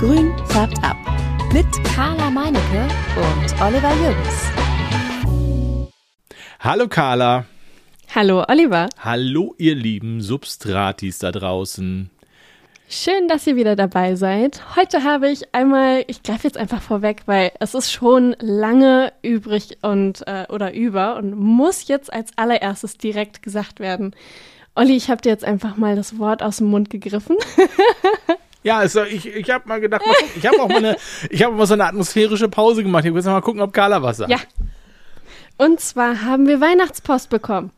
Grün 0.00 0.32
färbt 0.46 0.82
ab. 0.82 0.96
Mit 1.52 1.66
Carla 1.94 2.30
Meinecke 2.30 2.88
und 3.16 3.60
Oliver 3.60 3.92
Jürgens. 3.96 4.50
Hallo 6.58 6.88
Carla. 6.88 7.44
Hallo 8.14 8.42
Oliver. 8.48 8.88
Hallo 8.98 9.54
ihr 9.58 9.74
lieben 9.74 10.22
Substratis 10.22 11.18
da 11.18 11.32
draußen. 11.32 12.08
Schön, 12.88 13.28
dass 13.28 13.46
ihr 13.46 13.56
wieder 13.56 13.76
dabei 13.76 14.14
seid. 14.14 14.74
Heute 14.74 15.04
habe 15.04 15.28
ich 15.28 15.54
einmal, 15.54 16.04
ich 16.06 16.22
greife 16.22 16.46
jetzt 16.46 16.56
einfach 16.56 16.80
vorweg, 16.80 17.24
weil 17.26 17.52
es 17.60 17.74
ist 17.74 17.92
schon 17.92 18.34
lange 18.40 19.12
übrig 19.20 19.76
und 19.82 20.26
äh, 20.26 20.46
oder 20.48 20.72
über 20.72 21.16
und 21.16 21.36
muss 21.36 21.88
jetzt 21.88 22.10
als 22.10 22.30
allererstes 22.38 22.96
direkt 22.96 23.42
gesagt 23.42 23.80
werden. 23.80 24.16
Olli, 24.74 24.96
ich 24.96 25.10
habe 25.10 25.20
dir 25.20 25.28
jetzt 25.28 25.44
einfach 25.44 25.76
mal 25.76 25.94
das 25.94 26.18
Wort 26.18 26.42
aus 26.42 26.56
dem 26.56 26.68
Mund 26.68 26.88
gegriffen. 26.88 27.36
Ja, 28.62 28.78
also 28.78 29.02
ich, 29.02 29.26
ich 29.26 29.50
habe 29.50 29.68
mal 29.68 29.80
gedacht, 29.80 30.02
mal 30.06 30.14
gucken, 30.14 30.30
ich 30.36 30.46
habe 30.46 30.60
auch 30.60 30.68
mal 30.68 30.76
eine, 30.76 30.96
ich 31.30 31.42
habe 31.42 31.54
mal 31.54 31.66
so 31.66 31.74
eine 31.74 31.86
atmosphärische 31.86 32.48
Pause 32.48 32.82
gemacht. 32.82 33.04
Ich 33.04 33.10
will 33.10 33.18
jetzt 33.18 33.26
mal 33.26 33.40
gucken, 33.40 33.60
ob 33.60 33.72
Carla 33.72 34.02
was 34.02 34.18
sagt. 34.18 34.30
Ja. 34.30 34.38
Und 35.56 35.80
zwar 35.80 36.22
haben 36.22 36.46
wir 36.46 36.60
Weihnachtspost 36.60 37.30
bekommen. 37.30 37.70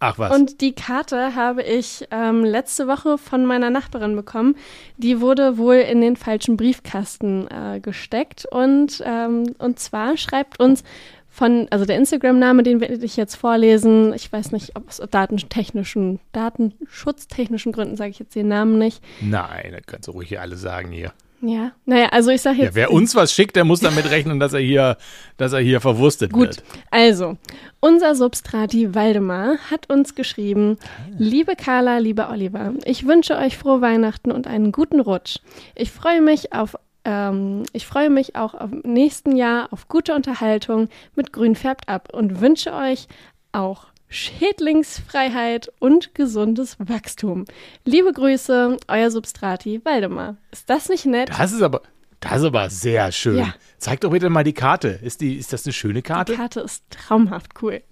Ach 0.00 0.18
was. 0.18 0.34
Und 0.34 0.60
die 0.60 0.74
Karte 0.74 1.34
habe 1.34 1.62
ich 1.62 2.06
ähm, 2.10 2.44
letzte 2.44 2.86
Woche 2.86 3.16
von 3.16 3.46
meiner 3.46 3.70
Nachbarin 3.70 4.16
bekommen. 4.16 4.56
Die 4.98 5.20
wurde 5.20 5.56
wohl 5.56 5.76
in 5.76 6.00
den 6.02 6.16
falschen 6.16 6.56
Briefkasten 6.56 7.48
äh, 7.48 7.80
gesteckt. 7.80 8.44
Und, 8.50 9.02
ähm, 9.04 9.54
und 9.58 9.78
zwar 9.78 10.16
schreibt 10.18 10.60
uns 10.60 10.84
von, 11.34 11.66
also 11.70 11.84
der 11.84 11.96
Instagram-Name, 11.96 12.62
den 12.62 12.80
werde 12.80 12.94
ich 13.04 13.16
jetzt 13.16 13.34
vorlesen. 13.34 14.14
Ich 14.14 14.32
weiß 14.32 14.52
nicht, 14.52 14.76
ob 14.76 14.88
es 14.88 15.02
datentechnischen, 15.10 16.20
datenschutztechnischen 16.30 17.72
Gründen 17.72 17.96
sage 17.96 18.10
ich 18.10 18.20
jetzt 18.20 18.36
den 18.36 18.46
Namen 18.46 18.78
nicht. 18.78 19.02
Nein, 19.20 19.72
das 19.72 19.82
kannst 19.84 20.06
du 20.06 20.12
ruhig 20.12 20.28
hier 20.28 20.40
alle 20.42 20.54
sagen 20.54 20.92
hier. 20.92 21.12
Ja, 21.40 21.72
naja, 21.86 22.10
also 22.12 22.30
ich 22.30 22.40
sage 22.40 22.58
jetzt. 22.58 22.66
Ja, 22.66 22.74
wer 22.76 22.92
uns 22.92 23.16
was 23.16 23.32
schickt, 23.32 23.56
der 23.56 23.64
muss 23.64 23.80
damit 23.80 24.08
rechnen, 24.10 24.38
dass 24.38 24.52
er 24.52 24.60
hier, 24.60 24.96
dass 25.36 25.52
er 25.52 25.58
hier 25.58 25.80
verwurstet 25.80 26.32
Gut, 26.32 26.42
wird. 26.46 26.62
also, 26.92 27.36
unser 27.80 28.14
Substrati 28.14 28.94
Waldemar 28.94 29.56
hat 29.70 29.90
uns 29.90 30.14
geschrieben, 30.14 30.78
liebe 31.18 31.56
Carla, 31.56 31.98
lieber 31.98 32.30
Oliver, 32.30 32.74
ich 32.84 33.08
wünsche 33.08 33.36
euch 33.36 33.58
frohe 33.58 33.80
Weihnachten 33.80 34.30
und 34.30 34.46
einen 34.46 34.70
guten 34.70 35.00
Rutsch. 35.00 35.38
Ich 35.74 35.90
freue 35.90 36.20
mich 36.20 36.52
auf 36.52 36.76
ähm, 37.04 37.64
ich 37.72 37.86
freue 37.86 38.10
mich 38.10 38.36
auch 38.36 38.54
im 38.54 38.80
nächsten 38.84 39.36
Jahr 39.36 39.72
auf 39.72 39.88
gute 39.88 40.14
Unterhaltung 40.14 40.88
mit 41.14 41.32
Grün 41.32 41.54
färbt 41.54 41.88
ab 41.88 42.08
und 42.12 42.40
wünsche 42.40 42.72
euch 42.72 43.08
auch 43.52 43.86
Schädlingsfreiheit 44.08 45.72
und 45.80 46.14
gesundes 46.14 46.76
Wachstum. 46.78 47.46
Liebe 47.84 48.12
Grüße, 48.12 48.76
euer 48.86 49.10
Substrati 49.10 49.84
Waldemar. 49.84 50.36
Ist 50.52 50.70
das 50.70 50.88
nicht 50.88 51.04
nett? 51.06 51.30
Das 51.36 51.52
ist 51.52 51.62
aber, 51.62 51.82
das 52.20 52.38
ist 52.38 52.44
aber 52.44 52.70
sehr 52.70 53.10
schön. 53.12 53.38
Ja. 53.38 53.54
Zeig 53.78 54.00
doch 54.02 54.10
bitte 54.10 54.30
mal 54.30 54.44
die 54.44 54.52
Karte. 54.52 54.88
Ist, 54.88 55.20
die, 55.20 55.36
ist 55.36 55.52
das 55.52 55.66
eine 55.66 55.72
schöne 55.72 55.94
Die 55.94 56.02
Karte? 56.02 56.34
Karte 56.34 56.60
ist 56.60 56.84
traumhaft 56.90 57.60
cool. 57.62 57.82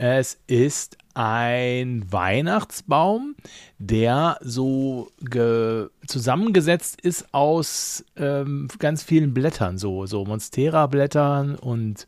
Es 0.00 0.38
ist 0.46 0.96
ein 1.14 2.04
Weihnachtsbaum, 2.08 3.34
der 3.78 4.38
so 4.40 5.10
ge 5.20 5.88
zusammengesetzt 6.06 7.00
ist 7.00 7.34
aus 7.34 8.04
ähm, 8.16 8.68
ganz 8.78 9.02
vielen 9.02 9.34
Blättern, 9.34 9.76
so, 9.76 10.06
so 10.06 10.24
Monstera-Blättern 10.24 11.56
und 11.56 12.06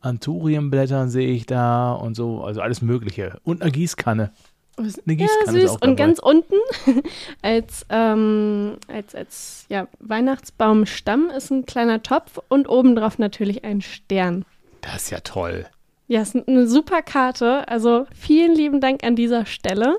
Anthurium-Blättern 0.00 1.10
sehe 1.10 1.28
ich 1.28 1.44
da 1.44 1.92
und 1.92 2.14
so, 2.14 2.42
also 2.42 2.62
alles 2.62 2.80
Mögliche. 2.80 3.38
Und 3.44 3.60
eine 3.60 3.70
Gießkanne. 3.70 4.32
Eine 4.78 4.88
Ja, 5.06 5.14
Gießkanne 5.14 5.60
ist 5.60 5.72
süß. 5.72 5.82
Und 5.82 5.96
ganz 5.96 6.18
unten 6.18 6.54
als, 7.42 7.84
ähm, 7.90 8.78
als, 8.88 9.14
als 9.14 9.66
ja, 9.68 9.88
Weihnachtsbaumstamm 10.00 11.28
ist 11.36 11.50
ein 11.50 11.66
kleiner 11.66 12.02
Topf 12.02 12.38
und 12.48 12.66
obendrauf 12.66 13.18
natürlich 13.18 13.62
ein 13.62 13.82
Stern. 13.82 14.46
Das 14.80 15.02
ist 15.02 15.10
ja 15.10 15.20
toll. 15.20 15.66
Ja, 16.08 16.22
ist 16.22 16.36
eine 16.36 16.66
super 16.68 17.02
Karte. 17.02 17.66
Also 17.68 18.06
vielen 18.14 18.54
lieben 18.54 18.80
Dank 18.80 19.02
an 19.04 19.16
dieser 19.16 19.44
Stelle. 19.46 19.98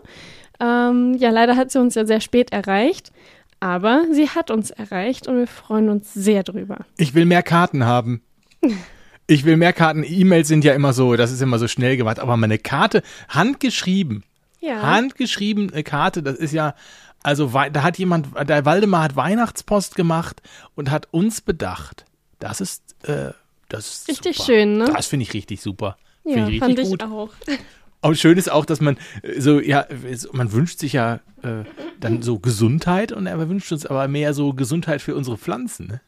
Ähm, 0.59 1.15
ja, 1.19 1.29
leider 1.29 1.55
hat 1.55 1.71
sie 1.71 1.79
uns 1.79 1.95
ja 1.95 2.05
sehr 2.05 2.21
spät 2.21 2.51
erreicht, 2.51 3.11
aber 3.59 4.05
sie 4.11 4.29
hat 4.29 4.49
uns 4.49 4.71
erreicht 4.71 5.27
und 5.27 5.37
wir 5.37 5.47
freuen 5.47 5.89
uns 5.89 6.13
sehr 6.13 6.43
drüber. 6.43 6.79
Ich 6.97 7.13
will 7.13 7.25
mehr 7.25 7.43
Karten 7.43 7.85
haben. 7.85 8.21
Ich 9.29 9.43
will 9.43 9.57
mehr 9.57 9.73
Karten. 9.73 10.05
E-Mails 10.07 10.47
sind 10.47 10.63
ja 10.63 10.73
immer 10.73 10.93
so, 10.93 11.17
das 11.17 11.33
ist 11.33 11.41
immer 11.41 11.59
so 11.59 11.67
schnell 11.67 11.97
gemacht, 11.97 12.17
aber 12.17 12.37
meine 12.37 12.57
Karte, 12.57 13.03
handgeschrieben, 13.27 14.23
Ja. 14.61 14.81
handgeschriebene 14.81 15.83
Karte, 15.83 16.23
das 16.23 16.37
ist 16.37 16.53
ja, 16.53 16.75
also 17.23 17.51
da 17.73 17.83
hat 17.83 17.97
jemand, 17.97 18.27
der 18.47 18.63
Waldemar 18.63 19.03
hat 19.03 19.17
Weihnachtspost 19.17 19.95
gemacht 19.95 20.41
und 20.75 20.91
hat 20.91 21.09
uns 21.11 21.41
bedacht. 21.41 22.05
Das 22.39 22.61
ist, 22.61 22.95
äh, 23.03 23.31
das 23.69 23.87
ist 23.87 24.07
Richtig 24.09 24.37
super. 24.37 24.45
schön, 24.45 24.77
ne? 24.77 24.91
Das 24.95 25.07
finde 25.07 25.23
ich 25.23 25.33
richtig 25.33 25.61
super. 25.61 25.97
ja, 26.23 26.33
Finde 26.33 26.51
ich 26.51 26.59
fand 26.59 26.77
richtig 26.77 26.85
ich 26.85 26.91
gut. 26.91 27.03
auch. 27.03 27.29
Und 28.01 28.17
schön 28.17 28.37
ist 28.37 28.51
auch, 28.51 28.65
dass 28.65 28.79
man 28.79 28.97
äh, 29.23 29.39
so, 29.39 29.59
ja, 29.59 29.85
man 30.31 30.51
wünscht 30.51 30.79
sich 30.79 30.93
ja 30.93 31.19
äh, 31.41 31.63
dann 31.99 32.21
so 32.21 32.39
Gesundheit 32.39 33.11
und 33.11 33.25
er 33.25 33.49
wünscht 33.49 33.71
uns 33.71 33.85
aber 33.87 34.07
mehr 34.07 34.33
so 34.35 34.53
Gesundheit 34.53 35.01
für 35.01 35.15
unsere 35.15 35.37
Pflanzen. 35.37 35.87
Ne? 35.87 36.01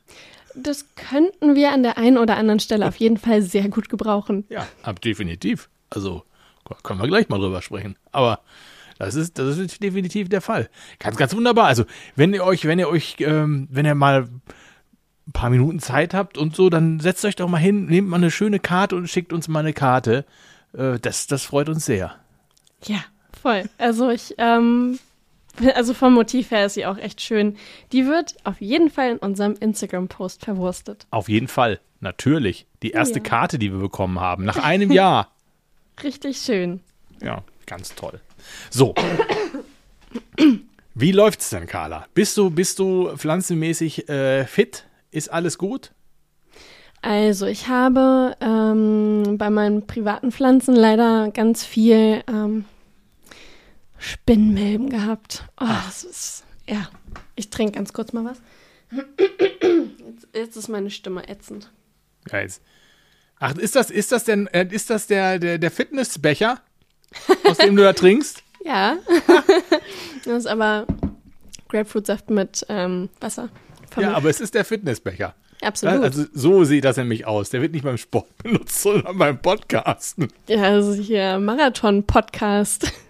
Das 0.56 0.86
könnten 0.96 1.56
wir 1.56 1.72
an 1.72 1.81
der 1.84 1.98
einen 1.98 2.18
oder 2.18 2.38
anderen 2.38 2.59
Stelle 2.59 2.88
auf 2.88 2.98
jeden 2.98 3.18
Fall 3.18 3.42
sehr 3.42 3.68
gut 3.69 3.90
gebrauchen. 3.90 4.46
Ja, 4.50 4.68
ab 4.84 5.02
definitiv. 5.02 5.69
Also 5.90 6.24
können 6.84 7.00
wir 7.02 7.08
gleich 7.08 7.28
mal 7.30 7.40
drüber 7.40 7.62
sprechen. 7.62 7.96
Aber 8.12 8.42
das 9.00 9.16
ist, 9.16 9.40
das 9.40 9.58
ist 9.58 9.81
definitiv 9.81 10.30
der 10.30 10.42
Fall. 10.42 10.69
Ganz, 11.00 11.18
ganz 11.18 11.36
wunderbar. 11.36 11.66
Also 11.66 11.86
wenn 12.16 12.34
ihr 12.34 12.44
euch, 12.44 12.66
wenn 12.66 12.80
ihr 12.80 12.90
euch, 12.90 13.16
ähm, 13.19 13.68
wenn 13.72 13.86
ihr 13.86 13.96
mal 13.96 14.28
ein 15.30 15.34
paar 15.34 15.50
Minuten 15.50 15.80
Zeit 15.80 16.14
habt 16.14 16.38
und 16.38 16.56
so, 16.56 16.70
dann 16.70 17.00
setzt 17.00 17.24
euch 17.24 17.36
doch 17.36 17.48
mal 17.48 17.58
hin, 17.58 17.86
nehmt 17.86 18.10
mal 18.10 18.18
eine 18.18 18.32
schöne 18.32 18.60
Karte 18.60 18.96
und 18.96 19.08
schickt 19.08 19.32
uns 19.32 19.48
mal 19.48 19.60
eine 19.60 19.74
Karte. 19.74 20.26
Äh, 20.74 21.00
das, 21.00 21.28
das 21.28 21.44
freut 21.46 21.70
uns 21.70 21.86
sehr. 21.86 22.16
Ja, 22.86 23.00
voll. 23.42 23.70
Also 23.78 24.10
ich, 24.10 24.34
ähm, 24.40 24.98
also 25.76 25.94
vom 25.94 26.14
Motiv 26.14 26.52
her 26.52 26.66
ist 26.66 26.74
sie 26.74 26.86
auch 26.86 26.98
echt 26.98 27.22
schön. 27.22 27.58
Die 27.92 28.06
wird 28.08 28.36
auf 28.44 28.60
jeden 28.60 28.90
Fall 28.90 29.12
in 29.12 29.18
unserem 29.18 29.56
Instagram-Post 29.60 30.44
verwurstet. 30.44 31.06
Auf 31.12 31.30
jeden 31.30 31.48
Fall. 31.48 31.80
Natürlich. 32.02 32.66
Die 32.82 32.92
erste 32.92 33.20
Ja. 33.20 33.24
Karte, 33.24 33.60
die 33.60 33.72
wir 33.72 33.80
bekommen 33.80 34.20
haben. 34.20 34.46
Nach 34.46 34.58
einem 34.64 34.92
Jahr. 34.92 35.32
Richtig 36.02 36.38
schön. 36.38 36.80
Ja, 37.22 37.44
ganz 37.66 37.94
toll. 37.94 38.20
So. 38.70 38.96
Wie 40.96 41.12
läuft's 41.12 41.50
denn, 41.50 41.68
Carla? 41.68 42.08
Bist 42.14 42.36
du, 42.38 42.50
bist 42.50 42.80
du 42.80 43.16
pflanzenmäßig 43.16 44.10
äh, 44.10 44.46
fit? 44.46 44.86
Ist 45.12 45.31
alles 45.31 45.58
gut? 45.58 45.92
Also 47.02 47.46
ich 47.46 47.68
habe 47.68 48.36
ähm, 48.42 49.38
bei 49.38 49.50
meinen 49.50 49.88
privaten 49.88 50.31
Pflanzen 50.31 50.75
leider 50.75 51.31
ganz 51.31 51.64
viel 51.64 52.24
ähm, 52.28 52.66
Spinnmilben 53.98 54.90
gehabt. 54.90 55.46
Oh, 55.59 55.66
das 55.86 56.03
ist, 56.03 56.44
ja, 56.68 56.90
ich 57.36 57.50
trinke 57.50 57.74
ganz 57.74 57.94
kurz 57.94 58.12
mal 58.12 58.25
was. 58.25 58.42
Jetzt, 58.92 60.28
jetzt 60.34 60.58
ist 60.58 60.68
meine 60.68 60.90
Stimme 60.90 61.28
ätzend. 61.30 61.72
Jetzt. 62.31 62.62
Ach, 63.40 63.56
ist 63.56 63.75
das, 63.75 63.90
ist 63.90 64.12
das 64.12 64.25
denn, 64.25 64.48
äh, 64.48 64.68
ist 64.69 64.90
das 64.90 65.08
der, 65.08 65.40
der, 65.40 65.58
der 65.58 65.72
Fitnessbecher, 65.72 66.59
aus 67.46 67.58
dem 67.58 67.75
du 67.75 67.84
da 67.84 67.94
trinkst? 67.94 68.44
Ja, 68.66 68.98
das 70.25 70.40
ist 70.40 70.46
aber 70.46 70.86
Grapefruitsaft 71.69 72.30
mit 72.30 72.66
ähm, 72.68 73.08
Wasser. 73.22 73.48
Ja, 74.02 74.14
aber 74.14 74.30
es 74.30 74.40
ist 74.40 74.56
der 74.56 74.66
Fitnessbecher. 74.66 75.36
Absolut. 75.62 76.04
Also 76.04 76.26
so 76.34 76.64
sieht 76.64 76.86
das 76.86 76.98
nämlich 76.98 77.28
aus. 77.28 77.50
Der 77.50 77.62
wird 77.62 77.74
nicht 77.74 77.84
beim 77.84 77.98
Sport 77.98 78.28
benutzt, 78.44 78.82
sondern 78.82 79.18
beim 79.18 79.42
Podcasten. 79.42 80.30
Ja, 80.48 80.64
also 80.64 80.94
hier 80.94 81.40
Marathon-Podcast. 81.40 82.92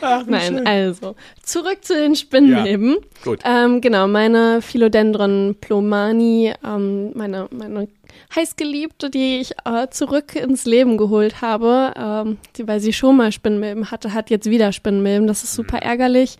Ach, 0.00 0.24
Nein, 0.26 0.56
schön. 0.56 0.66
also 0.66 1.16
zurück 1.42 1.84
zu 1.84 1.94
den 1.94 2.16
Spinnmilben. 2.16 2.96
Gut. 3.24 3.40
Ähm, 3.44 3.80
genau, 3.80 4.08
meine 4.08 4.62
Philodendron 4.62 5.56
plomani, 5.60 6.52
ähm, 6.64 7.12
meine, 7.14 7.48
meine 7.50 7.88
heißgeliebte, 8.34 9.10
die 9.10 9.40
ich 9.40 9.52
äh, 9.64 9.88
zurück 9.90 10.34
ins 10.34 10.64
Leben 10.64 10.96
geholt 10.96 11.40
habe, 11.42 11.92
ähm, 11.96 12.38
die, 12.56 12.66
weil 12.66 12.80
sie 12.80 12.92
schon 12.92 13.16
mal 13.16 13.32
Spinnmilben 13.32 13.90
hatte, 13.90 14.14
hat 14.14 14.30
jetzt 14.30 14.48
wieder 14.48 14.72
Spinnmilben. 14.72 15.26
Das 15.26 15.44
ist 15.44 15.54
super 15.54 15.78
ärgerlich. 15.78 16.38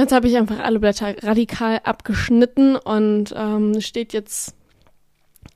Jetzt 0.00 0.12
habe 0.12 0.28
ich 0.28 0.36
einfach 0.38 0.60
alle 0.60 0.80
Blätter 0.80 1.14
radikal 1.22 1.82
abgeschnitten 1.84 2.76
und 2.76 3.34
ähm, 3.36 3.78
steht 3.82 4.14
jetzt 4.14 4.54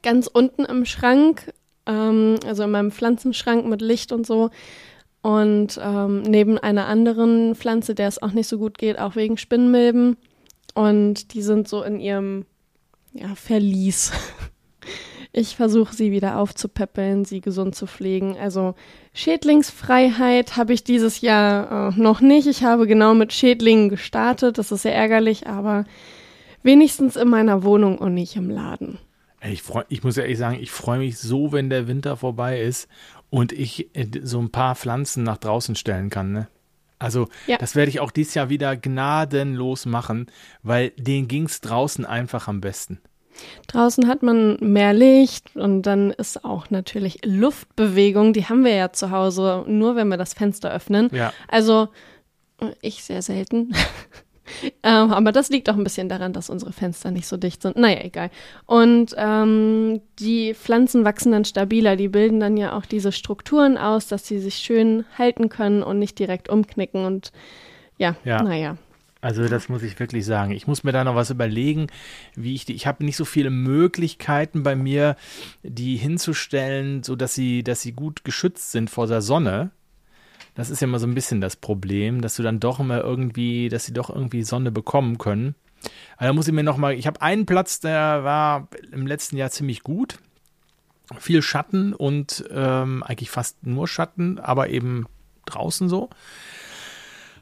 ganz 0.02 0.26
unten 0.26 0.66
im 0.66 0.84
Schrank, 0.84 1.54
ähm, 1.86 2.38
also 2.46 2.64
in 2.64 2.70
meinem 2.70 2.90
Pflanzenschrank 2.90 3.64
mit 3.64 3.80
Licht 3.80 4.12
und 4.12 4.26
so. 4.26 4.50
Und 5.22 5.80
ähm, 5.82 6.20
neben 6.20 6.58
einer 6.58 6.84
anderen 6.84 7.54
Pflanze, 7.54 7.94
der 7.94 8.06
es 8.06 8.20
auch 8.20 8.32
nicht 8.32 8.46
so 8.46 8.58
gut 8.58 8.76
geht, 8.76 8.98
auch 8.98 9.16
wegen 9.16 9.38
Spinnmilben. 9.38 10.18
Und 10.74 11.32
die 11.32 11.40
sind 11.40 11.66
so 11.66 11.82
in 11.82 11.98
ihrem 11.98 12.44
ja, 13.14 13.34
Verlies. 13.36 14.12
Ich 15.36 15.56
versuche 15.56 15.92
sie 15.92 16.12
wieder 16.12 16.38
aufzupäppeln, 16.38 17.24
sie 17.24 17.40
gesund 17.40 17.74
zu 17.74 17.88
pflegen. 17.88 18.36
Also 18.38 18.76
Schädlingsfreiheit 19.14 20.56
habe 20.56 20.72
ich 20.72 20.84
dieses 20.84 21.22
Jahr 21.22 21.88
äh, 21.88 22.00
noch 22.00 22.20
nicht. 22.20 22.46
Ich 22.46 22.62
habe 22.62 22.86
genau 22.86 23.14
mit 23.14 23.32
Schädlingen 23.32 23.88
gestartet. 23.88 24.58
Das 24.58 24.70
ist 24.70 24.82
sehr 24.82 24.94
ärgerlich, 24.94 25.48
aber 25.48 25.86
wenigstens 26.62 27.16
in 27.16 27.28
meiner 27.28 27.64
Wohnung 27.64 27.98
und 27.98 28.14
nicht 28.14 28.36
im 28.36 28.48
Laden. 28.48 28.98
Ich, 29.42 29.62
freu, 29.62 29.82
ich 29.88 30.04
muss 30.04 30.16
ehrlich 30.16 30.38
sagen, 30.38 30.56
ich 30.60 30.70
freue 30.70 31.00
mich 31.00 31.18
so, 31.18 31.50
wenn 31.50 31.68
der 31.68 31.88
Winter 31.88 32.16
vorbei 32.16 32.60
ist 32.60 32.88
und 33.28 33.50
ich 33.50 33.90
äh, 33.96 34.06
so 34.22 34.38
ein 34.38 34.52
paar 34.52 34.76
Pflanzen 34.76 35.24
nach 35.24 35.38
draußen 35.38 35.74
stellen 35.74 36.10
kann. 36.10 36.30
Ne? 36.30 36.46
Also 37.00 37.26
ja. 37.48 37.58
das 37.58 37.74
werde 37.74 37.88
ich 37.88 37.98
auch 37.98 38.12
dieses 38.12 38.34
Jahr 38.34 38.50
wieder 38.50 38.76
gnadenlos 38.76 39.84
machen, 39.84 40.26
weil 40.62 40.90
denen 40.90 41.26
ging 41.26 41.46
es 41.46 41.60
draußen 41.60 42.04
einfach 42.04 42.46
am 42.46 42.60
besten. 42.60 43.00
Draußen 43.66 44.06
hat 44.06 44.22
man 44.22 44.56
mehr 44.60 44.92
Licht 44.92 45.56
und 45.56 45.82
dann 45.82 46.10
ist 46.10 46.44
auch 46.44 46.70
natürlich 46.70 47.24
Luftbewegung, 47.24 48.32
die 48.32 48.46
haben 48.46 48.64
wir 48.64 48.74
ja 48.74 48.92
zu 48.92 49.10
Hause, 49.10 49.64
nur 49.66 49.96
wenn 49.96 50.08
wir 50.08 50.16
das 50.16 50.34
Fenster 50.34 50.72
öffnen. 50.72 51.10
Ja. 51.12 51.32
Also 51.48 51.88
ich 52.80 53.04
sehr 53.04 53.22
selten. 53.22 53.72
ähm, 54.82 55.12
aber 55.12 55.32
das 55.32 55.50
liegt 55.50 55.68
auch 55.70 55.76
ein 55.76 55.84
bisschen 55.84 56.08
daran, 56.08 56.32
dass 56.32 56.50
unsere 56.50 56.72
Fenster 56.72 57.10
nicht 57.10 57.26
so 57.26 57.36
dicht 57.36 57.62
sind. 57.62 57.76
Naja, 57.76 58.00
egal. 58.02 58.30
Und 58.66 59.14
ähm, 59.16 60.00
die 60.18 60.54
Pflanzen 60.54 61.04
wachsen 61.04 61.32
dann 61.32 61.44
stabiler. 61.44 61.96
Die 61.96 62.08
bilden 62.08 62.40
dann 62.40 62.56
ja 62.56 62.76
auch 62.76 62.86
diese 62.86 63.12
Strukturen 63.12 63.76
aus, 63.76 64.06
dass 64.08 64.26
sie 64.26 64.38
sich 64.38 64.56
schön 64.56 65.04
halten 65.18 65.48
können 65.48 65.82
und 65.82 65.98
nicht 65.98 66.18
direkt 66.18 66.48
umknicken. 66.48 67.04
Und 67.04 67.32
ja, 67.98 68.16
ja. 68.24 68.42
naja. 68.42 68.76
Also 69.24 69.48
das 69.48 69.70
muss 69.70 69.82
ich 69.82 69.98
wirklich 69.98 70.26
sagen. 70.26 70.50
Ich 70.50 70.66
muss 70.66 70.84
mir 70.84 70.92
da 70.92 71.02
noch 71.02 71.14
was 71.14 71.30
überlegen, 71.30 71.86
wie 72.34 72.54
ich 72.54 72.66
die. 72.66 72.74
Ich 72.74 72.86
habe 72.86 73.02
nicht 73.06 73.16
so 73.16 73.24
viele 73.24 73.48
Möglichkeiten 73.48 74.62
bei 74.62 74.76
mir, 74.76 75.16
die 75.62 75.96
hinzustellen, 75.96 77.02
so 77.02 77.16
dass 77.16 77.34
sie, 77.34 77.64
dass 77.64 77.80
sie 77.80 77.92
gut 77.92 78.24
geschützt 78.24 78.70
sind 78.70 78.90
vor 78.90 79.06
der 79.06 79.22
Sonne. 79.22 79.70
Das 80.54 80.68
ist 80.68 80.82
ja 80.82 80.86
immer 80.86 80.98
so 80.98 81.06
ein 81.06 81.14
bisschen 81.14 81.40
das 81.40 81.56
Problem, 81.56 82.20
dass 82.20 82.36
du 82.36 82.42
dann 82.42 82.60
doch 82.60 82.80
immer 82.80 83.00
irgendwie, 83.00 83.70
dass 83.70 83.86
sie 83.86 83.94
doch 83.94 84.10
irgendwie 84.10 84.42
Sonne 84.42 84.70
bekommen 84.70 85.16
können. 85.16 85.54
Also 86.18 86.28
da 86.28 86.32
muss 86.34 86.46
ich 86.46 86.52
mir 86.52 86.62
noch 86.62 86.76
mal. 86.76 86.92
Ich 86.92 87.06
habe 87.06 87.22
einen 87.22 87.46
Platz, 87.46 87.80
der 87.80 88.24
war 88.24 88.68
im 88.92 89.06
letzten 89.06 89.38
Jahr 89.38 89.50
ziemlich 89.50 89.82
gut. 89.82 90.18
Viel 91.18 91.40
Schatten 91.40 91.94
und 91.94 92.44
ähm, 92.50 93.02
eigentlich 93.02 93.30
fast 93.30 93.66
nur 93.66 93.88
Schatten, 93.88 94.38
aber 94.38 94.68
eben 94.68 95.06
draußen 95.46 95.88
so. 95.88 96.10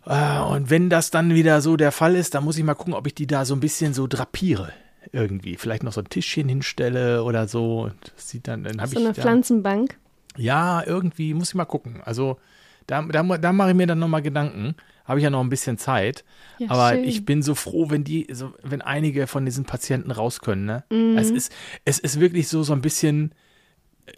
Äh, 0.07 0.41
und 0.41 0.71
wenn 0.71 0.91
das 0.91 1.11
dann 1.11 1.35
wieder 1.35 1.61
so 1.61 1.77
der 1.77 1.93
Fall 1.93 2.17
ist, 2.17 2.35
dann 2.35 2.45
muss 2.45 2.59
ich 2.59 2.65
mal 2.65 2.75
gucken, 2.75 2.95
ob 2.95 3.07
ich 3.07 3.15
die 3.15 3.27
da 3.27 3.45
so 3.45 3.55
ein 3.55 3.61
bisschen 3.61 3.95
so 3.95 4.07
drapiere. 4.07 4.73
Irgendwie. 5.13 5.57
Vielleicht 5.57 5.83
noch 5.83 5.93
so 5.93 6.01
ein 6.01 6.09
Tischchen 6.09 6.49
hinstelle 6.49 7.25
oder 7.25 7.49
so. 7.49 7.91
Das 8.15 8.29
sieht 8.29 8.49
dann, 8.49 8.65
dann 8.65 8.87
so 8.87 8.99
eine 8.99 9.13
da, 9.13 9.21
Pflanzenbank. 9.21 9.99
Ja, 10.37 10.83
irgendwie 10.87 11.35
muss 11.35 11.51
ich 11.51 11.55
mal 11.55 11.65
gucken. 11.65 12.01
Also 12.05 12.39
da, 12.87 13.03
da, 13.03 13.23
da 13.23 13.53
mache 13.53 13.71
ich 13.71 13.77
mir 13.77 13.87
dann 13.87 13.99
nochmal 13.99 14.23
Gedanken. 14.23 14.77
Habe 15.05 15.19
ich 15.19 15.25
ja 15.25 15.31
noch 15.31 15.41
ein 15.41 15.49
bisschen 15.49 15.79
Zeit. 15.79 16.25
Ja, 16.59 16.71
Aber 16.71 16.91
schön. 16.91 17.05
ich 17.05 17.25
bin 17.25 17.43
so 17.43 17.55
froh, 17.55 17.91
wenn 17.91 18.05
die, 18.05 18.29
so, 18.33 18.55
wenn 18.63 18.81
einige 18.81 19.27
von 19.27 19.45
diesen 19.45 19.65
Patienten 19.65 20.13
raus 20.13 20.41
können. 20.41 20.65
Ne? 20.65 20.85
Mhm. 20.91 21.19
Es, 21.19 21.31
ist, 21.31 21.53
es 21.85 21.99
ist 21.99 22.21
wirklich 22.21 22.49
so, 22.49 22.63
so 22.63 22.73
ein 22.73 22.83
bisschen, 22.83 23.35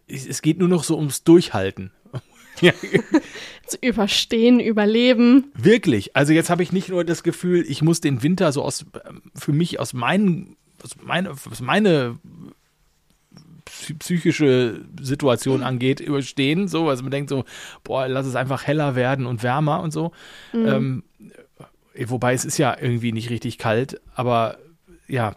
es 0.07 0.43
geht 0.43 0.59
nur 0.59 0.69
noch 0.69 0.85
so 0.85 0.97
ums 0.97 1.25
Durchhalten. 1.25 1.91
Ja. 2.61 2.73
Zu 3.67 3.79
überstehen, 3.81 4.61
überleben. 4.61 5.53
Wirklich. 5.55 6.15
Also 6.15 6.33
jetzt 6.33 6.51
habe 6.51 6.63
ich 6.63 6.73
nicht 6.73 6.91
nur 6.91 7.05
das 7.05 7.23
Gefühl, 7.23 7.65
ich 7.67 7.83
muss 7.83 8.01
den 8.01 8.23
Winter 8.23 8.53
so 8.53 8.63
aus, 8.63 8.85
für 9.35 9.53
mich 9.53 9.81
aus 9.81 9.95
meinen, 9.95 10.57
aus 10.83 10.97
meine, 11.03 11.31
aus 11.31 11.61
meine 11.61 12.19
psychische 13.65 14.85
Situation 15.01 15.63
angeht, 15.63 16.01
überstehen. 16.01 16.69
So, 16.69 16.89
also 16.89 17.03
man 17.03 17.11
denkt 17.11 17.31
so, 17.31 17.45
boah, 17.83 18.09
lass 18.09 18.27
es 18.27 18.37
einfach 18.37 18.67
heller 18.67 18.95
werden 18.95 19.27
und 19.27 19.43
wärmer 19.43 19.81
und 19.83 19.93
so. 19.93 20.13
Mhm. 20.53 20.67
Ähm, 20.67 21.03
wobei 22.07 22.35
es 22.35 22.45
ist 22.45 22.59
ja 22.59 22.77
irgendwie 22.79 23.13
nicht 23.13 23.31
richtig 23.31 23.59
kalt, 23.59 24.01
aber 24.15 24.59
ja, 25.07 25.37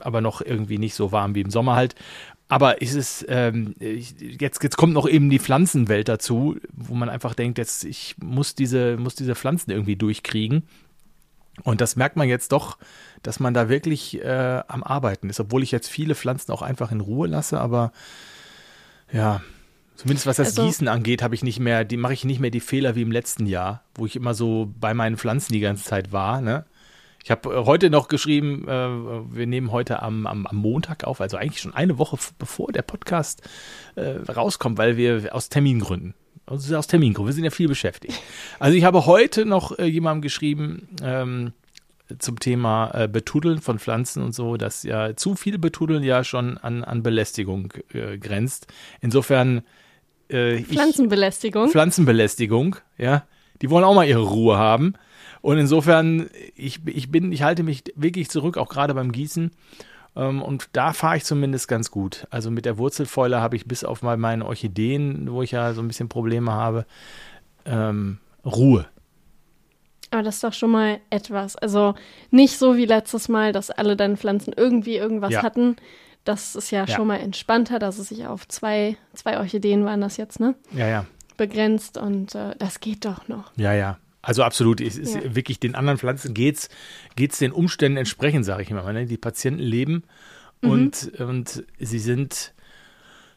aber 0.00 0.20
noch 0.20 0.40
irgendwie 0.40 0.78
nicht 0.78 0.94
so 0.94 1.12
warm 1.12 1.34
wie 1.34 1.40
im 1.40 1.50
Sommer 1.50 1.76
halt. 1.76 1.94
Aber 2.50 2.82
ist 2.82 2.96
es, 2.96 3.24
ähm, 3.28 3.76
jetzt, 3.78 4.60
jetzt 4.60 4.76
kommt 4.76 4.92
noch 4.92 5.08
eben 5.08 5.30
die 5.30 5.38
Pflanzenwelt 5.38 6.08
dazu, 6.08 6.56
wo 6.72 6.94
man 6.94 7.08
einfach 7.08 7.34
denkt, 7.34 7.58
jetzt, 7.58 7.84
ich 7.84 8.16
muss 8.20 8.56
diese, 8.56 8.96
muss 8.96 9.14
diese 9.14 9.36
Pflanzen 9.36 9.70
irgendwie 9.70 9.94
durchkriegen. 9.94 10.64
Und 11.62 11.80
das 11.80 11.94
merkt 11.94 12.16
man 12.16 12.28
jetzt 12.28 12.50
doch, 12.50 12.76
dass 13.22 13.38
man 13.38 13.54
da 13.54 13.68
wirklich 13.68 14.20
äh, 14.20 14.62
am 14.66 14.82
Arbeiten 14.82 15.30
ist, 15.30 15.38
obwohl 15.38 15.62
ich 15.62 15.70
jetzt 15.70 15.88
viele 15.88 16.16
Pflanzen 16.16 16.50
auch 16.50 16.62
einfach 16.62 16.90
in 16.90 17.00
Ruhe 17.00 17.28
lasse, 17.28 17.60
aber 17.60 17.92
ja, 19.12 19.42
zumindest 19.94 20.26
was 20.26 20.38
das 20.38 20.48
also, 20.48 20.66
Gießen 20.66 20.88
angeht, 20.88 21.22
habe 21.22 21.36
ich 21.36 21.44
nicht 21.44 21.60
mehr, 21.60 21.84
die 21.84 21.96
mache 21.96 22.14
ich 22.14 22.24
nicht 22.24 22.40
mehr 22.40 22.50
die 22.50 22.58
Fehler 22.60 22.96
wie 22.96 23.02
im 23.02 23.12
letzten 23.12 23.46
Jahr, 23.46 23.84
wo 23.94 24.06
ich 24.06 24.16
immer 24.16 24.34
so 24.34 24.72
bei 24.80 24.92
meinen 24.92 25.16
Pflanzen 25.16 25.52
die 25.52 25.60
ganze 25.60 25.84
Zeit 25.84 26.10
war, 26.10 26.40
ne? 26.40 26.64
Ich 27.22 27.30
habe 27.30 27.54
äh, 27.54 27.64
heute 27.64 27.90
noch 27.90 28.08
geschrieben, 28.08 28.66
äh, 28.66 28.70
wir 29.36 29.46
nehmen 29.46 29.72
heute 29.72 30.02
am, 30.02 30.26
am, 30.26 30.46
am, 30.46 30.56
Montag 30.56 31.04
auf, 31.04 31.20
also 31.20 31.36
eigentlich 31.36 31.60
schon 31.60 31.74
eine 31.74 31.98
Woche 31.98 32.18
bevor 32.38 32.72
der 32.72 32.82
Podcast 32.82 33.42
äh, 33.96 34.16
rauskommt, 34.30 34.78
weil 34.78 34.96
wir 34.96 35.34
aus 35.34 35.48
Termingründen, 35.48 36.14
also 36.46 36.76
aus 36.76 36.86
Termingründen, 36.86 37.28
wir 37.28 37.34
sind 37.34 37.44
ja 37.44 37.50
viel 37.50 37.68
beschäftigt. 37.68 38.20
Also 38.58 38.76
ich 38.76 38.84
habe 38.84 39.06
heute 39.06 39.44
noch 39.44 39.78
äh, 39.78 39.84
jemandem 39.84 40.22
geschrieben 40.22 40.88
ähm, 41.02 41.52
zum 42.18 42.40
Thema 42.40 42.90
äh, 42.92 43.08
Betudeln 43.08 43.60
von 43.60 43.78
Pflanzen 43.78 44.22
und 44.22 44.34
so, 44.34 44.56
dass 44.56 44.82
ja 44.82 45.14
zu 45.14 45.36
viel 45.36 45.58
Betudeln 45.58 46.02
ja 46.02 46.24
schon 46.24 46.58
an, 46.58 46.82
an 46.82 47.02
Belästigung 47.02 47.72
äh, 47.92 48.18
grenzt. 48.18 48.66
Insofern 49.00 49.62
Pflanzenbelästigung. 50.32 51.66
Ich, 51.66 51.72
Pflanzenbelästigung, 51.72 52.76
ja. 52.98 53.24
Die 53.62 53.68
wollen 53.68 53.84
auch 53.84 53.94
mal 53.94 54.06
ihre 54.06 54.22
Ruhe 54.22 54.56
haben. 54.56 54.94
Und 55.42 55.58
insofern, 55.58 56.28
ich, 56.54 56.80
ich 56.86 57.10
bin, 57.10 57.32
ich 57.32 57.42
halte 57.42 57.62
mich 57.62 57.84
wirklich 57.94 58.28
zurück, 58.28 58.58
auch 58.58 58.68
gerade 58.68 58.94
beim 58.94 59.12
Gießen. 59.12 59.50
Ähm, 60.16 60.42
und 60.42 60.68
da 60.72 60.92
fahre 60.92 61.16
ich 61.16 61.24
zumindest 61.24 61.68
ganz 61.68 61.90
gut. 61.90 62.26
Also 62.30 62.50
mit 62.50 62.64
der 62.64 62.78
Wurzelfäule 62.78 63.40
habe 63.40 63.56
ich 63.56 63.66
bis 63.66 63.84
auf 63.84 64.02
mal 64.02 64.16
meine 64.16 64.44
Orchideen, 64.44 65.30
wo 65.30 65.42
ich 65.42 65.52
ja 65.52 65.72
so 65.72 65.80
ein 65.82 65.88
bisschen 65.88 66.08
Probleme 66.08 66.52
habe, 66.52 66.84
ähm, 67.64 68.18
Ruhe. 68.44 68.86
Aber 70.10 70.22
das 70.22 70.36
ist 70.36 70.44
doch 70.44 70.52
schon 70.52 70.72
mal 70.72 70.98
etwas. 71.10 71.56
Also 71.56 71.94
nicht 72.30 72.58
so 72.58 72.76
wie 72.76 72.86
letztes 72.86 73.28
Mal, 73.28 73.52
dass 73.52 73.70
alle 73.70 73.96
deine 73.96 74.16
Pflanzen 74.16 74.52
irgendwie 74.56 74.96
irgendwas 74.96 75.32
ja. 75.32 75.42
hatten. 75.42 75.76
Das 76.24 76.56
ist 76.56 76.70
ja, 76.70 76.84
ja, 76.84 76.94
schon 76.94 77.06
mal 77.06 77.20
entspannter, 77.20 77.78
dass 77.78 77.98
es 77.98 78.08
sich 78.08 78.26
auf 78.26 78.46
zwei, 78.48 78.96
zwei 79.14 79.38
Orchideen 79.38 79.84
waren 79.84 80.00
das 80.00 80.16
jetzt, 80.16 80.40
ne? 80.40 80.54
Ja, 80.72 80.86
ja. 80.86 81.06
Begrenzt 81.36 81.96
und 81.96 82.34
äh, 82.34 82.54
das 82.58 82.80
geht 82.80 83.04
doch 83.04 83.28
noch. 83.28 83.52
Ja, 83.56 83.72
ja. 83.72 83.98
Also 84.22 84.42
absolut, 84.42 84.80
es 84.80 84.98
ist 84.98 85.14
ja. 85.14 85.34
wirklich 85.34 85.60
den 85.60 85.74
anderen 85.74 85.98
Pflanzen 85.98 86.34
geht's 86.34 86.68
geht's 87.16 87.38
den 87.38 87.52
Umständen 87.52 87.96
entsprechend, 87.96 88.44
sage 88.44 88.62
ich 88.62 88.70
immer. 88.70 88.92
Ne? 88.92 89.06
Die 89.06 89.16
Patienten 89.16 89.62
leben 89.62 90.04
mhm. 90.60 90.70
und 90.70 91.20
und 91.20 91.64
sie 91.78 91.98
sind 91.98 92.52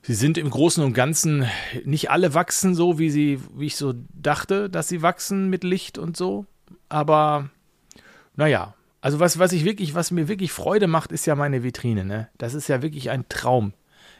sie 0.01 0.13
sind 0.13 0.37
im 0.37 0.49
Großen 0.49 0.83
und 0.83 0.93
Ganzen 0.93 1.45
nicht 1.85 2.11
alle 2.11 2.33
wachsen 2.33 2.75
so, 2.75 2.99
wie 2.99 3.09
sie 3.09 3.39
wie 3.55 3.67
ich 3.67 3.77
so 3.77 3.93
dachte, 4.13 4.69
dass 4.69 4.89
sie 4.89 5.01
wachsen 5.01 5.49
mit 5.49 5.63
Licht 5.63 5.97
und 5.97 6.17
so, 6.17 6.45
aber 6.89 7.49
naja, 8.35 8.73
also 8.99 9.21
was 9.21 9.39
was 9.39 9.53
ich 9.53 9.63
wirklich 9.63 9.95
was 9.95 10.11
mir 10.11 10.27
wirklich 10.27 10.51
Freude 10.51 10.87
macht, 10.87 11.13
ist 11.13 11.25
ja 11.25 11.35
meine 11.35 11.63
Vitrine. 11.63 12.03
Ne? 12.03 12.27
Das 12.37 12.53
ist 12.53 12.67
ja 12.67 12.81
wirklich 12.81 13.09
ein 13.09 13.29
Traum. 13.29 13.73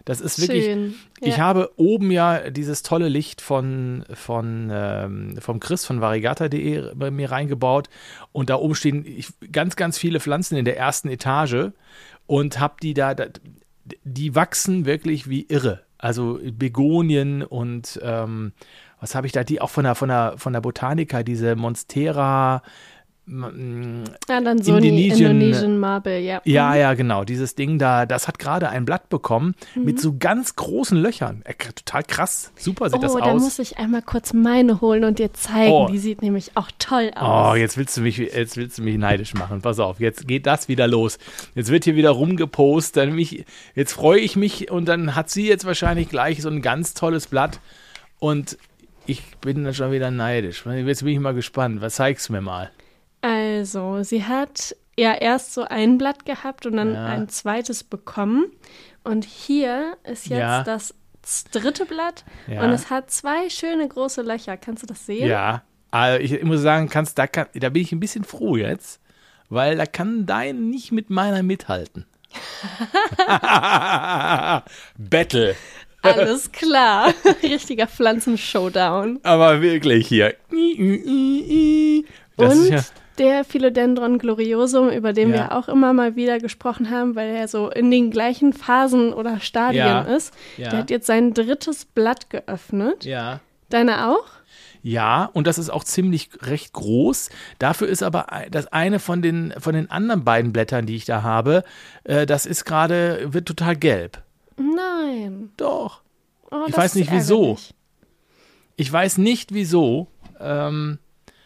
Das 0.06 0.20
ist 0.20 0.40
wirklich. 0.42 0.66
Schön. 0.66 0.96
Ja. 1.22 1.28
Ich 1.28 1.40
habe 1.40 1.72
oben 1.78 2.12
ja 2.12 2.50
dieses 2.50 2.84
tolle 2.84 3.08
Licht 3.08 3.42
von, 3.42 4.04
von 4.14 4.70
ähm, 4.72 5.38
vom 5.40 5.60
Chris 5.60 5.86
von 5.86 6.02
varigata.de 6.02 6.94
bei 6.96 7.10
mir 7.10 7.32
reingebaut 7.32 7.90
und 8.32 8.50
da 8.50 8.56
oben 8.56 8.76
stehen 8.76 9.06
ganz, 9.52 9.76
ganz 9.76 9.98
viele 9.98 10.20
Pflanzen 10.20 10.58
in 10.58 10.66
der 10.66 10.78
ersten 10.78 11.10
Etage 11.10 11.72
und 12.26 12.60
habe 12.60 12.76
die 12.82 12.94
da, 12.94 13.16
die 14.04 14.36
wachsen 14.36 14.86
wirklich 14.86 15.30
wie 15.30 15.46
irre. 15.48 15.84
Also 15.98 16.40
Begonien 16.44 17.44
und 17.44 18.00
ähm, 18.04 18.52
was 19.00 19.16
habe 19.16 19.28
ich 19.28 19.34
da? 19.34 19.44
Die 19.44 19.62
auch 19.62 19.70
von 19.70 19.86
der, 19.86 19.96
von 19.96 20.10
der, 20.10 20.34
von 20.38 20.54
der 20.54 20.62
Botanica, 20.62 21.24
diese 21.24 21.56
Monstera 21.56 22.62
ja, 23.26 24.42
dann 24.42 24.62
so 24.62 24.76
Indonesian, 24.76 25.32
Indonesian 25.32 25.80
Marble, 25.80 26.20
ja. 26.20 26.42
Ja, 26.44 26.72
mhm. 26.72 26.78
ja, 26.78 26.94
genau. 26.94 27.24
Dieses 27.24 27.56
Ding 27.56 27.80
da, 27.80 28.06
das 28.06 28.28
hat 28.28 28.38
gerade 28.38 28.70
ein 28.70 28.84
Blatt 28.84 29.08
bekommen 29.08 29.56
mhm. 29.76 29.86
mit 29.86 30.02
so 30.02 30.18
ganz 30.18 30.58
großen 30.58 31.02
Löchern. 31.02 31.42
Äh, 31.46 31.54
total 31.54 32.04
krass. 32.04 32.52
Super 32.58 32.90
sieht 32.90 33.00
oh, 33.00 33.02
das 33.02 33.12
aus. 33.12 33.22
Oh, 33.22 33.26
da 33.26 33.34
muss 33.34 33.60
ich 33.60 33.78
einmal 33.78 34.02
kurz 34.02 34.34
meine 34.34 34.82
holen 34.82 35.06
und 35.06 35.20
dir 35.20 35.34
zeigen. 35.34 35.72
Oh. 35.72 35.88
Die 35.90 36.00
sieht 36.00 36.22
nämlich 36.22 36.52
auch 36.56 36.70
toll 36.80 37.12
aus. 37.16 37.54
Oh, 37.54 37.56
jetzt 37.56 37.78
willst 37.78 37.96
du 37.96 38.02
mich, 38.02 38.18
jetzt 38.18 38.58
willst 38.58 38.80
du 38.80 38.82
mich 38.82 38.98
neidisch 38.98 39.34
machen. 39.36 39.62
Pass 39.62 39.80
auf, 39.80 40.02
jetzt 40.02 40.28
geht 40.28 40.46
das 40.46 40.68
wieder 40.68 40.88
los. 40.88 41.18
Jetzt 41.56 41.72
wird 41.72 41.86
hier 41.86 41.96
wieder 41.96 42.12
rumgepostet. 42.12 43.14
Mich, 43.14 43.46
jetzt 43.74 43.94
freue 43.94 44.20
ich 44.20 44.36
mich 44.36 44.70
und 44.70 44.86
dann 44.86 45.16
hat 45.16 45.30
sie 45.30 45.48
jetzt 45.48 45.66
wahrscheinlich 45.66 46.10
gleich 46.10 46.42
so 46.42 46.50
ein 46.50 46.62
ganz 46.62 46.94
tolles 46.94 47.28
Blatt 47.28 47.62
und 48.20 48.58
ich 49.06 49.22
bin 49.38 49.64
dann 49.64 49.74
schon 49.74 49.92
wieder 49.92 50.12
neidisch. 50.12 50.66
Jetzt 50.66 51.04
bin 51.04 51.14
ich 51.14 51.20
mal 51.20 51.34
gespannt. 51.34 51.82
Was 51.82 51.96
zeigst 51.96 52.28
du 52.28 52.34
mir 52.34 52.42
mal? 52.42 52.70
Also, 53.60 54.04
sie 54.04 54.24
hat 54.26 54.76
ja 54.98 55.14
erst 55.14 55.54
so 55.54 55.64
ein 55.64 55.98
Blatt 55.98 56.26
gehabt 56.26 56.66
und 56.66 56.78
dann 56.78 56.94
Ja. 56.94 57.06
ein 57.06 57.30
zweites 57.30 57.84
bekommen. 57.84 58.46
Und 59.04 59.26
hier 59.26 59.98
ist 60.04 60.28
jetzt 60.28 60.40
Ja. 60.40 60.64
das 60.64 60.94
dritte 61.52 61.86
Blatt 61.86 62.24
Ja. 62.48 62.64
und 62.64 62.72
es 62.72 62.90
hat 62.90 63.12
zwei 63.12 63.50
schöne 63.50 63.88
große 63.88 64.22
Löcher. 64.22 64.58
Kannst 64.58 64.84
du 64.84 64.88
das 64.88 65.06
sehen? 65.06 65.28
Ja, 65.28 65.64
also 65.92 66.20
ich 66.20 66.44
muss 66.44 66.62
sagen, 66.62 66.90
kannst, 66.90 67.18
da, 67.18 67.28
kann, 67.28 67.48
da 67.54 67.70
bin 67.70 67.82
ich 67.82 67.92
ein 67.92 68.00
bisschen 68.00 68.24
froh 68.24 68.56
jetzt, 68.58 69.00
weil 69.50 69.78
da 69.78 69.86
kann 69.86 70.26
dein 70.26 70.70
nicht 70.70 70.92
mit 70.92 71.10
meiner 71.10 71.44
mithalten. 71.44 72.06
Battle. 74.98 75.56
Alles 76.02 76.52
klar. 76.52 77.14
Richtiger 77.44 77.88
Pflanzenshowdown. 77.88 79.20
Aber 79.24 79.62
wirklich 79.62 80.08
hier. 80.08 80.36
Das 82.38 82.56
und 82.56 82.64
ist 82.64 82.70
ja, 82.70 82.84
der 83.18 83.44
Philodendron 83.44 84.18
gloriosum, 84.18 84.90
über 84.90 85.14
den 85.14 85.30
Ja. 85.30 85.36
wir 85.36 85.52
auch 85.58 85.68
immer 85.68 85.94
mal 85.94 86.16
wieder 86.16 86.40
gesprochen 86.40 86.90
haben, 86.90 87.16
weil 87.16 87.30
er 87.36 87.48
so 87.48 87.70
in 87.70 87.92
den 87.92 88.10
gleichen 88.12 88.54
Phasen 88.54 89.14
oder 89.14 89.40
Stadien 89.40 89.86
Ja. 89.86 90.02
ist, 90.02 90.34
Ja. 90.58 90.70
der 90.70 90.80
hat 90.80 90.90
jetzt 90.90 91.08
sein 91.08 91.34
drittes 91.34 91.86
Blatt 91.86 92.30
geöffnet. 92.30 93.06
ja. 93.06 93.40
Deine 93.70 94.10
auch? 94.10 94.26
Ja, 94.84 95.26
und 95.34 95.48
das 95.48 95.58
ist 95.58 95.72
auch 95.72 95.84
ziemlich 95.84 96.30
recht 96.42 96.74
groß. 96.74 97.30
Dafür 97.58 97.88
ist 97.88 98.04
aber 98.04 98.28
das 98.52 98.68
eine 98.68 99.00
von 99.00 99.22
den, 99.24 99.52
von 99.58 99.74
den 99.74 99.90
anderen 99.90 100.24
beiden 100.24 100.54
Blättern, 100.54 100.86
die 100.86 100.96
ich 100.96 101.06
da 101.06 101.24
habe, 101.24 101.64
äh, 102.04 102.26
das 102.28 102.46
ist 102.46 102.66
gerade, 102.66 103.34
wird 103.34 103.48
total 103.48 103.76
gelb. 103.76 104.22
Nein. 104.58 105.50
Doch. 105.58 106.02
Oh, 106.52 106.66
Ich 106.68 106.78
weiß 106.78 106.94
nicht, 106.96 107.12
wieso. 107.12 107.58
Ich 108.76 108.92
weiß 108.92 109.18
nicht 109.18 109.54
wieso. 109.54 110.08
Ähm, 110.40 111.00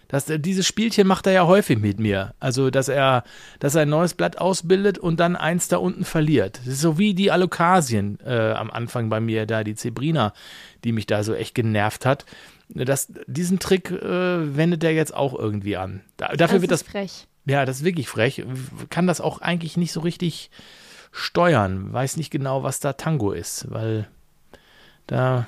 das, 0.07 0.29
äh, 0.29 0.39
dieses 0.39 0.65
Spielchen 0.65 1.07
macht 1.07 1.27
er 1.27 1.33
ja 1.33 1.47
häufig 1.47 1.79
mit 1.79 1.99
mir. 1.99 2.33
Also, 2.39 2.69
dass 2.69 2.87
er, 2.87 3.23
dass 3.59 3.75
er 3.75 3.83
ein 3.83 3.89
neues 3.89 4.13
Blatt 4.13 4.37
ausbildet 4.37 4.97
und 4.97 5.19
dann 5.19 5.35
eins 5.35 5.67
da 5.67 5.77
unten 5.77 6.05
verliert. 6.05 6.59
Das 6.59 6.67
ist 6.67 6.81
so 6.81 6.97
wie 6.97 7.13
die 7.13 7.31
Alokasien 7.31 8.19
äh, 8.25 8.51
am 8.51 8.71
Anfang 8.71 9.09
bei 9.09 9.19
mir, 9.19 9.45
da 9.45 9.63
die 9.63 9.75
Zebrina, 9.75 10.33
die 10.83 10.91
mich 10.91 11.05
da 11.07 11.23
so 11.23 11.33
echt 11.33 11.55
genervt 11.55 12.05
hat. 12.05 12.25
Das, 12.69 13.11
diesen 13.27 13.59
Trick 13.59 13.91
äh, 13.91 14.55
wendet 14.55 14.83
er 14.83 14.91
jetzt 14.91 15.13
auch 15.13 15.37
irgendwie 15.37 15.77
an. 15.77 16.01
Da, 16.17 16.29
dafür 16.29 16.61
wird 16.61 16.71
das, 16.71 16.81
ist 16.81 16.89
frech. 16.89 17.27
ja, 17.45 17.65
das 17.65 17.77
ist 17.77 17.83
wirklich 17.83 18.09
frech. 18.09 18.43
Kann 18.89 19.07
das 19.07 19.21
auch 19.21 19.41
eigentlich 19.41 19.77
nicht 19.77 19.91
so 19.91 20.01
richtig 20.01 20.51
steuern. 21.11 21.93
Weiß 21.93 22.17
nicht 22.17 22.29
genau, 22.29 22.63
was 22.63 22.79
da 22.79 22.93
Tango 22.93 23.31
ist, 23.31 23.71
weil 23.71 24.07
da 25.07 25.47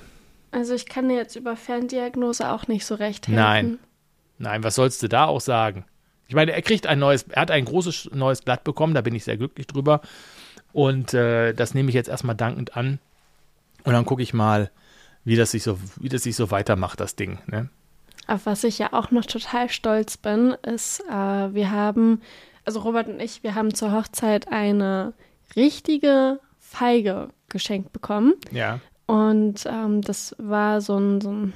Also 0.52 0.74
ich 0.74 0.86
kann 0.86 1.10
dir 1.10 1.18
jetzt 1.18 1.36
über 1.36 1.56
Ferndiagnose 1.56 2.50
auch 2.52 2.68
nicht 2.68 2.86
so 2.86 2.96
recht 2.96 3.28
helfen. 3.28 3.42
Nein. 3.42 3.80
Nein, 4.40 4.64
was 4.64 4.76
sollst 4.76 5.04
du 5.04 5.08
da 5.08 5.26
auch 5.26 5.42
sagen? 5.42 5.86
Ich 6.28 6.36
meine, 6.36 6.52
er 6.52 6.62
kriegt 6.62 6.88
ein 6.88 7.00
neues, 7.00 7.24
er 7.24 7.42
hat 7.42 7.52
ein 7.52 7.66
großes 7.66 8.12
neues 8.14 8.42
Blatt 8.42 8.64
bekommen, 8.64 8.94
da 8.94 9.02
bin 9.02 9.16
ich 9.16 9.24
sehr 9.24 9.38
glücklich 9.38 9.68
drüber. 9.68 10.02
Und 10.74 11.14
äh, 11.14 11.54
das 11.54 11.74
nehme 11.74 11.90
ich 11.90 11.96
jetzt 11.96 12.10
erstmal 12.10 12.36
dankend 12.36 12.78
an. 12.78 13.00
Und 13.84 13.94
dann 13.94 14.06
gucke 14.06 14.22
ich 14.22 14.34
mal, 14.34 14.72
wie 15.24 15.36
das 15.36 15.52
sich 15.52 15.64
so, 15.64 15.78
wie 16.00 16.10
das 16.10 16.24
sich 16.24 16.36
so 16.36 16.52
weitermacht, 16.52 17.00
das 17.00 17.16
Ding. 17.16 17.40
Ne? 17.48 17.70
Auf 18.28 18.46
was 18.46 18.64
ich 18.64 18.78
ja 18.78 18.94
auch 18.94 19.12
noch 19.12 19.26
total 19.26 19.70
stolz 19.70 20.18
bin, 20.18 20.52
ist, 20.62 21.02
äh, 21.10 21.14
wir 21.54 21.72
haben, 21.72 22.22
also 22.64 22.82
Robert 22.82 23.08
und 23.08 23.20
ich, 23.20 23.44
wir 23.44 23.56
haben 23.56 23.74
zur 23.74 23.92
Hochzeit 23.92 24.52
eine 24.52 25.14
richtige 25.56 26.40
Feige 26.60 27.30
geschenkt 27.50 27.92
bekommen. 27.92 28.36
Ja. 28.52 28.80
Und 29.08 29.66
ähm, 29.66 30.02
das 30.02 30.36
war 30.38 30.82
so 30.82 30.98
ein, 30.98 31.22
so 31.22 31.32
ein, 31.32 31.54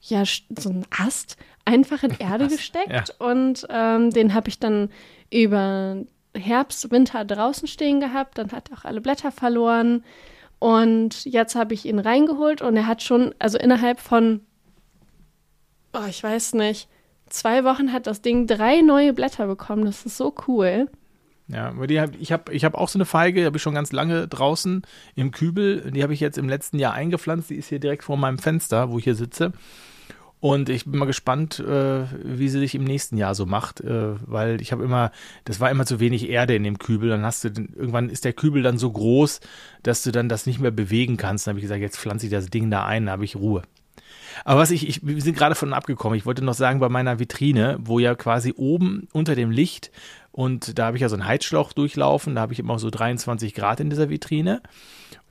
ja, 0.00 0.24
so 0.24 0.70
ein 0.70 0.86
Ast, 0.90 1.36
einfach 1.64 2.02
in 2.02 2.10
Erde 2.18 2.46
Ast, 2.46 2.56
gesteckt. 2.56 3.16
Und 3.18 3.66
ähm, 3.70 4.10
den 4.10 4.34
habe 4.34 4.48
ich 4.48 4.58
dann 4.58 4.90
über 5.30 5.96
Herbst, 6.34 6.90
Winter 6.90 7.24
draußen 7.24 7.68
stehen 7.68 8.00
gehabt. 8.00 8.38
Dann 8.38 8.52
hat 8.52 8.70
er 8.70 8.78
auch 8.78 8.84
alle 8.84 9.00
Blätter 9.00 9.32
verloren. 9.32 10.04
Und 10.58 11.24
jetzt 11.24 11.54
habe 11.54 11.74
ich 11.74 11.86
ihn 11.86 11.98
reingeholt 11.98 12.62
und 12.62 12.76
er 12.76 12.86
hat 12.86 13.02
schon, 13.02 13.32
also 13.38 13.58
innerhalb 13.58 14.00
von, 14.00 14.40
oh, 15.92 16.06
ich 16.08 16.22
weiß 16.22 16.54
nicht, 16.54 16.88
zwei 17.28 17.62
Wochen 17.64 17.92
hat 17.92 18.06
das 18.06 18.22
Ding 18.22 18.46
drei 18.46 18.80
neue 18.80 19.12
Blätter 19.12 19.46
bekommen. 19.46 19.84
Das 19.84 20.04
ist 20.04 20.16
so 20.16 20.34
cool. 20.48 20.88
Ja, 21.46 21.68
aber 21.68 21.86
die 21.86 22.00
hab, 22.00 22.14
ich 22.20 22.30
habe 22.30 22.52
ich 22.52 22.64
hab 22.64 22.74
auch 22.74 22.88
so 22.88 22.98
eine 22.98 23.06
Feige, 23.06 23.40
die 23.40 23.46
habe 23.46 23.56
ich 23.56 23.62
schon 23.62 23.74
ganz 23.74 23.92
lange 23.92 24.28
draußen 24.28 24.82
im 25.14 25.30
Kübel. 25.30 25.90
Die 25.92 26.02
habe 26.02 26.12
ich 26.12 26.20
jetzt 26.20 26.36
im 26.36 26.48
letzten 26.48 26.78
Jahr 26.78 26.92
eingepflanzt. 26.92 27.48
Die 27.50 27.56
ist 27.56 27.68
hier 27.68 27.78
direkt 27.78 28.04
vor 28.04 28.18
meinem 28.18 28.38
Fenster, 28.38 28.90
wo 28.90 28.98
ich 28.98 29.04
hier 29.04 29.14
sitze. 29.14 29.52
Und 30.40 30.68
ich 30.68 30.84
bin 30.84 30.98
mal 30.98 31.06
gespannt, 31.06 31.58
äh, 31.58 32.04
wie 32.22 32.48
sie 32.48 32.60
sich 32.60 32.74
im 32.76 32.84
nächsten 32.84 33.16
Jahr 33.16 33.34
so 33.34 33.44
macht, 33.44 33.80
äh, 33.80 34.14
weil 34.26 34.60
ich 34.60 34.70
habe 34.70 34.84
immer, 34.84 35.10
das 35.44 35.58
war 35.58 35.70
immer 35.70 35.84
zu 35.84 35.98
wenig 35.98 36.28
Erde 36.28 36.54
in 36.54 36.62
dem 36.62 36.78
Kübel. 36.78 37.08
Dann 37.08 37.24
hast 37.24 37.42
du, 37.42 37.50
den, 37.50 37.74
irgendwann 37.74 38.08
ist 38.08 38.24
der 38.24 38.32
Kübel 38.32 38.62
dann 38.62 38.78
so 38.78 38.90
groß, 38.90 39.40
dass 39.82 40.04
du 40.04 40.12
dann 40.12 40.28
das 40.28 40.46
nicht 40.46 40.60
mehr 40.60 40.70
bewegen 40.70 41.16
kannst. 41.16 41.46
Dann 41.46 41.52
habe 41.52 41.58
ich 41.58 41.64
gesagt, 41.64 41.80
jetzt 41.80 41.98
pflanze 41.98 42.26
ich 42.26 42.32
das 42.32 42.46
Ding 42.46 42.70
da 42.70 42.84
ein, 42.84 43.06
da 43.06 43.12
habe 43.12 43.24
ich 43.24 43.34
Ruhe. 43.34 43.62
Aber 44.44 44.60
was 44.60 44.70
ich, 44.70 44.88
ich, 44.88 45.04
wir 45.04 45.20
sind 45.20 45.36
gerade 45.36 45.56
von 45.56 45.72
abgekommen. 45.72 46.16
Ich 46.16 46.26
wollte 46.26 46.44
noch 46.44 46.54
sagen, 46.54 46.78
bei 46.78 46.88
meiner 46.88 47.18
Vitrine, 47.18 47.76
wo 47.80 47.98
ja 47.98 48.14
quasi 48.14 48.54
oben 48.56 49.08
unter 49.12 49.34
dem 49.34 49.50
Licht 49.50 49.90
und 50.30 50.78
da 50.78 50.86
habe 50.86 50.96
ich 50.96 51.00
ja 51.00 51.08
so 51.08 51.16
einen 51.16 51.26
Heizschlauch 51.26 51.72
durchlaufen, 51.72 52.36
da 52.36 52.42
habe 52.42 52.52
ich 52.52 52.60
immer 52.60 52.78
so 52.78 52.90
23 52.90 53.54
Grad 53.54 53.80
in 53.80 53.90
dieser 53.90 54.08
Vitrine. 54.08 54.62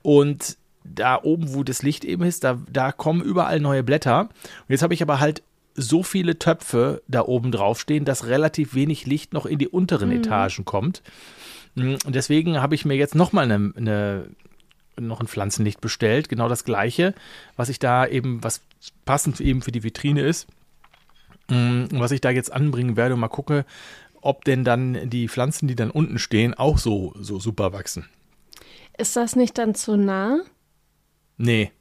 Und 0.01 0.57
da 0.93 1.21
oben, 1.21 1.53
wo 1.53 1.63
das 1.63 1.83
Licht 1.83 2.05
eben 2.05 2.23
ist, 2.23 2.43
da, 2.43 2.59
da 2.71 2.91
kommen 2.91 3.21
überall 3.21 3.59
neue 3.59 3.83
Blätter. 3.83 4.21
Und 4.21 4.69
jetzt 4.69 4.83
habe 4.83 4.93
ich 4.93 5.01
aber 5.01 5.19
halt 5.19 5.43
so 5.75 6.01
viele 6.01 6.39
Töpfe 6.39 7.01
da 7.07 7.21
oben 7.21 7.51
drauf 7.51 7.79
stehen, 7.79 8.03
dass 8.03 8.25
relativ 8.25 8.73
wenig 8.73 9.05
Licht 9.05 9.33
noch 9.33 9.45
in 9.45 9.59
die 9.59 9.67
unteren 9.67 10.11
Etagen 10.11 10.65
kommt. 10.65 11.03
Mm, 11.75 11.95
Und 12.05 12.15
deswegen 12.15 12.59
habe 12.61 12.73
ich 12.75 12.83
mir 12.85 12.95
jetzt 12.95 13.13
nochmal 13.15 13.43
eine, 13.45 13.73
eine, 13.77 14.27
noch 14.99 15.21
ein 15.21 15.27
Pflanzenlicht 15.27 15.79
bestellt. 15.79 16.29
Genau 16.29 16.49
das 16.49 16.63
gleiche, 16.63 17.13
was 17.55 17.69
ich 17.69 17.77
da 17.77 18.07
eben, 18.07 18.43
was 18.43 18.61
passend 19.05 19.39
eben 19.39 19.61
für 19.61 19.71
die 19.71 19.83
Vitrine 19.83 20.21
ist. 20.21 20.47
Mm, 21.49 21.85
Und 21.91 21.99
was 21.99 22.11
ich 22.11 22.21
da 22.21 22.31
jetzt 22.31 22.51
anbringen 22.51 22.97
werde 22.97 23.13
und 23.13 23.19
mal 23.19 23.27
gucke, 23.27 23.63
ob 24.21 24.45
denn 24.45 24.63
dann 24.63 25.09
die 25.09 25.27
Pflanzen, 25.29 25.67
die 25.67 25.75
dann 25.75 25.91
unten 25.91 26.17
stehen, 26.17 26.55
auch 26.55 26.79
so, 26.79 27.13
so 27.19 27.39
super 27.39 27.71
wachsen. 27.71 28.05
Ist 28.97 29.15
das 29.15 29.35
nicht 29.35 29.59
dann 29.59 29.75
zu 29.75 29.95
nah? 29.95 30.39
Nee, 31.37 31.71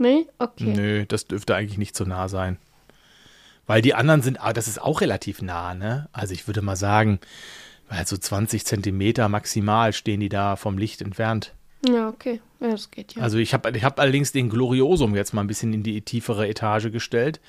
Nee? 0.00 0.26
Okay. 0.38 0.72
Nö, 0.74 1.04
das 1.06 1.26
dürfte 1.26 1.54
eigentlich 1.54 1.76
nicht 1.76 1.94
so 1.94 2.04
nah 2.04 2.26
sein. 2.28 2.56
Weil 3.66 3.82
die 3.82 3.92
anderen 3.94 4.22
sind, 4.22 4.40
ah, 4.40 4.54
das 4.54 4.66
ist 4.66 4.80
auch 4.80 5.02
relativ 5.02 5.42
nah, 5.42 5.74
ne? 5.74 6.08
Also 6.10 6.32
ich 6.32 6.46
würde 6.48 6.62
mal 6.62 6.74
sagen, 6.74 7.20
weil 7.90 8.06
so 8.06 8.16
20 8.16 8.64
Zentimeter 8.64 9.28
maximal 9.28 9.92
stehen 9.92 10.20
die 10.20 10.30
da 10.30 10.56
vom 10.56 10.78
Licht 10.78 11.02
entfernt. 11.02 11.52
Ja, 11.86 12.08
okay. 12.08 12.40
Ja, 12.60 12.70
das 12.70 12.90
geht 12.90 13.14
ja. 13.14 13.22
Also 13.22 13.36
ich 13.36 13.52
habe 13.52 13.76
ich 13.76 13.84
hab 13.84 14.00
allerdings 14.00 14.32
den 14.32 14.48
Gloriosum 14.48 15.14
jetzt 15.14 15.34
mal 15.34 15.42
ein 15.42 15.46
bisschen 15.46 15.74
in 15.74 15.82
die 15.82 16.00
tiefere 16.00 16.48
Etage 16.48 16.90
gestellt, 16.90 17.40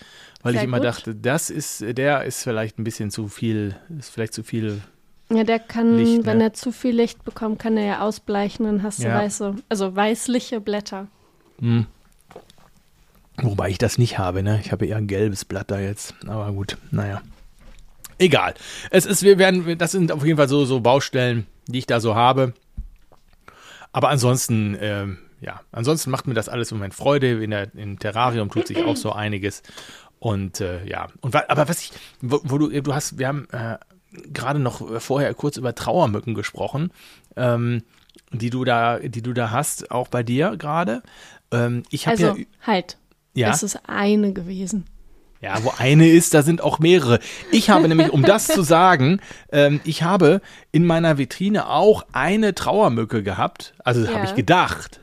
weil 0.43 0.51
Sehr 0.51 0.63
ich 0.63 0.67
immer 0.67 0.77
gut. 0.79 0.87
dachte, 0.87 1.15
das 1.15 1.49
ist, 1.49 1.81
der 1.97 2.25
ist 2.25 2.43
vielleicht 2.43 2.79
ein 2.79 2.83
bisschen 2.83 3.11
zu 3.11 3.29
viel, 3.29 3.77
ist 3.97 4.09
vielleicht 4.09 4.33
zu 4.33 4.43
viel. 4.43 4.81
Ja, 5.29 5.45
der 5.45 5.59
kann, 5.59 5.97
Licht, 5.97 6.25
wenn 6.25 6.39
ne? 6.39 6.45
er 6.45 6.53
zu 6.53 6.73
viel 6.73 6.95
Licht 6.97 7.23
bekommt, 7.23 7.59
kann 7.59 7.77
er 7.77 7.85
ja 7.85 8.01
ausbleichen, 8.01 8.65
dann 8.65 8.83
hast 8.83 8.99
du 8.99 9.03
Ja. 9.03 9.15
weiße, 9.15 9.55
also 9.69 9.95
weißliche 9.95 10.59
Blätter. 10.59 11.07
Hm. 11.61 11.85
Wobei 13.37 13.69
ich 13.69 13.77
das 13.77 13.97
nicht 13.97 14.17
habe, 14.17 14.43
ne? 14.43 14.59
Ich 14.63 14.71
habe 14.71 14.85
eher 14.85 14.97
ein 14.97 15.07
gelbes 15.07 15.45
Blatt 15.45 15.71
da 15.71 15.79
jetzt. 15.79 16.13
Aber 16.27 16.51
gut, 16.51 16.77
naja. 16.91 17.21
Egal. 18.19 18.53
Es 18.91 19.05
ist, 19.05 19.23
wir 19.23 19.37
werden, 19.37 19.77
das 19.77 19.91
sind 19.91 20.11
auf 20.11 20.25
jeden 20.25 20.37
Fall 20.37 20.49
so, 20.49 20.65
so 20.65 20.79
Baustellen, 20.79 21.47
die 21.67 21.79
ich 21.79 21.87
da 21.87 21.99
so 21.99 22.13
habe. 22.13 22.53
Aber 23.93 24.09
ansonsten, 24.09 24.77
ähm, 24.79 25.17
ja, 25.39 25.61
ansonsten 25.71 26.11
macht 26.11 26.27
mir 26.27 26.35
das 26.35 26.49
alles 26.49 26.71
im 26.71 26.77
Moment 26.77 26.93
Freude. 26.93 27.43
In 27.43 27.51
der, 27.51 27.73
Im 27.73 27.97
Terrarium 27.97 28.49
tut 28.51 28.67
sich 28.67 28.83
auch 28.83 28.97
so 28.97 29.11
einiges. 29.13 29.63
Und 30.19 30.61
äh, 30.61 30.85
ja, 30.85 31.07
und 31.21 31.35
aber 31.35 31.67
was 31.67 31.81
ich, 31.81 31.91
wo, 32.21 32.41
wo 32.43 32.57
du, 32.59 32.69
du 32.81 32.93
hast, 32.93 33.17
wir 33.17 33.27
haben 33.27 33.47
äh, 33.51 33.77
gerade 34.31 34.59
noch 34.59 35.01
vorher 35.01 35.33
kurz 35.33 35.57
über 35.57 35.73
Trauermücken 35.73 36.35
gesprochen, 36.35 36.91
ähm, 37.35 37.81
die 38.31 38.51
du 38.51 38.63
da, 38.63 38.99
die 38.99 39.23
du 39.23 39.33
da 39.33 39.49
hast, 39.49 39.89
auch 39.89 40.09
bei 40.09 40.21
dir 40.21 40.57
gerade. 40.57 41.01
Ähm, 41.51 41.83
ich 41.89 42.07
habe 42.07 42.25
Also 42.27 42.39
ja, 42.39 42.45
halt, 42.65 42.97
ja, 43.33 43.49
es 43.49 43.63
ist 43.63 43.79
eine 43.87 44.33
gewesen. 44.33 44.85
ja, 45.41 45.63
wo 45.63 45.73
eine 45.77 46.07
ist, 46.07 46.33
da 46.33 46.43
sind 46.43 46.61
auch 46.61 46.79
mehrere. 46.79 47.19
Ich 47.51 47.69
habe 47.69 47.87
nämlich, 47.87 48.11
um 48.11 48.23
das 48.23 48.47
zu 48.47 48.61
sagen, 48.61 49.19
ähm, 49.51 49.81
ich 49.83 50.03
habe 50.03 50.41
in 50.71 50.85
meiner 50.85 51.17
Vitrine 51.17 51.67
auch 51.67 52.05
eine 52.13 52.53
Trauermücke 52.55 53.23
gehabt. 53.23 53.73
Also 53.83 54.05
Ja. 54.05 54.13
habe 54.13 54.25
ich 54.25 54.35
gedacht. 54.35 54.99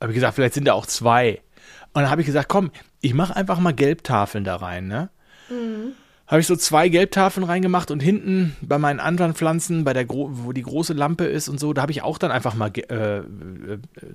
Habe 0.00 0.12
ich 0.12 0.16
gesagt, 0.16 0.34
vielleicht 0.34 0.54
sind 0.54 0.66
da 0.66 0.72
auch 0.72 0.86
zwei. 0.86 1.40
Und 1.94 2.02
dann 2.02 2.10
habe 2.10 2.22
ich 2.22 2.26
gesagt, 2.26 2.48
komm, 2.48 2.70
ich 3.00 3.14
mache 3.14 3.36
einfach 3.36 3.58
mal 3.60 3.72
Gelbtafeln 3.72 4.44
da 4.44 4.56
rein, 4.56 4.88
ne? 4.88 5.10
Habe 6.32 6.40
ich 6.40 6.46
so 6.46 6.56
zwei 6.56 6.88
Gelbtafeln 6.88 7.44
reingemacht 7.44 7.90
und 7.90 8.00
hinten 8.00 8.56
bei 8.62 8.78
meinen 8.78 9.00
anderen 9.00 9.34
Pflanzen, 9.34 9.84
bei 9.84 9.92
der 9.92 10.06
Gro 10.06 10.30
wo 10.32 10.52
die 10.52 10.62
große 10.62 10.94
Lampe 10.94 11.26
ist 11.26 11.50
und 11.50 11.60
so, 11.60 11.74
da 11.74 11.82
habe 11.82 11.92
ich 11.92 12.00
auch 12.00 12.16
dann 12.16 12.30
einfach 12.30 12.54
mal 12.54 12.72
äh, 12.74 13.18
äh, 13.18 13.22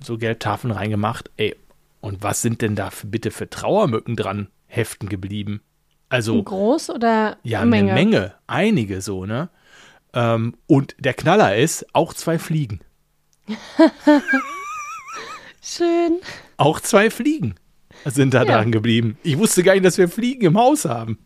so 0.04 0.18
Gelbtafeln 0.18 0.72
reingemacht. 0.72 1.30
Ey, 1.36 1.54
und 2.00 2.20
was 2.20 2.42
sind 2.42 2.60
denn 2.60 2.74
da 2.74 2.90
für, 2.90 3.06
bitte 3.06 3.30
für 3.30 3.48
Trauermücken 3.48 4.16
dran 4.16 4.48
heften 4.66 5.08
geblieben? 5.08 5.60
Also 6.08 6.42
Groß 6.42 6.90
oder 6.90 7.36
ja, 7.44 7.60
eine 7.60 7.70
Menge? 7.70 7.94
Menge, 7.94 8.34
einige 8.48 9.00
so, 9.00 9.24
ne? 9.24 9.48
Ähm, 10.12 10.54
und 10.66 10.96
der 10.98 11.14
Knaller 11.14 11.54
ist, 11.56 11.86
auch 11.94 12.12
zwei 12.14 12.40
Fliegen. 12.40 12.80
Schön. 15.62 16.18
Auch 16.56 16.80
zwei 16.80 17.10
Fliegen 17.10 17.54
sind 18.06 18.34
da 18.34 18.42
Ja. 18.42 18.56
dran 18.56 18.72
geblieben. 18.72 19.18
Ich 19.22 19.38
wusste 19.38 19.62
gar 19.62 19.74
nicht, 19.74 19.84
dass 19.84 19.98
wir 19.98 20.08
Fliegen 20.08 20.46
im 20.46 20.58
Haus 20.58 20.84
haben. 20.84 21.18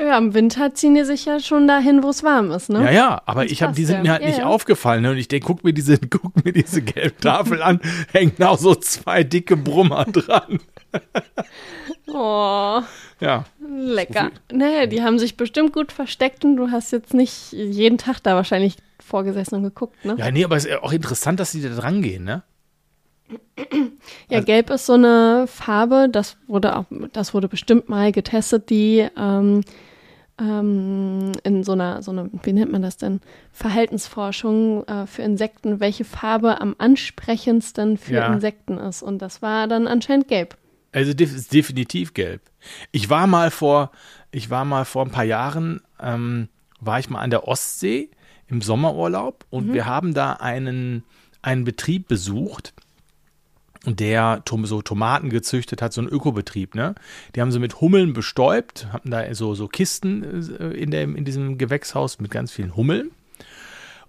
Ja, 0.00 0.18
im 0.18 0.34
Winter 0.34 0.74
ziehen 0.74 0.94
die 0.94 1.04
sich 1.04 1.24
ja 1.24 1.38
schon 1.40 1.66
dahin, 1.68 2.02
wo 2.02 2.08
es 2.10 2.22
warm 2.22 2.50
ist, 2.50 2.68
ne? 2.70 2.84
Ja, 2.84 2.90
ja, 2.90 3.22
aber 3.26 3.42
Das 3.42 3.52
ich 3.52 3.62
hab, 3.62 3.74
die 3.74 3.84
sind 3.84 3.96
ja. 3.96 4.02
mir 4.02 4.10
halt 4.12 4.22
Ja, 4.22 4.28
nicht 4.28 4.38
ja. 4.38 4.46
aufgefallen. 4.46 5.02
Ne? 5.02 5.10
Und 5.12 5.18
ich 5.18 5.28
denke, 5.28 5.46
guck 5.46 5.64
mir 5.64 5.72
diese, 5.72 5.98
guck 6.10 6.44
mir 6.44 6.52
diese 6.52 6.82
gelbe 6.82 7.16
Tafel 7.18 7.62
an, 7.62 7.80
hängen 8.12 8.34
auch 8.42 8.58
so 8.58 8.74
zwei 8.74 9.22
dicke 9.24 9.56
Brummer 9.56 10.04
dran. 10.12 10.60
Oh, 12.08 12.80
Ja. 13.20 13.44
lecker. 13.68 14.30
Naja, 14.52 14.86
die 14.86 15.02
haben 15.02 15.18
sich 15.18 15.36
bestimmt 15.36 15.72
gut 15.72 15.92
versteckt 15.92 16.44
und 16.44 16.56
du 16.56 16.70
hast 16.70 16.92
jetzt 16.92 17.14
nicht 17.14 17.52
jeden 17.52 17.98
Tag 17.98 18.20
da 18.22 18.34
wahrscheinlich 18.34 18.76
vorgesessen 19.04 19.56
und 19.56 19.62
geguckt, 19.64 20.04
ne? 20.04 20.14
Ja, 20.18 20.30
nee, 20.30 20.44
aber 20.44 20.56
es 20.56 20.64
ist 20.64 20.70
ja 20.70 20.82
auch 20.82 20.92
interessant, 20.92 21.40
dass 21.40 21.52
die 21.52 21.62
da 21.62 21.68
dran 21.70 22.02
gehen, 22.02 22.24
ne? 22.24 22.42
Ja, 24.30 24.40
gelb 24.40 24.70
ist 24.70 24.86
so 24.86 24.94
eine 24.94 25.46
Farbe, 25.46 26.08
das 26.10 26.36
wurde 26.46 26.76
auch, 26.76 26.84
das 27.12 27.34
wurde 27.34 27.48
bestimmt 27.48 27.88
mal 27.88 28.12
getestet, 28.12 28.70
die 28.70 29.06
ähm, 29.16 29.62
ähm, 30.38 31.32
in 31.44 31.62
so 31.64 31.72
einer, 31.72 32.02
so 32.02 32.10
einer, 32.10 32.28
wie 32.42 32.52
nennt 32.52 32.72
man 32.72 32.82
das 32.82 32.96
denn? 32.96 33.20
Verhaltensforschung 33.52 34.86
äh, 34.86 35.06
für 35.06 35.22
Insekten, 35.22 35.80
welche 35.80 36.04
Farbe 36.04 36.60
am 36.60 36.74
ansprechendsten 36.78 37.98
für 37.98 38.14
Ja. 38.14 38.32
Insekten 38.32 38.78
ist. 38.78 39.02
Und 39.02 39.20
das 39.20 39.42
war 39.42 39.68
dann 39.68 39.86
anscheinend 39.86 40.28
gelb. 40.28 40.56
Also 40.92 41.12
ist 41.12 41.52
definitiv 41.52 42.12
gelb. 42.14 42.42
Ich 42.90 43.08
war 43.08 43.26
mal 43.26 43.50
vor, 43.50 43.90
ich 44.30 44.50
war 44.50 44.64
mal 44.64 44.84
vor 44.84 45.04
ein 45.04 45.10
paar 45.10 45.24
Jahren, 45.24 45.80
ähm, 46.00 46.48
war 46.80 46.98
ich 46.98 47.08
mal 47.08 47.20
an 47.20 47.30
der 47.30 47.48
Ostsee 47.48 48.10
im 48.46 48.60
Sommerurlaub 48.60 49.46
und 49.50 49.72
wir 49.72 49.86
haben 49.86 50.12
da 50.12 50.34
einen, 50.34 51.04
einen 51.40 51.64
Betrieb 51.64 52.08
besucht, 52.08 52.74
der 53.84 54.42
so 54.64 54.82
Tomaten 54.82 55.28
gezüchtet 55.30 55.82
hat, 55.82 55.92
so 55.92 56.00
ein 56.00 56.08
Ökobetrieb, 56.08 56.74
ne? 56.74 56.94
Die 57.34 57.40
haben 57.40 57.50
sie 57.50 57.58
mit 57.58 57.80
Hummeln 57.80 58.12
bestäubt, 58.12 58.86
hatten 58.92 59.10
da 59.10 59.34
so, 59.34 59.54
so 59.54 59.66
Kisten 59.66 60.22
äh, 60.58 60.68
in, 60.68 60.90
dem, 60.90 61.16
in 61.16 61.24
diesem 61.24 61.58
Gewächshaus 61.58 62.20
mit 62.20 62.30
ganz 62.30 62.52
vielen 62.52 62.76
Hummeln. 62.76 63.10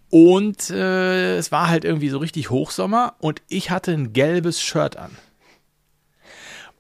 Und 0.10 0.70
äh, 0.70 1.38
es 1.38 1.52
war 1.52 1.70
halt 1.70 1.86
irgendwie 1.86 2.10
so 2.10 2.20
richtig 2.20 2.52
Hochsommer 2.52 3.16
und 3.18 3.42
ich 3.48 3.72
hatte 3.72 3.92
ein 3.92 4.14
gelbes 4.14 4.62
Shirt 4.62 4.96
an. 4.96 5.18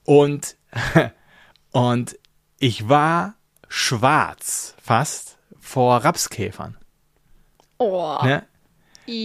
Und, 0.04 0.56
und 1.72 2.20
ich 2.60 2.90
war 2.90 3.34
schwarz 3.70 4.76
fast 4.80 5.38
vor 5.60 5.98
Rapskäfern. 5.98 6.78
Oh. 7.80 8.20
Ne? 8.24 8.46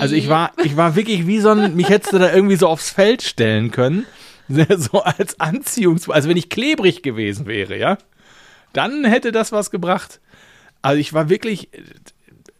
Also 0.01 0.15
ich 0.17 0.29
war, 0.29 0.53
ich 0.65 0.77
war 0.77 0.97
wirklich 0.97 1.27
wie 1.27 1.39
so 1.41 1.51
ein, 1.51 1.77
mich 1.77 1.89
hättest 1.89 2.13
du 2.13 2.19
da 2.19 2.33
irgendwie 2.33 2.57
so 2.57 2.67
aufs 2.69 2.91
Feld 2.91 3.23
stellen 3.23 3.71
können. 3.71 4.07
So 4.49 5.03
als 5.03 5.39
Anziehungs, 5.41 6.09
also 6.09 6.27
wenn 6.31 6.39
ich 6.39 6.49
klebrig 6.49 7.03
gewesen 7.03 7.45
wäre, 7.45 7.77
ja, 7.77 7.99
dann 8.73 9.05
hätte 9.05 9.31
das 9.31 9.53
was 9.53 9.71
gebracht. 9.71 10.21
Also 10.81 10.99
ich 10.99 11.13
war 11.13 11.29
wirklich, 11.29 11.69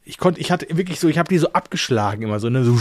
ich 0.05 0.19
konnte, 0.19 0.39
ich 0.39 0.51
hatte 0.51 0.67
wirklich 0.77 1.01
so, 1.01 1.09
ich 1.09 1.17
habe 1.17 1.31
die 1.31 1.39
so 1.39 1.53
abgeschlagen 1.55 2.21
immer 2.21 2.41
so, 2.41 2.51
ne, 2.51 2.63
so 2.63 2.79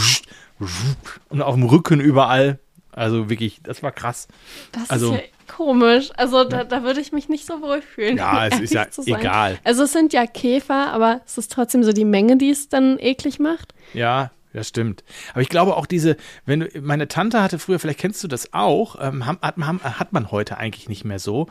und 1.30 1.40
auf 1.40 1.54
dem 1.54 1.62
Rücken 1.64 2.00
überall. 2.00 2.58
Also 2.92 3.30
wirklich, 3.30 3.60
das 3.62 3.82
war 3.82 3.92
krass. 3.92 4.28
Das 4.72 4.90
Also- 4.90 5.14
ist 5.14 5.20
ja 5.20 5.26
komisch. 5.48 6.10
Also 6.16 6.44
da, 6.44 6.64
da 6.64 6.82
würde 6.82 7.00
ich 7.00 7.12
mich 7.12 7.28
nicht 7.28 7.46
so 7.46 7.60
wohlfühlen. 7.60 8.16
Ja, 8.18 8.46
es 8.48 8.60
ist 8.60 8.72
ja 8.74 8.86
egal. 9.06 9.58
Also 9.64 9.82
es 9.84 9.92
sind 9.92 10.12
ja 10.12 10.26
Käfer, 10.26 10.92
aber 10.92 11.20
es 11.26 11.38
ist 11.38 11.50
trotzdem 11.52 11.82
so 11.84 11.92
die 11.92 12.04
Menge, 12.04 12.36
die 12.36 12.50
es 12.50 12.68
dann 12.68 12.98
eklig 12.98 13.38
macht. 13.40 13.74
Ja, 13.94 14.30
das 14.52 14.68
stimmt. 14.68 15.04
Aber 15.32 15.42
ich 15.42 15.48
glaube 15.48 15.76
auch 15.76 15.86
diese, 15.86 16.16
wenn 16.46 16.60
du, 16.60 16.68
meine 16.80 17.08
Tante 17.08 17.42
hatte 17.42 17.58
früher, 17.58 17.78
vielleicht 17.78 17.98
kennst 18.00 18.22
du 18.24 18.28
das 18.28 18.52
auch, 18.54 18.96
ähm, 19.00 19.26
hat, 19.26 19.38
ham- 19.42 19.82
hat 19.82 20.12
man 20.12 20.30
heute 20.30 20.56
eigentlich 20.58 20.88
nicht 20.88 21.04
mehr 21.04 21.18
so. 21.18 21.48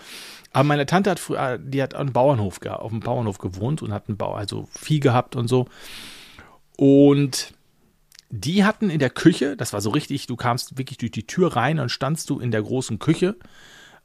Aber 0.54 0.63
meine 0.63 0.86
Tante 0.86 1.12
hat 1.12 1.20
früher, 1.20 1.58
die 1.58 1.82
hat 1.84 1.94
einen 1.94 2.12
Bauernhof, 2.13 2.60
auf 2.66 2.89
dem 2.92 3.01
Bauernhof 3.01 3.38
gewohnt 3.38 3.82
und 3.82 3.94
hat 3.94 4.08
einen 4.08 4.18
Bau, 4.18 4.34
also 4.34 4.68
Vieh 4.72 5.00
gehabt 5.00 5.36
und 5.36 5.48
so. 5.48 5.68
Und 6.77 7.53
die 8.29 8.66
hatten 8.66 8.90
in 8.90 9.00
der 9.00 9.10
Küche, 9.10 9.55
das 9.55 9.74
war 9.74 9.81
so 9.81 9.90
richtig, 9.92 10.27
du 10.27 10.36
kamst 10.36 10.77
wirklich 10.77 10.98
durch 10.98 11.12
die 11.12 11.25
Tür 11.27 11.55
rein 11.55 11.79
und 11.79 11.90
standst 11.90 12.29
du 12.29 12.40
in 12.40 12.51
der 12.51 12.62
großen 12.62 13.00
Küche. 13.00 13.36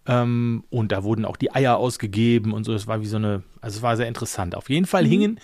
Ähm, 0.06 0.64
und 0.70 0.92
da 0.92 1.04
wurden 1.04 1.24
auch 1.24 1.36
die 1.36 1.54
Eier 1.54 1.76
ausgegeben 1.76 2.52
und 2.52 2.64
so. 2.64 2.72
Das 2.72 2.86
war 2.86 3.00
wie 3.00 3.06
so 3.06 3.16
eine, 3.16 3.42
also 3.60 3.76
es 3.76 3.82
war 3.82 3.96
sehr 3.96 4.08
interessant. 4.08 4.54
Auf 4.54 4.68
jeden 4.68 4.86
Fall 4.86 5.06
hingen 5.06 5.38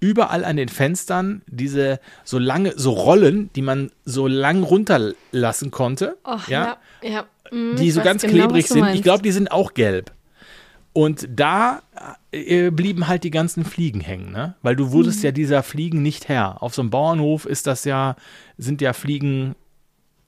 überall 0.00 0.44
an 0.44 0.56
den 0.56 0.68
Fenstern 0.68 1.42
diese 1.46 1.98
so 2.24 2.38
lange, 2.38 2.74
so 2.76 2.92
Rollen, 2.92 3.50
die 3.56 3.62
man 3.62 3.90
so 4.04 4.26
lang 4.26 4.62
runterlassen 4.62 5.70
konnte. 5.70 6.18
Och, 6.24 6.48
ja, 6.48 6.76
ja. 7.02 7.10
ja. 7.10 7.24
Mm, 7.50 7.76
die 7.76 7.90
so 7.90 8.02
ganz 8.02 8.22
genau, 8.22 8.34
klebrig 8.34 8.68
sind. 8.68 8.86
Ich 8.94 9.02
glaube, 9.02 9.22
die 9.22 9.32
sind 9.32 9.50
auch 9.50 9.72
gelb. 9.72 10.12
Und 10.92 11.26
da 11.28 11.82
äh, 12.30 12.70
blieben 12.70 13.08
halt 13.08 13.24
die 13.24 13.30
ganzen 13.30 13.64
Fliegen 13.64 14.00
hängen, 14.00 14.30
ne? 14.30 14.54
Weil 14.62 14.76
du 14.76 14.92
wurdest 14.92 15.18
Mhm. 15.20 15.24
ja 15.24 15.32
dieser 15.32 15.62
Fliegen 15.62 16.02
nicht 16.02 16.28
Herr. 16.28 16.62
Auf 16.62 16.74
so 16.74 16.82
einem 16.82 16.90
Bauernhof 16.90 17.46
ist 17.46 17.66
das 17.66 17.84
ja, 17.84 18.16
sind 18.58 18.80
ja 18.80 18.92
Fliegen. 18.92 19.56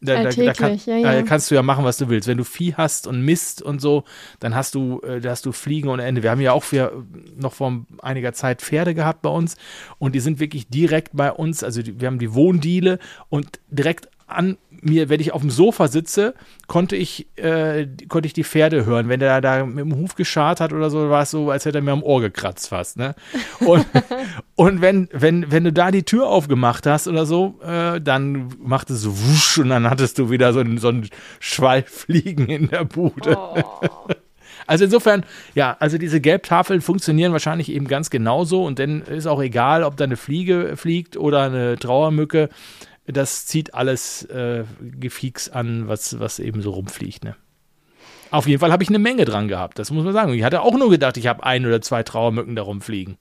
Da, 0.00 0.22
da, 0.22 0.30
da, 0.30 0.52
kann, 0.52 0.78
ja, 0.84 0.96
ja. 0.96 1.12
da 1.12 1.22
kannst 1.22 1.50
du 1.50 1.54
ja 1.54 1.62
machen, 1.62 1.84
was 1.84 1.96
du 1.96 2.08
willst. 2.08 2.28
Wenn 2.28 2.36
du 2.36 2.44
Vieh 2.44 2.74
hast 2.74 3.06
und 3.06 3.22
Mist 3.22 3.62
und 3.62 3.80
so, 3.80 4.04
dann 4.40 4.54
hast 4.54 4.74
du, 4.74 5.00
äh, 5.00 5.20
da 5.20 5.30
hast 5.30 5.46
du 5.46 5.52
Fliegen 5.52 5.88
ohne 5.88 6.04
Ende. 6.04 6.22
Wir 6.22 6.30
haben 6.30 6.40
ja 6.40 6.52
auch 6.52 6.64
für, 6.64 7.04
noch 7.36 7.54
vor 7.54 7.86
einiger 8.02 8.32
Zeit 8.34 8.60
Pferde 8.60 8.94
gehabt 8.94 9.22
bei 9.22 9.30
uns 9.30 9.56
und 9.98 10.14
die 10.14 10.20
sind 10.20 10.38
wirklich 10.38 10.68
direkt 10.68 11.10
bei 11.14 11.32
uns. 11.32 11.64
Also 11.64 11.82
die, 11.82 11.98
wir 12.00 12.08
haben 12.08 12.18
die 12.18 12.34
Wohndiele 12.34 12.98
und 13.30 13.58
direkt 13.70 14.08
an 14.26 14.58
mir, 14.70 15.08
wenn 15.08 15.20
ich 15.20 15.32
auf 15.32 15.40
dem 15.40 15.50
Sofa 15.50 15.88
sitze, 15.88 16.34
konnte 16.66 16.96
ich, 16.96 17.26
äh, 17.36 17.86
konnte 18.08 18.26
ich 18.26 18.32
die 18.32 18.44
Pferde 18.44 18.84
hören. 18.84 19.08
Wenn 19.08 19.20
der 19.20 19.40
da 19.40 19.64
mit 19.64 19.84
dem 19.84 19.96
Huf 19.96 20.14
geschart 20.14 20.60
hat 20.60 20.72
oder 20.72 20.90
so, 20.90 21.08
war 21.10 21.22
es 21.22 21.30
so, 21.30 21.50
als 21.50 21.64
hätte 21.64 21.78
er 21.78 21.82
mir 21.82 21.92
am 21.92 22.02
Ohr 22.02 22.20
gekratzt 22.20 22.68
fast. 22.68 22.96
Ne? 22.96 23.14
Und, 23.60 23.86
und 24.54 24.80
wenn, 24.80 25.08
wenn, 25.12 25.50
wenn 25.50 25.64
du 25.64 25.72
da 25.72 25.90
die 25.90 26.02
Tür 26.02 26.28
aufgemacht 26.28 26.86
hast 26.86 27.08
oder 27.08 27.26
so, 27.26 27.58
äh, 27.62 28.00
dann 28.00 28.48
macht 28.58 28.90
es 28.90 29.02
so 29.02 29.18
wusch 29.18 29.58
und 29.58 29.68
dann 29.68 29.88
hattest 29.88 30.18
du 30.18 30.30
wieder 30.30 30.52
so 30.52 30.60
einen, 30.60 30.78
so 30.78 30.88
einen 30.88 31.08
Schwall 31.40 31.82
Fliegen 31.86 32.46
in 32.46 32.68
der 32.68 32.84
Bude. 32.84 33.36
Oh. 33.36 33.80
Also 34.66 34.84
insofern, 34.84 35.24
ja, 35.54 35.76
also 35.78 35.98
diese 35.98 36.20
Gelbtafeln 36.20 36.80
funktionieren 36.80 37.32
wahrscheinlich 37.32 37.70
eben 37.70 37.86
ganz 37.86 38.10
genauso 38.10 38.64
und 38.64 38.78
dann 38.78 39.02
ist 39.02 39.26
auch 39.26 39.40
egal, 39.40 39.84
ob 39.84 39.96
da 39.96 40.04
eine 40.04 40.16
Fliege 40.16 40.76
fliegt 40.76 41.16
oder 41.16 41.42
eine 41.42 41.76
Trauermücke. 41.76 42.48
Das 43.06 43.46
zieht 43.46 43.74
alles 43.74 44.24
äh, 44.24 44.64
Gefieks 44.80 45.48
an, 45.48 45.88
was, 45.88 46.18
was 46.18 46.38
eben 46.38 46.60
so 46.62 46.70
rumfliegt. 46.70 47.24
Ne? 47.24 47.36
Auf 48.30 48.46
jeden 48.48 48.58
Fall 48.60 48.72
habe 48.72 48.82
ich 48.82 48.88
eine 48.88 48.98
Menge 48.98 49.24
dran 49.24 49.48
gehabt, 49.48 49.78
das 49.78 49.90
muss 49.90 50.04
man 50.04 50.12
sagen. 50.12 50.32
Ich 50.34 50.42
hatte 50.42 50.62
auch 50.62 50.74
nur 50.76 50.90
gedacht, 50.90 51.16
ich 51.16 51.26
habe 51.28 51.44
ein 51.44 51.64
oder 51.64 51.80
zwei 51.80 52.02
Trauermücken 52.02 52.56
da 52.56 52.62
rumfliegen. 52.62 53.16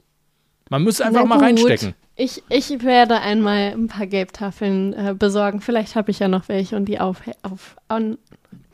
Man 0.69 0.84
müsste 0.84 1.06
einfach 1.06 1.26
mal 1.26 1.38
reinstecken. 1.38 1.93
Ich, 2.15 2.41
ich 2.50 2.84
werde 2.84 3.19
einmal 3.19 3.74
ein 3.74 3.88
paar 3.88 4.08
Gelbtafeln 4.08 4.93
äh, 4.93 5.13
besorgen. 5.13 5.62
Vielleicht 5.62 5.95
habe 5.95 6.10
ich 6.10 6.17
ja 6.19 6.28
noch 6.28 6.48
welche 6.48 6.76
und 6.76 6.86
die 6.86 7.00
auf, 7.00 7.21
auf 7.43 7.76
an, 7.88 8.17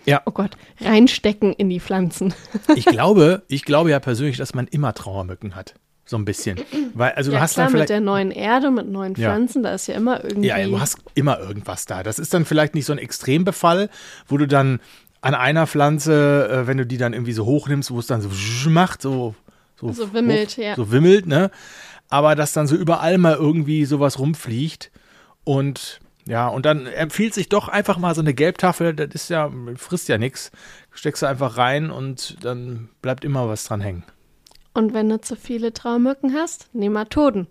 Ja. 0.06 0.22
oh 0.26 0.32
Gott, 0.32 0.52
reinstecken 0.80 1.52
in 1.52 1.70
die 1.70 1.82
Pflanzen. 1.82 2.34
Ich 2.76 2.86
glaube, 2.86 3.44
ich 3.50 3.66
glaube 3.66 3.90
ja 3.90 4.00
persönlich, 4.00 4.38
dass 4.38 4.54
man 4.54 4.68
immer 4.68 4.94
Trauermücken 4.94 5.56
hat. 5.56 5.74
So 6.12 6.18
ein 6.18 6.26
bisschen. 6.26 6.60
Weil, 6.94 7.14
also 7.14 7.32
du 7.32 7.38
ja 7.38 7.42
hast 7.42 7.54
klar, 7.54 7.68
dann 7.68 7.72
mit 7.72 7.78
vielleicht. 7.80 7.90
der 7.92 8.02
neuen 8.02 8.32
Erde, 8.32 8.70
mit 8.70 8.86
neuen 8.90 9.16
Ja. 9.16 9.30
Pflanzen, 9.30 9.64
da 9.64 9.74
ist 9.74 9.88
ja 9.88 9.96
immer 9.96 10.22
irgendwie. 10.22 10.50
Ja, 10.50 10.62
du 10.62 10.78
hast 10.78 10.98
immer 11.16 11.40
irgendwas 11.40 11.86
da. 11.86 12.04
Das 12.04 12.20
ist 12.20 12.34
dann 12.34 12.44
vielleicht 12.44 12.76
nicht 12.76 12.84
so 12.86 12.92
ein 12.92 13.00
Extrembefall, 13.00 13.90
wo 14.28 14.36
du 14.38 14.46
dann 14.46 14.82
an 15.22 15.36
einer 15.36 15.68
Pflanze, 15.68 16.50
äh, 16.52 16.68
wenn 16.68 16.76
du 16.78 16.86
die 16.86 16.98
dann 16.98 17.14
irgendwie 17.14 17.32
so 17.32 17.46
hochnimmst, 17.46 17.92
wo 17.92 18.00
es 18.00 18.08
dann 18.08 18.20
so 18.20 18.30
macht, 18.70 19.02
so, 19.02 19.36
so, 19.80 19.94
So 19.94 20.14
wimmelt, 20.14 20.52
hoch, 20.52 20.58
ja. 20.58 20.76
So 20.76 20.92
wimmelt, 20.92 21.28
ne? 21.28 21.50
Aber 22.10 22.36
dass 22.36 22.52
dann 22.52 22.68
so 22.68 22.76
überall 22.76 23.18
mal 23.18 23.36
irgendwie 23.36 23.86
sowas 23.86 24.20
rumfliegt 24.20 24.92
und 25.46 26.02
ja, 26.26 26.50
und 26.50 26.66
dann 26.66 26.88
empfiehlt 26.88 27.34
sich 27.34 27.48
doch 27.48 27.70
einfach 27.70 27.98
mal 27.98 28.14
so 28.16 28.22
eine 28.22 28.34
Gelbtafel, 28.34 28.94
das 28.94 29.08
ist 29.16 29.30
ja, 29.30 29.50
frisst 29.78 30.10
ja 30.10 30.18
nichts. 30.18 30.52
Steckst 30.92 31.22
du 31.24 31.26
einfach 31.26 31.56
rein 31.56 31.90
und 31.90 32.36
dann 32.44 32.90
bleibt 33.02 33.24
immer 33.24 33.48
was 33.48 33.64
dran 33.64 33.80
hängen. 33.80 34.04
Und 34.74 34.94
wenn 34.94 35.10
du 35.10 35.20
zu 35.20 35.36
viele 35.36 35.74
Traumücken 35.74 36.34
hast, 36.34 36.68
Nematoden. 36.74 37.48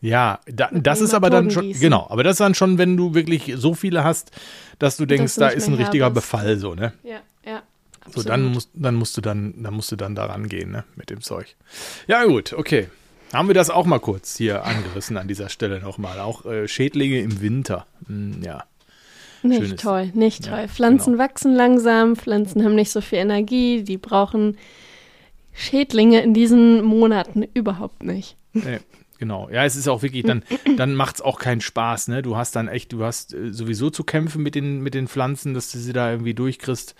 Ja, 0.00 0.38
da, 0.46 0.68
das 0.72 1.00
ist 1.00 1.12
aber 1.14 1.28
dann 1.28 1.50
schon, 1.50 1.64
gießen. 1.64 1.80
genau, 1.80 2.06
aber 2.08 2.22
das 2.22 2.34
ist 2.34 2.40
dann 2.40 2.54
schon, 2.54 2.78
wenn 2.78 2.96
du 2.96 3.14
wirklich 3.14 3.52
so 3.56 3.74
viele 3.74 4.04
hast, 4.04 4.30
dass 4.78 4.96
du 4.96 5.06
denkst, 5.06 5.34
du 5.34 5.40
da 5.40 5.48
ist 5.48 5.66
ein 5.66 5.74
richtiger 5.74 6.10
bist. 6.10 6.26
Befall, 6.30 6.56
so, 6.58 6.74
ne? 6.74 6.92
Ja, 7.02 7.20
ja. 7.44 7.62
So, 8.04 8.20
Absolut. 8.20 8.28
dann 8.28 8.44
musst, 8.52 8.70
dann 8.74 8.94
musst 8.94 9.16
du 9.16 9.20
dann, 9.20 9.54
dann 9.62 9.74
musst 9.74 9.90
du 9.90 9.96
dann 9.96 10.14
daran 10.14 10.48
gehen, 10.48 10.70
ne, 10.70 10.84
mit 10.94 11.10
dem 11.10 11.20
Zeug. 11.20 11.56
Ja, 12.06 12.24
gut, 12.24 12.52
okay. 12.52 12.88
Haben 13.32 13.48
wir 13.48 13.54
das 13.54 13.68
auch 13.70 13.84
mal 13.86 13.98
kurz 13.98 14.36
hier 14.36 14.64
angerissen 14.64 15.16
an 15.18 15.28
dieser 15.28 15.48
Stelle 15.50 15.80
nochmal. 15.80 16.20
Auch 16.20 16.46
äh, 16.46 16.66
Schädlinge 16.68 17.20
im 17.20 17.40
Winter. 17.42 17.86
Hm, 18.06 18.40
ja. 18.42 18.64
Nicht 19.42 19.62
Schönes- 19.62 19.82
toll, 19.82 20.10
nicht 20.14 20.46
Ja, 20.46 20.56
toll. 20.58 20.68
Pflanzen 20.68 21.12
genau. 21.14 21.24
wachsen 21.24 21.54
langsam, 21.54 22.16
Pflanzen 22.16 22.64
haben 22.64 22.74
nicht 22.74 22.90
so 22.90 23.00
viel 23.00 23.18
Energie, 23.18 23.82
die 23.82 23.98
brauchen 23.98 24.56
Schädlinge 25.58 26.22
in 26.22 26.34
diesen 26.34 26.82
Monaten 26.84 27.42
überhaupt 27.52 28.04
nicht. 28.04 28.36
Nee, 28.52 28.78
genau. 29.18 29.48
Ja, 29.50 29.64
es 29.64 29.74
ist 29.74 29.88
auch 29.88 30.02
wirklich, 30.02 30.22
dann, 30.22 30.44
dann 30.76 30.94
macht 30.94 31.16
es 31.16 31.20
auch 31.20 31.40
keinen 31.40 31.60
Spaß, 31.60 32.08
ne? 32.08 32.22
Du 32.22 32.36
hast 32.36 32.54
dann 32.54 32.68
echt, 32.68 32.92
du 32.92 33.02
hast 33.02 33.34
äh, 33.34 33.52
sowieso 33.52 33.90
zu 33.90 34.04
kämpfen 34.04 34.42
mit 34.42 34.54
den, 34.54 34.80
mit 34.80 34.94
den 34.94 35.08
Pflanzen, 35.08 35.54
dass 35.54 35.72
du 35.72 35.78
sie 35.78 35.92
da 35.92 36.12
irgendwie 36.12 36.34
durchkriegst. 36.34 36.94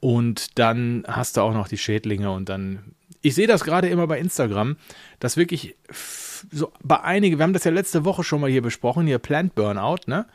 Und 0.00 0.58
dann 0.58 1.04
hast 1.06 1.36
du 1.36 1.42
auch 1.42 1.54
noch 1.54 1.68
die 1.68 1.78
Schädlinge 1.78 2.32
und 2.32 2.48
dann. 2.48 2.94
Ich 3.22 3.36
sehe 3.36 3.46
das 3.46 3.64
gerade 3.64 3.88
immer 3.88 4.06
bei 4.06 4.18
Instagram, 4.18 4.76
dass 5.18 5.36
wirklich 5.36 5.76
so 6.50 6.72
bei 6.82 7.00
einigen, 7.00 7.38
wir 7.38 7.44
haben 7.44 7.54
das 7.54 7.64
ja 7.64 7.70
letzte 7.70 8.04
Woche 8.04 8.24
schon 8.24 8.40
mal 8.40 8.50
hier 8.50 8.60
besprochen, 8.60 9.06
hier 9.06 9.18
Plant 9.18 9.54
Burnout, 9.54 10.00
ne? 10.06 10.26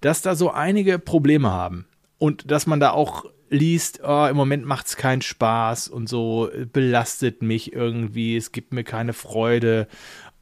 Dass 0.00 0.22
da 0.22 0.34
so 0.34 0.50
einige 0.50 0.98
Probleme 0.98 1.50
haben. 1.50 1.86
Und 2.18 2.50
dass 2.50 2.66
man 2.66 2.80
da 2.80 2.90
auch 2.92 3.26
liest, 3.54 4.00
oh, 4.04 4.26
im 4.26 4.36
Moment 4.36 4.66
macht 4.66 4.86
es 4.86 4.96
keinen 4.96 5.22
Spaß 5.22 5.88
und 5.88 6.08
so 6.08 6.50
belastet 6.72 7.42
mich 7.42 7.72
irgendwie, 7.72 8.36
es 8.36 8.52
gibt 8.52 8.74
mir 8.74 8.84
keine 8.84 9.12
Freude 9.12 9.86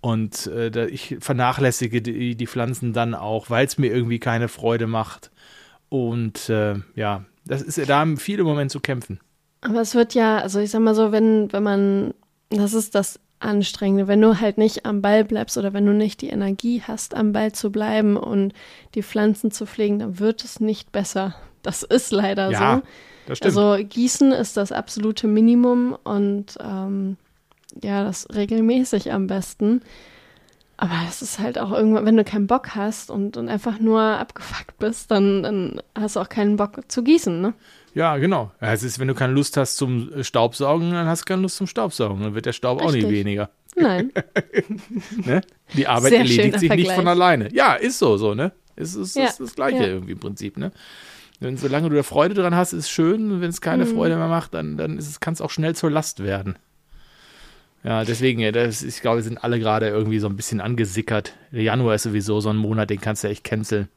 und 0.00 0.48
äh, 0.48 0.86
ich 0.86 1.16
vernachlässige 1.20 2.02
die, 2.02 2.34
die 2.34 2.46
Pflanzen 2.46 2.92
dann 2.92 3.14
auch, 3.14 3.50
weil 3.50 3.66
es 3.66 3.78
mir 3.78 3.92
irgendwie 3.92 4.18
keine 4.18 4.48
Freude 4.48 4.88
macht. 4.88 5.30
Und 5.88 6.48
äh, 6.48 6.74
ja, 6.96 7.24
das 7.44 7.62
ist, 7.62 7.88
da 7.88 8.00
haben 8.00 8.16
viele 8.16 8.40
im 8.40 8.46
Moment 8.46 8.72
zu 8.72 8.80
kämpfen. 8.80 9.20
Aber 9.60 9.80
es 9.80 9.94
wird 9.94 10.14
ja, 10.14 10.38
also 10.38 10.58
ich 10.58 10.70
sag 10.70 10.80
mal 10.80 10.94
so, 10.94 11.12
wenn, 11.12 11.52
wenn 11.52 11.62
man, 11.62 12.14
das 12.50 12.74
ist 12.74 12.96
das 12.96 13.20
Anstrengende, 13.38 14.08
wenn 14.08 14.20
du 14.20 14.40
halt 14.40 14.58
nicht 14.58 14.86
am 14.86 15.02
Ball 15.02 15.24
bleibst 15.24 15.56
oder 15.56 15.72
wenn 15.72 15.86
du 15.86 15.92
nicht 15.92 16.20
die 16.20 16.30
Energie 16.30 16.82
hast, 16.84 17.14
am 17.14 17.32
Ball 17.32 17.52
zu 17.52 17.70
bleiben 17.70 18.16
und 18.16 18.54
die 18.94 19.02
Pflanzen 19.02 19.52
zu 19.52 19.66
pflegen, 19.66 20.00
dann 20.00 20.18
wird 20.18 20.44
es 20.44 20.58
nicht 20.58 20.90
besser. 20.90 21.36
Das 21.62 21.82
ist 21.82 22.10
leider 22.12 22.50
Ja, 22.50 22.76
so. 22.76 22.82
das 23.26 23.38
stimmt. 23.38 23.56
Also 23.56 23.84
Gießen 23.84 24.32
ist 24.32 24.56
das 24.56 24.72
absolute 24.72 25.26
Minimum 25.28 25.96
und 26.04 26.56
ähm, 26.60 27.16
ja, 27.82 28.04
das 28.04 28.26
regelmäßig 28.34 29.12
am 29.12 29.26
besten. 29.26 29.82
Aber 30.76 30.94
es 31.08 31.22
ist 31.22 31.38
halt 31.38 31.58
auch 31.58 31.70
irgendwann, 31.70 32.04
wenn 32.06 32.16
du 32.16 32.24
keinen 32.24 32.48
Bock 32.48 32.74
hast 32.74 33.10
und, 33.10 33.36
und 33.36 33.48
einfach 33.48 33.78
nur 33.78 34.00
abgefuckt 34.00 34.78
bist, 34.78 35.10
dann, 35.12 35.42
dann 35.44 35.80
hast 35.96 36.16
du 36.16 36.20
auch 36.20 36.28
keinen 36.28 36.56
Bock 36.56 36.80
zu 36.90 37.04
gießen, 37.04 37.40
ne? 37.40 37.54
ja, 37.94 38.16
genau. 38.16 38.50
Es 38.58 38.82
ist, 38.82 38.98
wenn 38.98 39.06
du 39.06 39.14
keine 39.14 39.32
Lust 39.34 39.56
hast 39.56 39.76
zum 39.76 40.12
äh, 40.12 40.24
Staubsaugen, 40.24 40.90
dann 40.90 41.06
hast 41.06 41.20
du 41.20 41.24
keine 41.26 41.42
Lust 41.42 41.56
zum 41.56 41.66
Staubsaugen. 41.68 42.22
Dann 42.22 42.34
wird 42.34 42.46
der 42.46 42.52
Staub 42.54 42.80
auch 42.80 42.86
nicht 42.90 43.04
Richtig. 43.04 43.10
weniger. 43.12 43.50
Nein. 43.76 44.12
Ne? 45.24 45.42
Die 45.74 45.86
Arbeit 45.86 46.10
Sehr 46.10 46.18
erledigt 46.20 46.58
sich 46.58 46.70
nicht 46.70 46.86
Vergleich. 46.86 46.96
von 46.96 47.06
alleine. 47.08 47.52
Ja, 47.54 47.74
ist 47.74 47.98
so, 47.98 48.16
so, 48.16 48.34
ne? 48.34 48.52
Es 48.74 48.94
ist, 48.94 49.14
Ja, 49.16 49.24
ist 49.26 49.40
das 49.40 49.54
Gleiche 49.54 49.78
ja. 49.82 49.86
irgendwie 49.88 50.12
im 50.12 50.18
Prinzip, 50.20 50.56
ne? 50.56 50.72
Wenn, 51.42 51.56
solange 51.56 51.88
du 51.90 51.96
da 51.96 52.02
Freude 52.02 52.34
dran 52.34 52.54
hast, 52.54 52.72
ist 52.72 52.88
schön. 52.90 53.40
Wenn 53.40 53.50
es 53.50 53.60
keine 53.60 53.84
Mhm. 53.84 53.94
Freude 53.94 54.16
mehr 54.16 54.28
macht, 54.28 54.54
dann, 54.54 54.76
dann 54.76 54.98
kann 55.20 55.34
es 55.34 55.40
auch 55.40 55.50
schnell 55.50 55.74
zur 55.74 55.90
Last 55.90 56.22
werden. 56.22 56.56
Ja, 57.84 58.04
deswegen, 58.04 58.40
ja, 58.40 58.52
das, 58.52 58.82
ich 58.82 59.00
glaube, 59.00 59.16
wir 59.18 59.24
sind 59.24 59.42
alle 59.42 59.58
gerade 59.58 59.88
irgendwie 59.88 60.20
so 60.20 60.28
ein 60.28 60.36
bisschen 60.36 60.60
angesickert. 60.60 61.34
Der 61.50 61.62
Januar 61.62 61.96
ist 61.96 62.04
sowieso 62.04 62.40
so 62.40 62.48
ein 62.50 62.56
Monat, 62.56 62.90
den 62.90 63.00
kannst 63.00 63.24
du 63.24 63.28
echt 63.28 63.42
canceln. 63.42 63.88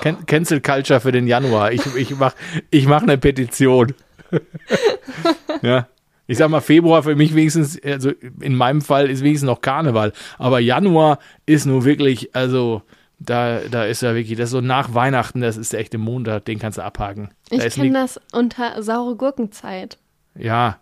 Can 0.00 0.24
Cancel 0.26 0.60
Culture 0.60 1.00
für 1.00 1.10
den 1.10 1.26
Januar. 1.26 1.72
Ich, 1.72 1.84
ich 1.96 2.16
mach, 2.16 2.34
ich 2.70 2.86
mach 2.86 3.02
eine 3.02 3.18
Petition. 3.18 3.94
ja. 5.62 5.88
Ich 6.26 6.38
sag 6.38 6.48
mal, 6.48 6.60
Februar 6.60 7.02
für 7.02 7.16
mich 7.16 7.34
wenigstens, 7.34 7.82
also 7.82 8.12
in 8.40 8.54
meinem 8.54 8.82
Fall 8.82 9.10
ist 9.10 9.24
wenigstens 9.24 9.48
noch 9.48 9.60
Karneval. 9.60 10.12
Aber 10.38 10.60
Januar 10.60 11.18
ist 11.44 11.66
nur 11.66 11.84
wirklich, 11.84 12.36
also 12.36 12.82
da, 13.20 13.60
da 13.70 13.84
ist 13.84 14.00
ja 14.02 14.14
wirklich, 14.14 14.36
das 14.38 14.46
ist 14.46 14.52
so 14.52 14.60
nach 14.60 14.94
Weihnachten, 14.94 15.42
das 15.42 15.56
ist 15.56 15.72
der 15.72 15.80
echte 15.80 15.98
Monat, 15.98 16.48
den 16.48 16.58
kannst 16.58 16.78
du 16.78 16.82
abhaken. 16.82 17.30
Da 17.50 17.64
Ich 17.64 17.74
kenne 17.74 17.92
das 17.92 18.18
unter 18.32 18.82
saure 18.82 19.14
Gurkenzeit. 19.14 19.98
ja, 20.34 20.78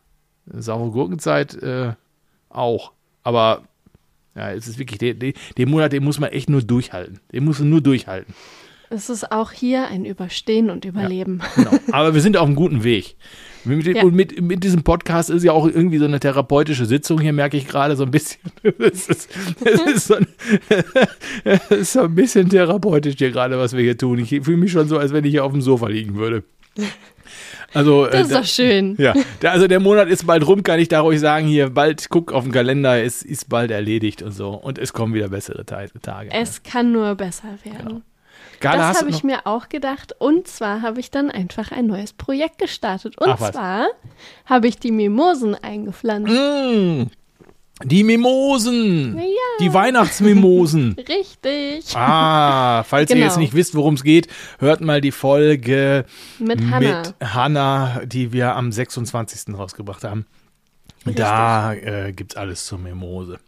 saure 0.47 0.91
Gurkenzeit 0.91 1.55
äh, 1.55 1.93
auch. 2.49 2.93
Aber 3.25 3.63
ja, 4.35 4.53
es 4.53 4.69
ist 4.69 4.79
wirklich, 4.79 4.99
den, 4.99 5.35
den, 5.59 5.69
Monat, 5.69 5.93
den 5.93 6.05
muss 6.05 6.21
man 6.21 6.31
echt 6.31 6.49
nur 6.49 6.63
durchhalten. 6.63 7.21
Den 7.33 7.45
musst 7.45 7.61
du 7.61 7.65
nur 7.65 7.81
durchhalten. 7.81 8.33
Es 8.89 9.11
ist 9.11 9.33
auch 9.33 9.51
hier 9.51 9.89
ein 9.89 10.05
Überstehen 10.05 10.71
und 10.71 10.85
Überleben. 10.85 11.43
Genau. 11.57 11.73
Aber 11.93 12.15
wir 12.15 12.23
sind 12.23 12.37
auf 12.37 12.47
einem 12.47 12.55
guten 12.55 12.85
Weg. 12.85 13.17
Mit, 13.65 13.87
Ja. 13.87 14.03
Und 14.05 14.15
mit, 14.15 14.41
mit 14.41 14.63
diesem 14.65 14.83
Podcast 14.83 15.31
ist 15.31 15.43
ja 15.45 15.53
auch 15.53 15.67
irgendwie 15.67 15.99
so 15.99 16.05
eine 16.05 16.21
therapeutische 16.21 16.87
Sitzung. 16.87 17.21
Hier 17.21 17.33
merke 17.33 17.57
ich 17.57 17.67
gerade 17.67 17.97
so 17.97 18.05
ein 18.05 18.11
bisschen. 18.11 18.41
Es 18.79 19.09
ist, 19.09 19.29
es 19.65 19.81
ist, 19.83 20.07
so 20.09 20.15
ein, 20.15 20.27
es 21.45 21.71
ist 21.71 21.93
so 21.93 22.03
ein 22.03 22.15
bisschen 22.15 22.49
therapeutisch 22.49 23.15
hier 23.19 23.31
gerade, 23.31 23.59
was 23.59 23.75
wir 23.77 23.83
hier 23.83 23.97
tun. 23.99 24.19
Ich 24.19 24.29
fühle 24.29 24.57
mich 24.57 24.73
schon 24.73 24.89
so, 24.89 24.99
als 24.99 25.13
wenn 25.13 25.25
ich 25.25 25.31
hier 25.33 25.45
auf 25.45 25.53
dem 25.53 25.61
Sofa 25.63 25.89
liegen 25.89 26.15
würde. 26.17 26.45
Also, 27.75 28.07
äh, 28.07 28.11
Das 28.13 28.21
ist 28.23 28.33
da- 28.33 28.41
doch 28.41 28.47
schön. 28.47 28.95
ja, 28.99 29.15
der, 29.43 29.53
also 29.53 29.67
der 29.69 29.81
Monat 29.81 30.09
ist 30.09 30.27
bald 30.27 30.47
rum, 30.47 30.63
kann 30.63 30.81
ich 30.81 30.89
da 30.89 31.01
ruhig 31.01 31.21
sagen. 31.21 31.47
Hier, 31.47 31.69
bald, 31.71 32.09
guck 32.09 32.33
auf 32.33 32.45
den 32.45 32.53
Kalender, 32.53 33.03
es 33.03 33.23
ist 33.23 33.49
bald 33.49 33.71
erledigt 33.71 34.23
und 34.23 34.33
so. 34.33 34.51
Und 34.51 34.79
es 34.79 34.93
kommen 34.95 35.13
wieder 35.13 35.29
bessere 35.29 35.67
Tage. 35.67 36.31
Es 36.33 36.63
kann 36.63 36.93
nur 36.93 37.15
besser 37.15 37.59
werden. 37.65 38.03
Carla, 38.61 38.89
das 38.89 39.01
habe 39.01 39.11
ich 39.11 39.23
mir 39.25 39.47
auch 39.47 39.69
gedacht. 39.69 40.15
Und 40.19 40.49
zwar 40.49 40.83
habe 40.83 41.01
ich 41.01 41.11
dann 41.11 41.31
einfach 41.31 41.71
ein 41.73 41.87
neues 41.87 42.13
Projekt 42.13 42.59
gestartet. 42.59 43.19
Und 43.19 43.29
Ach, 43.29 43.51
zwar 43.51 43.87
habe 44.47 44.69
ich 44.69 44.79
die 44.79 44.91
Mimosen 44.93 45.55
eingepflanzt. 45.55 46.33
Mm, 46.33 47.05
die 47.85 48.03
Mimosen. 48.03 49.17
Ja. 49.19 49.25
Die 49.61 49.73
Weihnachtsmimosen. 49.73 50.97
Richtig. 51.09 51.97
Ah, 51.97 52.83
falls 52.83 53.11
ihr 53.11 53.17
Genau. 53.17 53.27
jetzt 53.29 53.39
nicht 53.39 53.55
wisst, 53.55 53.75
worum 53.77 53.95
es 53.95 54.03
geht, 54.03 54.27
hört 54.59 54.81
mal 54.81 55.01
die 55.01 55.13
Folge 55.13 56.05
Mit 56.39 56.61
Hannah. 56.61 57.03
mit 57.03 57.15
Hannah, 57.35 58.01
die 58.05 58.33
wir 58.33 58.57
am 58.57 58.73
26. 58.73 59.55
rausgebracht 59.57 60.03
haben. 60.05 60.27
Da 61.05 61.73
äh, 61.73 62.13
gibt's 62.13 62.37
alles 62.37 62.67
zur 62.67 62.79
Mimose. 62.79 63.39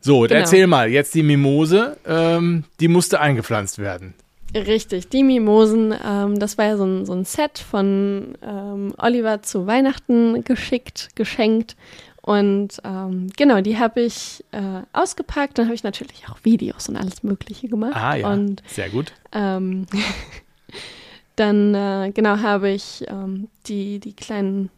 So, 0.00 0.20
Genau. 0.20 0.34
erzähl 0.34 0.66
mal, 0.66 0.88
jetzt 0.90 1.14
die 1.14 1.22
Mimose, 1.22 1.96
ähm, 2.06 2.64
die 2.80 2.88
musste 2.88 3.20
eingepflanzt 3.20 3.78
werden. 3.78 4.14
Richtig, 4.54 5.08
die 5.08 5.22
Mimosen, 5.22 5.94
ähm, 6.04 6.38
das 6.40 6.58
war 6.58 6.64
ja 6.66 6.76
so 6.76 6.84
ein, 6.84 7.06
so 7.06 7.12
ein 7.12 7.24
Set 7.24 7.58
von 7.60 8.36
ähm, 8.42 8.92
Oliver 8.98 9.42
zu 9.42 9.66
Weihnachten 9.68 10.42
geschickt, 10.42 11.10
geschenkt. 11.14 11.76
Und 12.22 12.78
ähm, 12.84 13.28
genau, 13.36 13.60
die 13.60 13.78
habe 13.78 14.00
ich 14.02 14.44
äh, 14.50 14.82
ausgepackt. 14.92 15.56
Dann 15.56 15.66
habe 15.66 15.74
ich 15.74 15.84
natürlich 15.84 16.28
auch 16.28 16.38
Videos 16.42 16.88
und 16.88 16.96
alles 16.96 17.22
Mögliche 17.22 17.68
gemacht. 17.68 17.94
Ah 17.94 18.16
ja, 18.16 18.28
Und 18.32 18.62
sehr 18.66 18.88
gut. 18.90 19.12
ähm, 19.32 19.86
dann 21.36 21.74
äh, 21.74 22.10
genau 22.12 22.38
habe 22.38 22.70
ich 22.70 23.04
ähm, 23.08 23.48
die, 23.66 24.00
die 24.00 24.14
kleinen, 24.14 24.70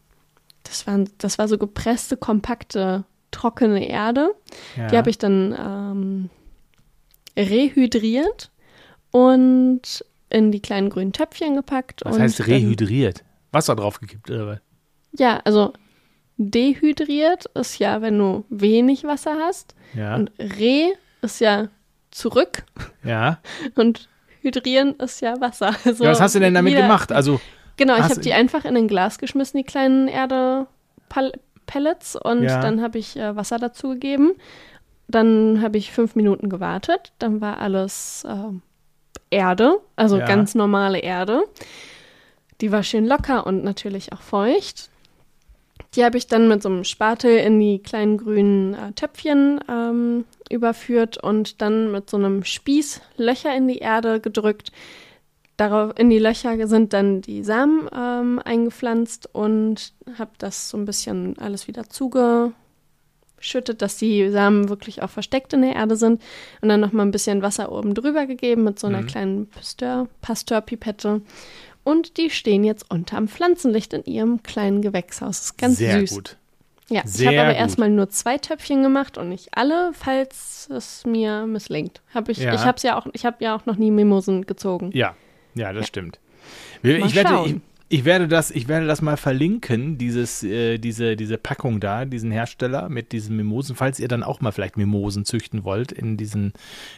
das 0.65 0.87
waren, 0.87 1.09
das 1.19 1.39
war 1.39 1.49
so 1.49 1.59
gepresste, 1.59 2.17
kompakte, 2.17 3.05
trockene 3.33 3.89
Erde. 3.89 4.35
Ja. 4.77 4.87
Die 4.87 4.97
habe 4.97 5.11
ich 5.11 5.19
dann 5.19 5.57
ähm, 5.59 6.31
rehydriert 7.37 8.51
und 9.11 10.05
in 10.31 10.51
die 10.53 10.61
kleinen 10.61 10.89
grünen 10.91 11.13
Töpfchen 11.13 11.57
gepackt. 11.57 12.01
Was 12.05 12.19
heißt 12.19 12.47
rehydriert? 12.47 13.25
Wasser 13.51 13.77
draufgekippt 13.77 14.31
oder 14.31 14.47
was? 14.47 14.59
Ja, 15.19 15.41
also 15.45 15.73
dehydriert 16.39 17.47
ist 17.55 17.79
ja, 17.79 18.01
wenn 18.01 18.19
du 18.19 18.45
wenig 18.49 19.05
Wasser 19.05 19.37
hast. 19.41 19.75
Ja, 19.95 20.15
Und 20.15 20.31
re 20.39 20.93
ist 21.21 21.41
ja 21.41 21.69
zurück 22.11 22.65
ja. 23.05 23.39
und 23.75 24.09
hydrieren 24.41 24.95
ist 24.97 25.21
ja 25.21 25.41
Wasser. 25.41 25.75
Also 25.85 26.05
ja. 26.05 26.11
Was 26.11 26.21
hast 26.21 26.35
du 26.35 26.41
denn 26.41 26.55
damit 26.55 26.73
wieder- 26.73 26.83
gemacht? 26.83 27.13
Also, 27.13 27.41
Genau, 27.79 27.97
ich 27.97 28.03
habe 28.03 28.21
die 28.21 28.35
einfach 28.35 28.67
in 28.67 28.77
ein 28.77 28.87
Glas 28.87 29.19
geschmissen, 29.19 29.57
die 29.59 29.65
kleinen 29.65 30.07
Erde-Pellets 31.67 32.17
und 32.17 32.43
Ja. 32.45 32.61
dann 32.61 32.83
habe 32.83 32.99
ich 32.99 33.17
äh, 33.17 33.35
Wasser 33.37 33.59
dazu 33.59 33.91
gegeben. 33.91 34.33
Dann 35.09 35.61
habe 35.63 35.79
ich 35.79 35.93
fünf 35.93 36.15
Minuten 36.15 36.49
gewartet. 36.49 37.13
Dann 37.19 37.41
war 37.41 37.59
alles 37.59 38.25
äh, 38.29 38.53
Erde, 39.31 39.79
also 39.97 40.19
Ja. 40.19 40.27
ganz 40.27 40.55
normale 40.55 40.99
Erde. 41.01 41.43
Die 42.61 42.71
war 42.73 42.83
schön 42.83 43.07
locker 43.07 43.47
und 43.47 43.65
natürlich 43.65 44.13
auch 44.13 44.21
feucht. 44.21 44.89
Die 45.95 46.05
habe 46.05 46.17
ich 46.17 46.27
dann 46.27 46.49
mit 46.49 46.63
so 46.63 46.69
einem 46.71 46.85
Spatel 46.85 47.37
in 47.39 47.59
die 47.61 47.81
kleinen 47.81 48.17
grünen 48.17 48.75
äh, 48.75 48.93
Töpfchen 48.93 49.61
ähm, 49.69 50.25
überführt 50.49 51.19
und 51.23 51.61
dann 51.61 51.91
mit 51.93 52.09
so 52.09 52.17
einem 52.17 52.45
Spieß 52.45 53.03
Löcher 53.17 53.55
in 53.55 53.69
die 53.69 53.79
Erde 53.79 54.21
gedrückt. 54.21 54.73
Darauf 55.57 55.93
in 55.99 56.09
die 56.11 56.19
Löcher 56.19 56.67
sind 56.67 56.93
dann 56.93 57.21
die 57.21 57.45
Samen 57.45 57.89
ähm, 57.95 58.41
eingepflanzt 58.45 59.29
und 59.33 59.93
habe 60.19 60.31
das 60.39 60.71
so 60.71 60.79
ein 60.79 60.87
bisschen 60.87 61.39
alles 61.39 61.69
wieder 61.69 61.85
zugeschüttet, 61.89 63.83
dass 63.83 63.97
die 63.97 64.31
Samen 64.31 64.69
wirklich 64.69 65.03
auch 65.03 65.11
versteckt 65.11 65.53
in 65.53 65.63
der 65.63 65.75
Erde 65.77 65.97
sind 65.97 66.23
und 66.63 66.69
dann 66.69 66.81
noch 66.81 66.93
mal 66.93 67.03
ein 67.05 67.11
bisschen 67.11 67.43
Wasser 67.43 67.71
oben 67.71 67.95
drüber 67.95 68.27
gegeben 68.27 68.65
mit 68.65 68.79
so 68.79 68.87
einer 68.87 69.03
Mhm. 69.03 69.07
kleinen 69.07 69.47
Pasteur, 69.49 70.09
Pasteurpipette. 70.23 71.21
Und 71.85 72.17
die 72.17 72.31
stehen 72.31 72.65
jetzt 72.65 72.91
unterm 72.91 73.29
Pflanzenlicht 73.29 73.93
in 73.93 74.05
ihrem 74.05 74.43
kleinen 74.43 74.83
Gewächshaus. 74.83 75.39
Das 75.39 75.45
ist 75.47 75.59
ganz 75.59 75.79
sehr 75.79 75.99
süß. 76.01 76.11
gut. 76.15 76.37
Ja, 76.89 77.03
ich 77.05 77.11
Sehr 77.13 77.29
habe 77.29 77.41
aber 77.41 77.51
gut. 77.51 77.59
erstmal 77.61 77.91
nur 77.91 78.09
zwei 78.11 78.39
Töpfchen 78.39 78.83
gemacht 78.83 79.17
und 79.19 79.29
nicht 79.31 79.49
alle, 79.57 79.93
falls 79.95 80.69
es 80.71 81.05
mir 81.07 81.47
misslingt. 81.47 82.03
Hab 82.15 82.29
ich 82.29 82.39
Ja. 82.39 82.55
ich 82.55 82.61
habe 82.65 82.79
ja 82.83 82.99
auch 82.99 83.07
ich 83.13 83.25
habe 83.25 83.37
ja 83.41 83.57
auch 83.57 83.67
noch 83.67 83.77
nie 83.77 83.91
Mimosen 83.91 84.47
gezogen. 84.47 84.91
Ja, 84.93 85.15
ja, 85.55 85.73
das 85.73 85.87
stimmt. 85.87 86.19
Wir- 86.83 86.99
Mal 87.01 87.07
Ich 87.09 87.15
wette, 87.15 87.35
ich. 87.47 87.57
Ich 87.89 88.07
werde 88.07 88.27
das, 88.27 88.51
ich 88.51 88.69
werde 88.69 88.87
das 88.87 89.03
mal 89.03 89.19
verlinken, 89.19 89.99
dieses, 89.99 90.43
äh, 90.43 90.79
diese, 90.79 91.15
diese 91.15 91.37
Packung 91.37 91.79
da, 91.79 92.07
diesen 92.07 92.31
Hersteller 92.31 92.89
mit 92.89 93.13
diesen 93.13 93.37
Mimosen, 93.37 93.77
falls 93.77 94.01
ihr 94.01 94.09
dann 94.09 94.23
auch 94.23 94.41
mal 94.41 94.51
vielleicht 94.51 94.79
Mimosen 94.79 95.27
züchten 95.27 95.63
wollt 95.65 95.93
in 95.93 96.17
diesen, 96.17 96.55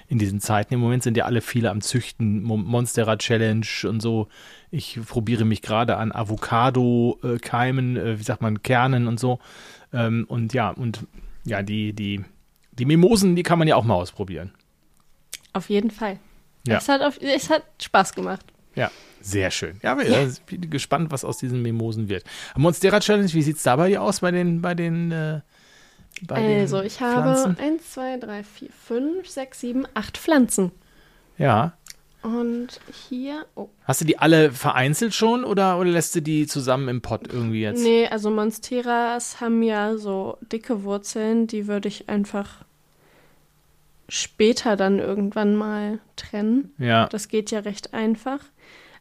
in 0.06 0.18
diesen 0.20 0.38
Zeiten. 0.38 0.72
Im 0.72 0.78
Moment 0.78 1.02
sind 1.02 1.16
ja 1.16 1.24
alle 1.24 1.40
viele 1.40 1.72
am 1.72 1.80
Züchten, 1.80 2.44
Monstera 2.44 3.16
Challenge 3.16 3.66
und 3.88 4.00
so. 4.02 4.28
Ich 4.70 5.00
probiere 5.08 5.44
mich 5.44 5.62
gerade 5.62 5.96
an 5.96 6.12
Avocado-Keimen, 6.12 7.96
äh, 7.96 8.18
wie 8.18 8.22
sagt 8.22 8.42
man, 8.42 8.62
Kernen 8.62 9.08
und 9.08 9.18
so. 9.18 9.38
Ähm, 9.92 10.26
und 10.28 10.52
ja, 10.54 10.70
und 10.70 11.06
ja, 11.44 11.62
die, 11.62 11.92
die, 11.92 12.24
die 12.72 12.84
Mimosen, 12.84 13.36
die 13.36 13.42
kann 13.42 13.58
man 13.58 13.66
ja 13.68 13.74
auch 13.76 13.84
mal 13.84 13.94
ausprobieren. 13.94 14.52
Auf 15.52 15.70
jeden 15.70 15.90
Fall. 15.90 16.18
Ja. 16.66 16.78
Es, 16.78 16.88
hat 16.88 17.02
auf, 17.02 17.20
es 17.20 17.50
hat 17.50 17.62
Spaß 17.82 18.14
gemacht. 18.14 18.44
Ja, 18.74 18.90
sehr 19.20 19.50
schön. 19.50 19.78
Ja, 19.82 19.92
aber 19.92 20.06
ja. 20.06 20.26
ich 20.26 20.40
bin 20.42 20.68
gespannt, 20.70 21.10
was 21.10 21.24
aus 21.24 21.38
diesen 21.38 21.62
Mimosen 21.62 22.08
wird. 22.08 22.24
Monstera 22.56 23.00
Challenge, 23.00 23.32
wie 23.32 23.42
sieht 23.42 23.56
es 23.56 23.62
da 23.62 23.76
bei 23.76 23.88
dir 23.88 24.02
aus 24.02 24.20
bei 24.20 24.30
den, 24.30 24.60
bei 24.60 24.74
den, 24.74 25.12
äh, 25.12 25.40
bei 26.22 26.60
Also, 26.60 26.78
den 26.78 26.86
ich 26.86 27.00
habe 27.00 27.56
1, 27.58 27.92
2, 27.92 28.18
3, 28.18 28.44
4, 28.44 28.68
5, 28.70 29.28
6, 29.28 29.60
7, 29.60 29.86
8 29.94 30.18
Pflanzen. 30.18 30.72
Ja. 31.38 31.74
Und 32.22 32.80
hier, 33.08 33.44
oh. 33.54 33.68
Hast 33.84 34.00
du 34.00 34.06
die 34.06 34.18
alle 34.18 34.50
vereinzelt 34.50 35.12
schon 35.12 35.44
oder, 35.44 35.78
oder 35.78 35.90
lässt 35.90 36.14
du 36.14 36.22
die 36.22 36.46
zusammen 36.46 36.88
im 36.88 37.02
Pott 37.02 37.30
irgendwie 37.30 37.60
jetzt? 37.60 37.82
Nee, 37.82 38.08
also 38.08 38.30
Monsteras 38.30 39.42
haben 39.42 39.62
ja 39.62 39.98
so 39.98 40.38
dicke 40.40 40.84
Wurzeln, 40.84 41.46
die 41.46 41.66
würde 41.66 41.88
ich 41.88 42.08
einfach 42.08 42.63
später 44.08 44.76
dann 44.76 44.98
irgendwann 44.98 45.56
mal 45.56 45.98
trennen. 46.16 46.74
Ja. 46.78 47.06
Das 47.08 47.28
geht 47.28 47.50
ja 47.50 47.60
recht 47.60 47.94
einfach. 47.94 48.40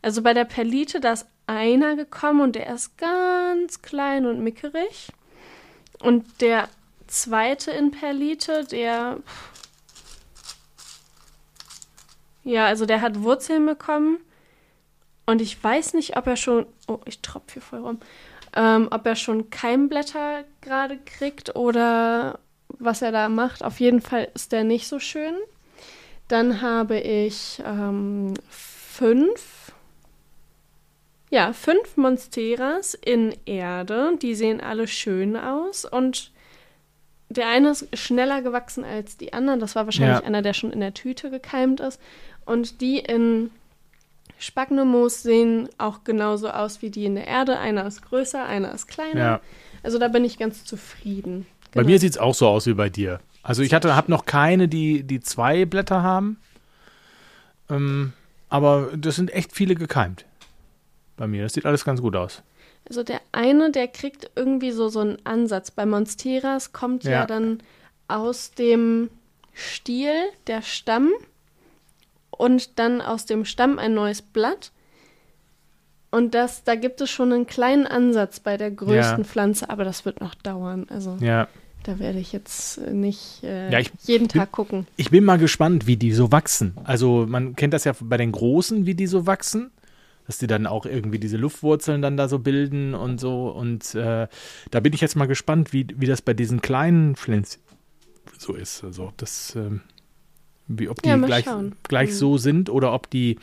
Also 0.02 0.22
bei 0.22 0.34
der 0.34 0.46
Perlite, 0.46 1.00
da 1.00 1.14
ist 1.14 1.28
einer 1.48 1.96
gekommen 1.96 2.42
und 2.42 2.56
der 2.56 2.74
ist 2.74 2.98
ganz 2.98 3.82
klein 3.82 4.26
und 4.26 4.44
mickerig. 4.44 5.12
Und 6.02 6.42
der 6.42 6.68
zweite 7.08 7.72
in 7.72 7.92
Perlite, 7.92 8.66
der. 8.66 9.20
Ja, 12.44 12.66
also 12.66 12.86
der 12.86 13.02
hat 13.02 13.22
Wurzeln 13.22 13.66
bekommen. 13.66 14.18
Und 15.26 15.42
ich 15.42 15.62
weiß 15.64 15.94
nicht, 15.94 16.18
ob 16.18 16.28
er 16.28 16.36
schon. 16.36 16.66
Oh, 16.88 17.00
ich 17.06 17.22
tropfe 17.22 17.54
hier 17.54 17.62
voll 17.62 17.80
rum. 17.80 18.00
Ähm, 18.56 18.90
ob 18.92 19.06
er 19.06 19.16
schon 19.16 19.50
Keimblätter 19.50 20.44
gerade 20.62 20.98
kriegt 20.98 21.56
oder 21.56 22.40
was 22.80 23.02
er 23.02 23.12
da 23.12 23.30
macht. 23.30 23.64
Auf 23.64 23.80
jeden 23.80 24.02
Fall 24.02 24.28
ist 24.34 24.52
der 24.52 24.64
nicht 24.64 24.88
so 24.88 25.00
schön. 25.00 25.36
Dann 26.28 26.62
habe 26.62 27.00
ich 27.00 27.62
ähm, 27.66 28.34
fünf, 28.50 29.72
ja, 31.30 31.54
fünf 31.54 31.98
Monsteras 31.98 32.94
in 32.94 33.36
Erde. 33.46 34.14
Die 34.22 34.36
sehen 34.36 34.62
alle 34.62 34.88
schön 34.88 35.36
aus 35.36 35.86
und 35.86 36.32
der 37.30 37.48
eine 37.48 37.72
ist 37.72 37.98
schneller 37.98 38.42
gewachsen 38.42 38.84
als 38.84 39.18
die 39.18 39.34
anderen. 39.34 39.60
Das 39.60 39.76
war 39.76 39.86
wahrscheinlich 39.86 40.20
Ja. 40.20 40.24
einer, 40.26 40.42
der 40.42 40.54
schon 40.54 40.72
in 40.72 40.80
der 40.80 40.94
Tüte 40.94 41.30
gekeimt 41.32 41.80
ist. 41.80 42.00
Und 42.46 42.80
die 42.82 43.00
in 43.00 43.50
Spagnomoos 44.38 45.24
sehen 45.24 45.70
auch 45.78 46.04
genauso 46.04 46.50
aus 46.50 46.82
wie 46.82 46.90
die 46.92 47.06
in 47.06 47.16
der 47.16 47.28
Erde. 47.28 47.58
Einer 47.58 47.86
ist 47.88 48.02
größer, 48.04 48.46
einer 48.46 48.72
ist 48.74 48.88
kleiner. 48.88 49.20
Ja. 49.20 49.42
Also 49.82 49.98
da 50.00 50.08
bin 50.10 50.24
ich 50.26 50.38
ganz 50.38 50.64
zufrieden. 50.66 51.48
Bei 51.74 51.82
Genau. 51.82 51.92
mir 51.92 52.00
sieht 52.00 52.12
es 52.12 52.18
auch 52.18 52.36
so 52.36 52.48
aus 52.48 52.66
wie 52.68 52.74
bei 52.74 52.90
dir. 52.90 53.20
Also 53.42 53.62
ich 53.62 53.74
hatte, 53.74 53.96
habe 53.96 54.12
noch 54.12 54.26
keine, 54.26 54.68
die, 54.68 55.04
die 55.04 55.20
zwei 55.20 55.66
Blätter 55.66 56.02
haben. 56.04 56.38
Ähm, 57.70 58.14
aber 58.50 58.90
das 58.96 59.16
sind 59.16 59.34
echt 59.34 59.54
viele 59.54 59.76
gekeimt. 59.76 60.26
Bei 61.18 61.28
mir. 61.28 61.44
Das 61.44 61.54
sieht 61.54 61.66
alles 61.66 61.86
ganz 61.86 62.02
gut 62.02 62.16
aus. 62.16 62.42
Also 62.88 63.04
der 63.04 63.22
eine, 63.32 63.72
der 63.72 63.88
kriegt 63.88 64.30
irgendwie 64.36 64.72
so, 64.72 64.90
so 64.90 65.00
einen 65.00 65.18
Ansatz. 65.26 65.72
Bei 65.72 65.86
Monsteras 65.86 66.74
kommt 66.74 67.04
ja. 67.04 67.12
Ja. 67.12 67.26
dann 67.26 67.62
aus 68.08 68.52
dem 68.52 69.10
Stiel 69.54 70.12
der 70.48 70.62
Stamm 70.62 71.12
und 72.32 72.78
dann 72.80 73.02
aus 73.02 73.26
dem 73.26 73.46
Stamm 73.46 73.80
ein 73.80 73.94
neues 73.94 74.22
Blatt. 74.22 74.72
Und 76.12 76.36
das, 76.36 76.64
da 76.64 76.76
gibt 76.76 77.02
es 77.02 77.10
schon 77.10 77.32
einen 77.32 77.48
kleinen 77.48 77.88
Ansatz 77.88 78.40
bei 78.40 78.58
der 78.58 78.70
größten 78.72 79.20
Ja. 79.20 79.24
Pflanze, 79.24 79.70
aber 79.70 79.84
das 79.84 80.06
wird 80.06 80.22
noch 80.22 80.36
dauern. 80.36 80.88
Also 80.90 81.18
Ja. 81.20 81.48
Da 81.84 82.00
werde 82.00 82.20
ich 82.20 82.32
jetzt 82.34 82.78
äh, 82.80 82.92
nicht 82.94 83.44
äh, 83.44 83.72
Ja, 83.72 83.80
ich 83.80 83.92
jeden 84.06 84.28
bin- 84.28 84.40
Tag 84.40 84.52
gucken. 84.52 84.88
Ich 84.98 85.10
bin 85.12 85.24
mal 85.24 85.38
gespannt, 85.38 85.86
wie 85.88 85.98
die 85.98 86.12
so 86.14 86.32
wachsen. 86.32 86.74
Also 86.84 87.26
man 87.28 87.56
kennt 87.56 87.74
das 87.74 87.84
ja 87.84 87.94
bei 88.00 88.18
den 88.18 88.32
Großen, 88.32 88.86
wie 88.86 88.96
die 88.96 89.08
so 89.08 89.26
wachsen. 89.28 89.72
Dass 90.26 90.38
die 90.38 90.48
dann 90.48 90.68
auch 90.68 90.86
irgendwie 90.86 91.20
diese 91.20 91.36
Luftwurzeln 91.36 92.02
dann 92.02 92.16
da 92.16 92.30
so 92.30 92.40
bilden 92.40 92.94
und 92.94 93.20
so. 93.20 93.50
Und 93.50 93.94
äh, 93.94 94.28
da 94.72 94.80
bin 94.80 94.94
ich 94.94 95.02
jetzt 95.02 95.18
mal 95.18 95.26
gespannt, 95.28 95.74
wie, 95.74 95.86
wie 95.98 96.06
das 96.06 96.22
bei 96.22 96.34
diesen 96.34 96.62
kleinen 96.62 97.18
Pflänzchen 97.18 97.62
so 98.38 98.54
ist. 98.54 98.86
Also 98.86 99.04
ob 99.08 99.18
das, 99.18 99.54
ähm, 99.58 99.82
wie, 100.70 100.88
ob 100.88 101.02
die 101.02 101.10
Ja, 101.10 101.18
gleich, 101.18 101.44
schauen. 101.44 101.76
gleich 101.90 102.10
Mhm. 102.12 102.14
so 102.16 102.38
sind 102.38 102.70
oder 102.70 102.94
ob 102.94 103.10
die 103.10 103.38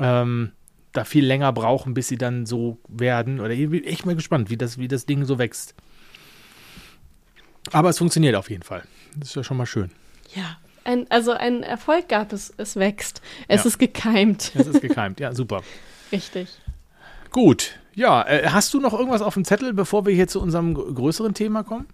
ähm, 0.00 0.50
da 0.92 1.04
viel 1.04 1.24
länger 1.24 1.52
brauchen, 1.52 1.94
bis 1.94 2.08
sie 2.08 2.18
dann 2.18 2.44
so 2.44 2.78
werden. 2.88 3.38
Oder 3.38 3.50
ich 3.50 3.70
bin 3.70 3.84
echt 3.84 4.04
mal 4.04 4.16
gespannt, 4.16 4.50
wie 4.50 4.56
das, 4.56 4.78
wie 4.78 4.88
das 4.88 5.06
Ding 5.06 5.24
so 5.24 5.38
wächst. 5.38 5.76
Aber 7.72 7.90
es 7.90 7.98
funktioniert 7.98 8.34
auf 8.36 8.50
jeden 8.50 8.62
Fall. 8.62 8.82
Das 9.16 9.28
ist 9.30 9.34
ja 9.36 9.44
schon 9.44 9.56
mal 9.56 9.66
schön. 9.66 9.90
Ja. 10.34 10.56
Ein, 10.84 11.06
also 11.10 11.32
ein 11.32 11.62
Erfolg 11.62 12.08
gab 12.08 12.32
es, 12.32 12.52
es 12.56 12.76
wächst. 12.76 13.20
Es 13.48 13.62
Ja. 13.64 13.68
ist 13.68 13.78
gekeimt. 13.78 14.52
Es 14.54 14.66
ist 14.66 14.80
gekeimt. 14.80 15.20
Ja, 15.20 15.34
super. 15.34 15.62
Richtig. 16.12 16.48
Gut. 17.30 17.78
Ja, 17.94 18.22
äh, 18.26 18.48
hast 18.48 18.72
du 18.72 18.80
noch 18.80 18.92
irgendwas 18.94 19.20
auf 19.22 19.34
dem 19.34 19.44
Zettel, 19.44 19.72
bevor 19.74 20.06
wir 20.06 20.14
hier 20.14 20.26
zu 20.26 20.40
unserem 20.40 20.74
gr- 20.74 20.92
größeren 20.92 21.34
Thema 21.34 21.62
kommen? 21.64 21.86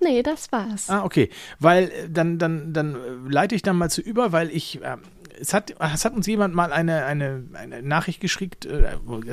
Nee, 0.00 0.22
das 0.22 0.52
war's. 0.52 0.90
Ah, 0.90 1.02
okay. 1.04 1.30
Weil 1.58 1.84
äh, 1.84 2.10
dann, 2.10 2.38
dann, 2.38 2.72
dann 2.74 2.94
äh, 2.94 2.98
leite 3.32 3.54
ich 3.54 3.62
dann 3.62 3.76
mal 3.78 3.88
zu 3.90 4.02
über, 4.02 4.32
weil 4.32 4.50
ich, 4.50 4.80
ähm, 4.84 5.00
es 5.40 5.54
hat, 5.54 5.74
es 5.78 6.04
hat 6.04 6.14
uns 6.14 6.26
jemand 6.26 6.54
mal 6.54 6.72
eine, 6.72 7.04
eine, 7.04 7.44
eine 7.54 7.82
Nachricht 7.82 8.20
geschickt, 8.20 8.66
äh, 8.66 8.82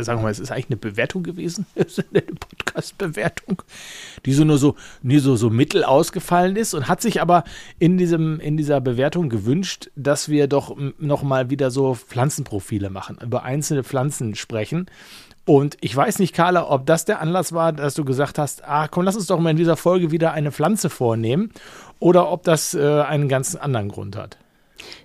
sagen 0.04 0.20
wir 0.20 0.24
mal, 0.24 0.32
es 0.32 0.40
ist 0.40 0.52
eigentlich 0.52 0.68
eine 0.70 0.78
Bewertung 0.78 1.24
gewesen, 1.24 1.66
eine 1.76 2.22
Podcast-Bewertung, 2.22 3.62
die 4.26 4.34
so 4.34 4.44
nur 4.44 4.58
so, 4.58 4.76
nie 5.02 5.20
so, 5.20 5.36
so 5.36 5.50
mittel 5.50 5.84
ausgefallen 5.84 6.56
ist 6.56 6.74
und 6.74 6.88
hat 6.88 7.02
sich 7.02 7.22
aber 7.22 7.44
in 7.80 7.98
diesem, 7.98 8.40
in 8.40 8.58
dieser 8.58 8.82
Bewertung 8.82 9.30
gewünscht, 9.30 9.90
dass 9.96 10.30
wir 10.30 10.48
doch 10.48 10.76
m, 10.78 10.94
noch 10.98 11.24
mal 11.24 11.50
wieder 11.50 11.72
so 11.72 11.96
Pflanzenprofile 11.96 12.90
machen, 12.90 13.18
über 13.22 13.44
einzelne 13.44 13.84
Pflanzen 13.84 14.36
sprechen. 14.36 14.88
Und 15.46 15.78
ich 15.82 15.94
weiß 15.94 16.20
nicht, 16.20 16.34
Carla, 16.34 16.70
ob 16.70 16.86
das 16.86 17.04
der 17.04 17.20
Anlass 17.20 17.52
war, 17.52 17.74
dass 17.74 17.96
du 17.96 18.06
gesagt 18.06 18.38
hast, 18.40 18.64
ah, 18.64 18.88
komm, 18.88 19.04
lass 19.04 19.18
uns 19.18 19.28
doch 19.28 19.40
mal 19.40 19.50
in 19.50 19.58
dieser 19.58 19.76
Folge 19.76 20.10
wieder 20.12 20.32
eine 20.32 20.54
Pflanze 20.54 20.90
vornehmen, 20.90 21.52
oder 22.00 22.32
ob 22.32 22.44
das 22.44 22.74
äh, 22.74 23.02
einen 23.02 23.28
ganz 23.28 23.56
anderen 23.56 23.90
Grund 23.90 24.16
hat. 24.16 24.38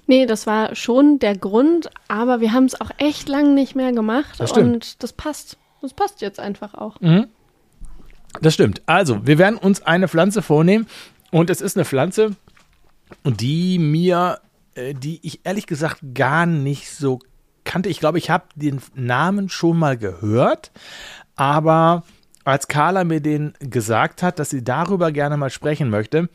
Nee, 0.06 0.26
das 0.26 0.46
war 0.46 0.74
schon 0.74 1.18
der 1.18 1.36
Grund, 1.36 1.90
aber 2.08 2.40
wir 2.40 2.52
haben 2.52 2.64
es 2.64 2.80
auch 2.80 2.90
echt 2.98 3.28
lang 3.28 3.54
nicht 3.54 3.74
mehr 3.74 3.92
gemacht 3.92 4.38
Das 4.38 4.52
und 4.52 5.02
das 5.02 5.12
passt. 5.12 5.58
Das 5.80 5.92
passt 5.94 6.20
jetzt 6.20 6.40
einfach 6.40 6.74
auch. 6.74 6.96
Das 8.40 8.54
stimmt. 8.54 8.82
Also, 8.86 9.26
wir 9.26 9.38
werden 9.38 9.56
uns 9.56 9.82
eine 9.82 10.08
Pflanze 10.08 10.42
vornehmen 10.42 10.86
und 11.30 11.50
es 11.50 11.60
ist 11.60 11.76
eine 11.76 11.84
Pflanze, 11.84 12.36
die 13.24 13.78
mir, 13.78 14.40
äh, 14.74 14.94
die 14.94 15.20
ich 15.22 15.40
ehrlich 15.44 15.66
gesagt 15.66 16.00
gar 16.14 16.46
nicht 16.46 16.90
so 16.90 17.20
kannte. 17.64 17.88
Ich 17.88 18.00
glaube, 18.00 18.18
ich 18.18 18.30
habe 18.30 18.44
den 18.54 18.80
Namen 18.94 19.48
schon 19.48 19.78
mal 19.78 19.96
gehört, 19.96 20.72
aber 21.36 22.04
als 22.44 22.66
Carla 22.66 23.04
mir 23.04 23.20
den 23.20 23.52
gesagt 23.60 24.22
hat, 24.22 24.38
dass 24.38 24.50
sie 24.50 24.64
darüber 24.64 25.12
gerne 25.12 25.36
mal 25.36 25.50
sprechen 25.50 25.90
möchte, 25.90 26.28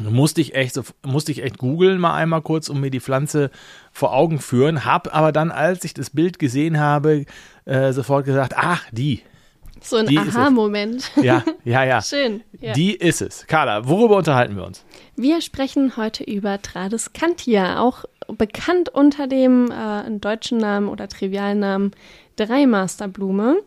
musste 0.00 0.40
ich 0.40 0.54
echt 0.54 0.80
musste 1.04 1.32
ich 1.32 1.42
echt 1.42 1.58
googeln 1.58 2.00
mal 2.00 2.14
einmal 2.14 2.42
kurz 2.42 2.68
und 2.68 2.80
mir 2.80 2.90
die 2.90 3.00
Pflanze 3.00 3.50
vor 3.92 4.14
Augen 4.14 4.38
führen, 4.38 4.84
habe 4.84 5.12
aber 5.12 5.32
dann, 5.32 5.50
als 5.50 5.84
ich 5.84 5.94
das 5.94 6.10
Bild 6.10 6.38
gesehen 6.38 6.80
habe, 6.80 7.26
äh, 7.64 7.92
sofort 7.92 8.24
gesagt, 8.24 8.54
ach, 8.56 8.84
die. 8.90 9.22
So 9.80 9.96
ein. 9.96 10.16
Aha-Moment. 10.16 11.10
Ja, 11.22 11.42
ja, 11.64 11.84
ja. 11.84 12.00
Schön. 12.02 12.42
Ja. 12.60 12.72
Die 12.72 12.94
ist 12.94 13.20
es. 13.20 13.46
Carla, 13.46 13.88
worüber 13.88 14.16
unterhalten 14.16 14.56
wir 14.56 14.64
uns? 14.64 14.84
Wir 15.16 15.40
sprechen 15.40 15.96
heute 15.96 16.24
über 16.24 16.62
Tradescantia, 16.62 17.80
auch 17.80 18.04
bekannt 18.28 18.88
unter 18.88 19.26
dem 19.26 19.70
äh, 19.70 20.08
deutschen 20.18 20.58
Namen 20.58 20.88
oder 20.88 21.08
Trivialnamen 21.08 21.92
Dreimasterblume. 22.36 23.60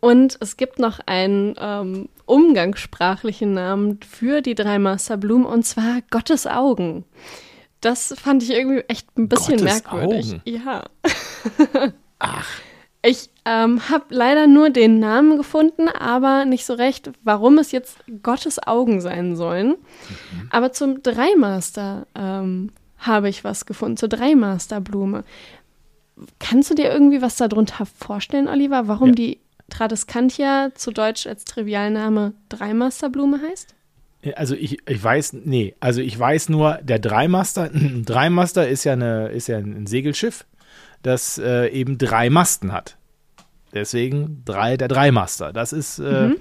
Und 0.00 0.36
es 0.40 0.56
gibt 0.56 0.78
noch 0.78 1.00
einen 1.06 1.54
ähm, 1.58 2.08
umgangssprachlichen 2.26 3.52
Namen 3.54 4.00
für 4.08 4.40
die 4.40 4.54
Dreimasterblumen 4.54 5.46
und 5.46 5.64
zwar 5.64 6.00
Gottes 6.10 6.46
Augen. 6.46 7.04
Das 7.80 8.14
fand 8.18 8.42
ich 8.42 8.50
irgendwie 8.50 8.80
echt 8.88 9.06
ein 9.18 9.28
bisschen 9.28 9.58
Gottes 9.58 9.82
merkwürdig. 9.84 10.32
Augen? 10.34 10.42
Ja. 10.44 10.84
Ich 13.06 13.28
ähm, 13.44 13.90
habe 13.90 14.04
leider 14.08 14.46
nur 14.46 14.70
den 14.70 14.98
Namen 14.98 15.36
gefunden, 15.36 15.88
aber 15.90 16.46
nicht 16.46 16.64
so 16.64 16.72
recht, 16.72 17.10
warum 17.22 17.58
es 17.58 17.70
jetzt 17.70 17.98
Gottes 18.22 18.66
Augen 18.66 19.02
sein 19.02 19.36
sollen. 19.36 19.68
Mhm. 19.68 20.48
Aber 20.48 20.72
zum 20.72 21.02
Dreimaster 21.02 22.06
ähm, 22.14 22.70
habe 22.96 23.28
ich 23.28 23.44
was 23.44 23.66
gefunden, 23.66 23.98
zur 23.98 24.08
Dreimasterblume. 24.08 25.22
Kannst 26.38 26.70
du 26.70 26.74
dir 26.74 26.90
irgendwie 26.90 27.20
was 27.20 27.36
darunter 27.36 27.84
vorstellen, 27.84 28.48
Oliver, 28.48 28.88
warum 28.88 29.08
Ja. 29.08 29.14
die 29.16 29.38
Tradescantia 29.70 30.70
zu 30.74 30.90
Deutsch 30.92 31.26
als 31.26 31.44
Trivialname 31.44 32.34
Dreimasterblume 32.48 33.40
heißt? 33.42 33.74
Also 34.36 34.54
ich, 34.54 34.78
ich 34.88 35.02
weiß, 35.02 35.34
nee, 35.44 35.74
also 35.80 36.00
ich 36.00 36.18
weiß 36.18 36.48
nur, 36.48 36.78
der 36.82 36.98
Dreimaster, 36.98 37.70
Dreimaster 38.04 38.68
ist 38.68 38.84
ja, 38.84 38.94
eine, 38.94 39.28
ist 39.28 39.48
ja 39.48 39.58
ein 39.58 39.86
Segelschiff, 39.86 40.46
das 41.02 41.38
äh, 41.38 41.68
eben 41.68 41.98
drei 41.98 42.30
Masten 42.30 42.72
hat. 42.72 42.96
Deswegen 43.74 44.42
drei, 44.44 44.76
der 44.76 44.88
Dreimaster. 44.88 45.52
Das 45.52 45.72
ist, 45.72 45.98
äh, 45.98 46.28
Mhm. 46.28 46.36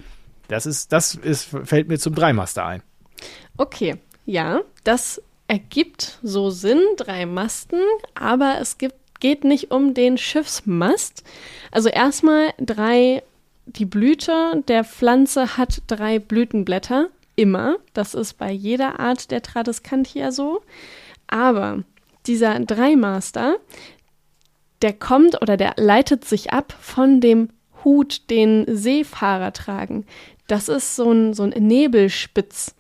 das 0.48 0.66
ist, 0.66 0.92
das 0.94 1.16
ist, 1.16 1.50
fällt 1.64 1.88
mir 1.88 1.98
zum 1.98 2.16
Dreimaster 2.16 2.66
ein. 2.66 2.84
Okay, 3.58 3.96
ja, 4.26 4.62
das 4.84 5.22
ergibt 5.48 6.20
so 6.24 6.50
Sinn, 6.52 6.80
drei 6.96 7.26
Masten, 7.26 7.82
aber 8.16 8.58
es 8.62 8.78
gibt, 8.78 8.96
geht 9.24 9.46
nicht 9.46 9.72
um 9.72 9.94
den 9.94 10.18
Schiffsmast. 10.18 11.24
Also 11.72 11.88
erstmal 11.88 12.54
drei, 12.60 13.24
die 13.66 13.86
Blüte 13.86 14.62
der 14.68 14.84
Pflanze 14.84 15.56
hat 15.58 15.82
drei 15.88 16.20
Blütenblätter, 16.20 17.08
immer. 17.38 17.78
Das 17.94 18.14
ist 18.14 18.38
bei 18.38 18.52
jeder 18.52 19.00
Art 19.00 19.32
der 19.32 19.42
Tradescantia 19.42 20.34
so. 20.34 20.62
Aber 21.28 21.84
dieser 22.28 22.60
Dreimaster, 22.60 23.56
der 24.82 24.92
kommt 24.92 25.42
oder 25.42 25.56
der 25.56 25.76
leitet 25.78 26.26
sich 26.26 26.52
ab 26.52 26.76
von 26.82 27.22
dem 27.22 27.50
Hut, 27.86 28.30
den 28.30 28.66
Seefahrer 28.68 29.54
tragen. 29.54 30.06
Das 30.48 30.68
ist 30.68 30.98
so 30.98 31.10
ein, 31.10 31.34
so 31.34 31.44
ein 31.44 31.52
Nebelspitz. 31.52 32.76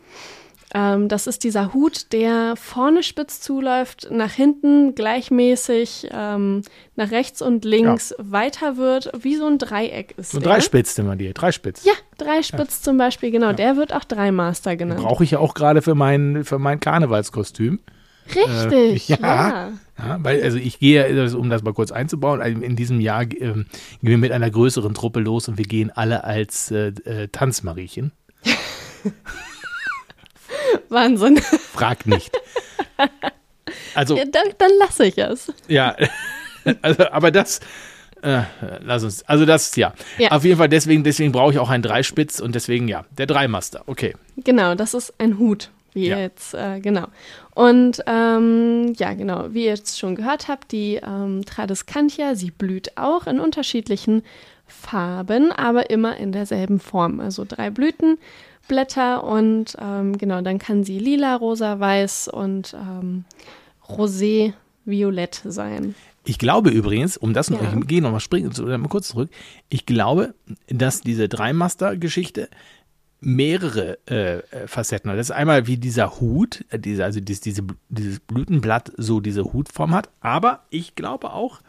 Ähm, 0.73 1.07
das 1.07 1.27
ist 1.27 1.43
dieser 1.43 1.73
Hut, 1.73 2.11
der 2.13 2.55
vorne 2.55 3.03
spitz 3.03 3.39
zuläuft, 3.41 4.07
nach 4.11 4.31
hinten 4.31 4.95
gleichmäßig, 4.95 6.09
ähm, 6.11 6.63
nach 6.95 7.11
rechts 7.11 7.41
und 7.43 7.63
links 7.63 8.15
weiter 8.17 8.77
wird, 8.77 9.11
wie 9.21 9.35
so 9.35 9.45
ein 9.45 9.59
Dreieck 9.59 10.15
ist. 10.17 10.31
So 10.31 10.39
der. 10.39 10.49
Dreispitz 10.49 10.97
immer 10.97 11.15
die, 11.15 11.31
Dreispitz. 11.31 11.85
Ja, 11.85 11.93
Dreispitz 12.17 12.81
zum 12.81 12.97
Beispiel, 12.97 13.29
genau. 13.29 13.53
Der 13.53 13.77
wird 13.77 13.93
auch 13.93 14.03
Dreimaster 14.03 14.75
genannt. 14.75 15.01
Brauche 15.01 15.23
ich 15.23 15.31
ja 15.31 15.39
auch 15.39 15.53
gerade 15.53 15.83
für 15.83 15.93
mein, 15.93 16.43
für 16.43 16.57
mein 16.57 16.79
Karnevalskostüm. 16.79 17.79
Richtig, 18.35 19.09
äh, 19.09 19.13
ja. 19.21 19.47
ja. 19.47 19.71
Ja, 19.95 20.17
weil, 20.21 20.41
also 20.41 20.57
ich 20.57 20.79
gehe, 20.79 21.03
also 21.03 21.37
um 21.37 21.51
das 21.51 21.61
mal 21.61 21.73
kurz 21.73 21.91
einzubauen, 21.91 22.41
also 22.41 22.59
in 22.61 22.75
diesem 22.75 22.99
Jahr 22.99 23.21
ähm, 23.21 23.29
gehen 23.29 23.67
wir 24.01 24.17
mit 24.17 24.31
einer 24.31 24.49
größeren 24.49 24.95
Truppe 24.95 25.19
los 25.19 25.47
und 25.47 25.59
wir 25.59 25.65
gehen 25.65 25.91
alle 25.91 26.23
als 26.23 26.71
äh, 26.71 26.87
äh, 27.05 27.27
Tanzmariechen. 27.27 28.11
Wahnsinn. 30.89 31.37
Frag 31.39 32.05
nicht. 32.05 32.31
Also, 33.95 34.15
Ja, 34.17 34.25
dann, 34.25 34.47
dann 34.57 34.71
lasse 34.79 35.05
ich 35.05 35.17
es. 35.17 35.51
ja, 35.67 35.95
also, 36.81 37.09
aber 37.09 37.31
das, 37.31 37.59
äh, 38.21 38.41
lass 38.81 39.03
uns, 39.03 39.23
also 39.23 39.45
das, 39.45 39.75
ja. 39.75 39.93
Ja. 40.17 40.31
Auf 40.31 40.43
jeden 40.43 40.57
Fall, 40.57 40.69
deswegen, 40.69 41.03
deswegen 41.03 41.31
brauche 41.31 41.53
ich 41.53 41.59
auch 41.59 41.69
einen 41.69 41.83
Dreispitz 41.83 42.39
und 42.39 42.55
deswegen, 42.55 42.87
ja, 42.87 43.05
der 43.17 43.25
Dreimaster, 43.27 43.83
okay. 43.87 44.15
Genau, 44.37 44.75
das 44.75 44.93
ist 44.93 45.13
ein 45.19 45.37
Hut, 45.39 45.69
wie 45.93 46.07
Ja. 46.07 46.17
ihr 46.17 46.23
jetzt, 46.23 46.53
äh, 46.53 46.79
genau. 46.79 47.07
Und 47.55 48.01
ähm, 48.07 48.93
ja, 48.97 49.13
genau, 49.13 49.53
wie 49.53 49.63
ihr 49.65 49.71
jetzt 49.71 49.99
schon 49.99 50.15
gehört 50.15 50.47
habt, 50.47 50.71
die 50.71 50.95
ähm, 51.03 51.43
Tradescantia, 51.45 52.35
sie 52.35 52.51
blüht 52.51 52.97
auch 52.97 53.27
in 53.27 53.39
unterschiedlichen 53.39 54.23
Farben, 54.65 55.51
aber 55.51 55.89
immer 55.89 56.17
in 56.17 56.31
derselben 56.31 56.79
Form. 56.79 57.19
Also 57.19 57.45
drei 57.47 57.69
Blütenblätter 58.67 59.23
und 59.23 59.75
ähm, 59.79 60.17
genau, 60.17 60.41
dann 60.41 60.57
kann 60.59 60.83
sie 60.83 60.99
lila, 60.99 61.35
rosa, 61.35 61.79
weiß 61.79 62.27
und 62.29 62.73
ähm, 62.73 63.25
rosé, 63.87 64.53
violett 64.85 65.41
sein. 65.45 65.95
Ich 66.25 66.37
glaube 66.39 66.69
übrigens, 66.69 67.17
um 67.17 67.33
das 67.33 67.49
noch, 67.49 67.61
Ja. 67.61 67.73
ich 67.77 67.87
gehe 67.87 68.01
nochmal 68.01 68.21
springen, 68.21 68.51
so, 68.51 68.65
mal 68.65 68.87
kurz 68.87 69.09
zurück. 69.09 69.29
Ich 69.69 69.85
glaube, 69.85 70.33
dass 70.67 71.01
diese 71.01 71.27
Dreimaster-Geschichte 71.27 72.49
mehrere 73.19 73.99
äh, 74.09 74.37
äh, 74.39 74.67
Facetten 74.67 75.09
hat. 75.11 75.17
Das 75.17 75.27
ist 75.27 75.35
einmal 75.35 75.67
wie 75.67 75.77
dieser 75.77 76.19
Hut, 76.19 76.65
äh, 76.69 76.79
diese, 76.79 77.03
also 77.05 77.19
dies, 77.19 77.39
diese, 77.41 77.63
dieses 77.89 78.19
Blütenblatt 78.19 78.91
so 78.97 79.19
diese 79.21 79.45
Hutform 79.53 79.93
hat. 79.93 80.09
Aber 80.21 80.63
ich 80.69 80.95
glaube 80.95 81.31
auch, 81.31 81.61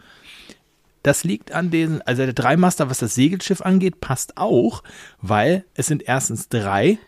das 1.05 1.23
liegt 1.23 1.53
an 1.53 1.71
den, 1.71 2.03
also 2.03 2.25
der 2.25 2.33
Dreimaster, 2.33 2.91
was 2.91 2.99
das 2.99 3.15
Segelschiff 3.15 3.61
angeht, 3.61 4.01
passt 4.01 4.37
auch, 4.37 4.83
weil 5.21 5.65
es 5.75 5.87
sind 5.87 6.03
erstens 6.03 6.49
drei 6.49 6.99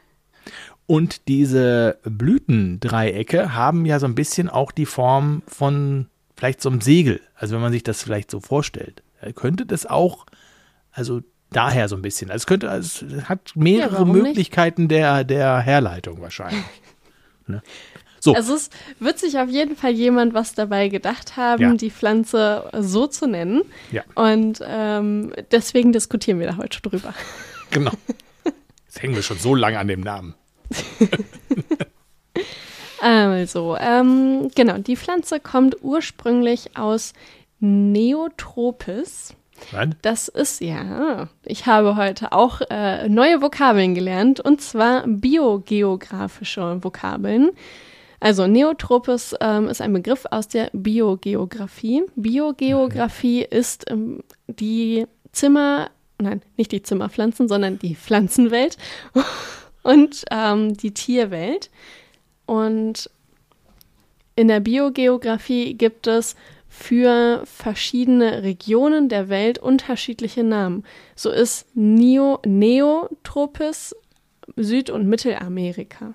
und 0.86 1.26
diese 1.28 1.98
Blütendreiecke 2.04 3.54
haben 3.54 3.86
ja 3.86 3.98
so 3.98 4.06
ein 4.06 4.14
bisschen 4.14 4.48
auch 4.48 4.70
die 4.70 4.86
Form 4.86 5.42
von 5.48 6.08
vielleicht 6.36 6.60
so 6.60 6.68
einem 6.68 6.82
Segel. 6.82 7.20
Also 7.34 7.54
wenn 7.54 7.62
man 7.62 7.72
sich 7.72 7.82
das 7.82 8.02
vielleicht 8.02 8.30
so 8.30 8.40
vorstellt, 8.40 9.02
könnte 9.34 9.64
das 9.64 9.86
auch, 9.86 10.26
also 10.92 11.22
daher 11.50 11.88
so 11.88 11.96
ein 11.96 12.02
bisschen. 12.02 12.30
Also 12.30 12.42
es 12.42 12.46
könnte, 12.46 12.66
es 12.66 13.02
hat 13.24 13.52
mehrere 13.54 14.06
nicht? 14.06 14.22
Möglichkeiten 14.22 14.88
der, 14.88 15.24
der 15.24 15.58
Herleitung 15.58 16.20
wahrscheinlich. 16.20 16.64
ne? 17.46 17.62
So, 18.26 18.34
Also 18.34 18.54
es 18.56 18.70
wird 18.98 19.18
sich 19.20 19.38
auf 19.38 19.48
jeden 19.48 19.76
Fall 19.76 19.92
jemand 19.92 20.34
was 20.34 20.52
dabei 20.54 20.88
gedacht 20.88 21.36
haben, 21.36 21.62
Ja. 21.62 21.72
die 21.74 21.90
Pflanze 21.90 22.68
so 22.80 23.06
zu 23.06 23.26
nennen. 23.26 23.62
ja, 23.92 24.02
Und 24.16 24.60
ähm, 24.66 25.32
deswegen 25.52 25.92
diskutieren 25.92 26.40
wir 26.40 26.48
da 26.48 26.56
heute 26.56 26.80
drüber. 26.82 27.14
genau. 27.70 27.92
Jetzt 28.86 29.00
hängen 29.02 29.14
wir 29.14 29.22
schon 29.22 29.38
so 29.38 29.54
lange 29.54 29.78
an 29.78 29.88
dem 29.88 30.00
Namen. 30.00 30.34
Also, 33.00 33.76
ähm, 33.78 34.50
genau, 34.54 34.78
die 34.78 34.96
Pflanze 34.96 35.38
kommt 35.38 35.76
ursprünglich 35.82 36.76
aus 36.78 37.12
Neotropis. 37.60 39.34
Was? 39.70 39.88
Das 40.02 40.28
ist 40.28 40.60
ja, 40.60 41.28
ich 41.44 41.66
habe 41.66 41.96
heute 41.96 42.32
auch 42.32 42.60
äh, 42.70 43.08
neue 43.08 43.40
Vokabeln 43.42 43.94
gelernt 43.94 44.40
und 44.40 44.60
zwar 44.60 45.04
biogeografische 45.06 46.82
Vokabeln. 46.82 47.50
Also 48.20 48.46
Neotropis 48.46 49.34
ähm, 49.40 49.68
ist 49.68 49.80
ein 49.80 49.92
Begriff 49.92 50.24
aus 50.30 50.48
der 50.48 50.70
Biogeografie. 50.72 52.04
Biogeografie 52.16 53.42
ist 53.42 53.90
ähm, 53.90 54.22
die 54.46 55.06
Zimmer, 55.32 55.90
nein, 56.18 56.42
nicht 56.56 56.72
die 56.72 56.82
Zimmerpflanzen, 56.82 57.48
sondern 57.48 57.78
die 57.78 57.94
Pflanzenwelt 57.94 58.78
und 59.82 60.24
ähm, 60.30 60.76
die 60.76 60.94
Tierwelt. 60.94 61.70
Und 62.46 63.10
in 64.34 64.48
der 64.48 64.60
Biogeografie 64.60 65.74
gibt 65.74 66.06
es 66.06 66.36
für 66.68 67.42
verschiedene 67.44 68.42
Regionen 68.42 69.08
der 69.08 69.28
Welt 69.28 69.58
unterschiedliche 69.58 70.44
Namen. 70.44 70.84
So 71.14 71.30
ist 71.30 71.66
Neo, 71.74 72.40
Neotropis 72.44 73.94
Süd- 74.56 74.90
und 74.90 75.06
Mittelamerika. 75.08 76.14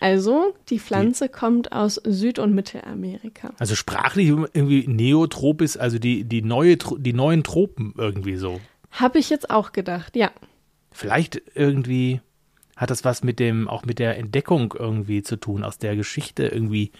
Also 0.00 0.54
die 0.70 0.78
Pflanze 0.78 1.28
kommt 1.28 1.72
aus 1.72 2.00
Süd- 2.04 2.38
und 2.38 2.54
Mittelamerika. 2.54 3.52
Also 3.58 3.74
sprachlich 3.74 4.28
irgendwie 4.28 4.88
Neotropis, 4.88 5.76
also 5.76 5.98
die, 5.98 6.24
die, 6.24 6.40
neue, 6.40 6.76
die 6.76 7.12
neuen 7.12 7.44
Tropen 7.44 7.94
irgendwie 7.96 8.36
so. 8.36 8.60
Habe 8.90 9.18
ich 9.18 9.28
jetzt 9.28 9.50
auch 9.50 9.72
gedacht, 9.72 10.16
ja. 10.16 10.30
Vielleicht 10.90 11.42
irgendwie 11.54 12.20
hat 12.76 12.88
das 12.88 13.04
was 13.04 13.22
mit 13.22 13.38
dem, 13.38 13.68
auch 13.68 13.84
mit 13.84 13.98
der 13.98 14.16
Entdeckung 14.16 14.74
irgendwie 14.76 15.22
zu 15.22 15.36
tun, 15.36 15.62
aus 15.64 15.76
der 15.76 15.94
Geschichte 15.96 16.46
irgendwie. 16.46 16.92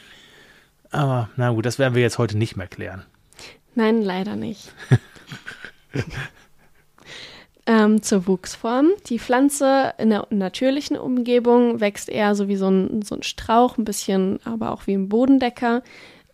Aber 0.91 1.31
na 1.37 1.51
gut, 1.51 1.65
das 1.65 1.79
werden 1.79 1.95
wir 1.95 2.03
jetzt 2.03 2.19
heute 2.19 2.37
nicht 2.37 2.55
mehr 2.55 2.69
klären. 2.69 3.07
Nein, 3.75 4.03
leider 4.03 4.37
nicht. 4.37 4.75
ähm, 7.71 8.03
zur 8.03 8.27
Wuchsform. 8.27 8.89
Die 9.07 9.21
Pflanze 9.21 9.95
in 9.97 10.11
der 10.11 10.27
natürlichen 10.31 10.99
Umgebung 10.99 11.81
wächst 11.81 12.09
eher 12.09 12.35
so 12.35 12.49
wie 12.49 12.57
so 12.57 12.69
ein, 12.69 13.03
so 13.03 13.15
ein 13.15 13.23
Strauch, 13.23 13.79
ein 13.79 13.85
bisschen 13.85 14.41
aber 14.45 14.73
auch 14.73 14.89
wie 14.89 14.95
ein 14.95 15.09
Bodendecker. 15.09 15.83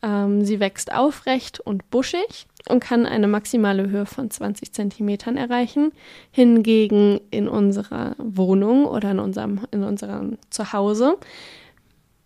Ähm, 0.03 0.47
sie 0.47 0.61
wächst 0.61 0.91
aufrecht 0.95 1.61
und 1.61 1.91
buschig 1.91 2.47
und 2.71 2.81
kann 2.81 3.05
eine 3.05 3.29
maximale 3.29 3.91
Höhe 3.91 4.07
von 4.07 4.31
20 4.31 4.73
Zentimetern 4.73 5.37
erreichen. 5.37 5.93
Hingegen 6.31 7.21
in 7.31 7.49
unserer 7.49 8.17
Wohnung 8.17 8.87
oder 8.87 9.11
in 9.11 9.19
unserem, 9.19 9.61
in 9.73 9.85
unserem 9.85 10.39
Zuhause 10.49 11.19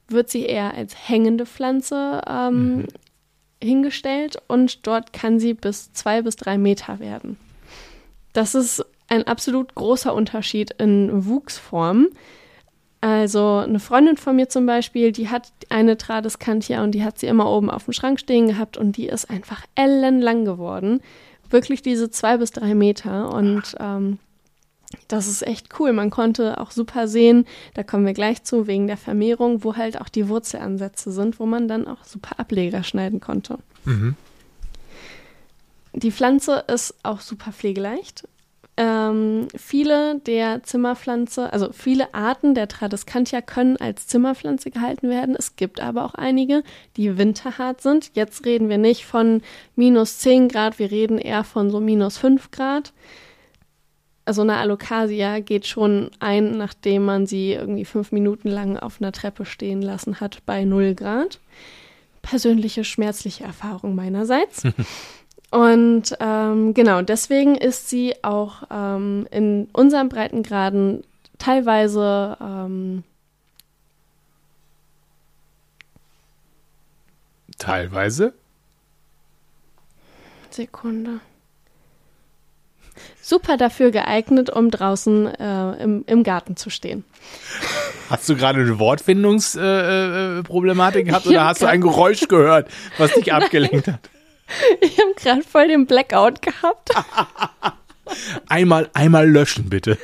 wird 0.06 0.30
sie 0.30 0.44
eher 0.44 0.72
als 0.74 0.94
hängende 1.08 1.46
Pflanze 1.46 2.20
ähm, 2.28 2.86
hingestellt 3.60 4.40
und 4.46 4.86
dort 4.86 5.12
kann 5.12 5.40
sie 5.40 5.54
bis 5.54 5.92
zwei 5.94 6.22
bis 6.22 6.36
drei 6.36 6.58
Meter 6.58 7.00
werden. 7.00 7.36
Das 8.32 8.54
ist 8.54 8.84
ein 9.10 9.26
absolut 9.26 9.74
großer 9.74 10.14
Unterschied 10.14 10.70
in 10.78 11.26
Wuchsform. 11.26 12.08
Also 13.02 13.56
eine 13.56 13.80
Freundin 13.80 14.16
von 14.16 14.36
mir 14.36 14.48
zum 14.48 14.66
Beispiel, 14.66 15.12
die 15.12 15.28
hat 15.28 15.52
eine 15.68 15.96
Tradescantia 15.96 16.82
und 16.82 16.92
die 16.92 17.04
hat 17.04 17.18
sie 17.18 17.26
immer 17.26 17.50
oben 17.50 17.70
auf 17.70 17.84
dem 17.84 17.92
Schrank 17.92 18.20
stehen 18.20 18.48
gehabt 18.48 18.76
und 18.76 18.96
die 18.96 19.06
ist 19.06 19.28
einfach 19.30 19.64
ellenlang 19.74 20.44
geworden. 20.44 21.00
Wirklich 21.48 21.82
diese 21.82 22.10
zwei 22.10 22.36
bis 22.36 22.52
drei 22.52 22.74
Meter 22.74 23.32
und 23.34 23.74
ähm, 23.80 24.18
das 25.08 25.28
ist 25.28 25.46
echt 25.46 25.80
cool. 25.80 25.92
Man 25.92 26.10
konnte 26.10 26.60
auch 26.60 26.70
super 26.70 27.08
sehen, 27.08 27.46
da 27.74 27.82
kommen 27.82 28.06
wir 28.06 28.12
gleich 28.12 28.44
zu, 28.44 28.66
wegen 28.66 28.86
der 28.86 28.96
Vermehrung, 28.96 29.64
wo 29.64 29.76
halt 29.76 30.00
auch 30.00 30.08
die 30.08 30.28
Wurzelansätze 30.28 31.10
sind, 31.10 31.40
wo 31.40 31.46
man 31.46 31.68
dann 31.68 31.88
auch 31.88 32.04
super 32.04 32.38
Ableger 32.38 32.82
schneiden 32.82 33.20
konnte. 33.20 33.58
Die 35.94 36.12
Pflanze 36.12 36.64
ist 36.68 36.94
auch 37.02 37.20
super 37.20 37.52
pflegeleicht. 37.52 38.28
Ähm, 38.82 39.48
viele 39.54 40.20
der 40.20 40.62
Zimmerpflanze, 40.62 41.52
also 41.52 41.70
viele 41.70 42.14
Arten 42.14 42.54
der 42.54 42.66
Tradescantia 42.66 43.42
können 43.42 43.76
als 43.76 44.06
Zimmerpflanze 44.06 44.70
gehalten 44.70 45.10
werden. 45.10 45.36
Es 45.38 45.54
gibt 45.56 45.80
aber 45.80 46.02
auch 46.06 46.14
einige, 46.14 46.62
die 46.96 47.18
winterhart 47.18 47.82
sind. 47.82 48.12
Jetzt 48.14 48.46
reden 48.46 48.70
wir 48.70 48.78
nicht 48.78 49.04
von 49.04 49.42
minus 49.76 50.20
10 50.20 50.48
Grad, 50.48 50.78
wir 50.78 50.90
reden 50.90 51.18
eher 51.18 51.44
von 51.44 51.68
so 51.68 51.78
minus 51.78 52.16
5 52.16 52.52
Grad. 52.52 52.94
Also 54.24 54.40
eine 54.40 54.56
Alocasia 54.56 55.40
geht 55.40 55.66
schon 55.66 56.10
ein, 56.18 56.56
nachdem 56.56 57.04
man 57.04 57.26
sie 57.26 57.52
irgendwie 57.52 57.84
fünf 57.84 58.12
Minuten 58.12 58.48
lang 58.48 58.78
auf 58.78 59.02
einer 59.02 59.12
Treppe 59.12 59.44
stehen 59.44 59.82
lassen 59.82 60.20
hat 60.20 60.38
bei 60.46 60.64
0 60.64 60.94
Grad. 60.94 61.38
Persönliche 62.22 62.84
schmerzliche 62.84 63.44
Erfahrung 63.44 63.94
meinerseits. 63.94 64.62
Und 65.50 66.16
ähm, 66.20 66.74
genau, 66.74 67.02
deswegen 67.02 67.56
ist 67.56 67.88
sie 67.88 68.14
auch 68.22 68.62
ähm, 68.70 69.26
in 69.30 69.68
unseren 69.72 70.08
Breitengraden 70.08 71.02
teilweise 71.38 72.36
ähm, 72.40 73.02
Teilweise. 77.60 78.34
Sekunde. 80.48 81.20
Super 83.20 83.58
dafür 83.58 83.90
geeignet, 83.90 84.48
um 84.50 84.70
draußen 84.70 85.26
äh, 85.26 85.82
im, 85.82 86.04
im 86.06 86.22
Garten 86.24 86.56
zu 86.56 86.70
stehen. 86.70 87.04
Hast 88.08 88.26
du 88.28 88.34
gerade 88.34 88.60
eine 88.60 88.78
Wortfindungsproblematik 88.78 90.96
äh, 90.96 91.00
äh, 91.00 91.04
gehabt 91.04 91.26
Ich 91.26 91.30
oder 91.30 91.44
hast 91.44 91.60
du 91.62 91.66
ein 91.66 91.82
Geräusch 91.82 92.26
gehört, 92.28 92.68
was 92.98 93.12
dich 93.12 93.32
abgelenkt 93.32 93.88
hat? 93.88 94.10
Ich 94.80 94.98
habe 94.98 95.14
gerade 95.16 95.42
voll 95.42 95.68
den 95.68 95.86
Blackout 95.86 96.42
gehabt. 96.42 96.90
Einmal, 98.48 98.90
einmal 98.92 99.28
löschen, 99.30 99.68
bitte. 99.70 99.96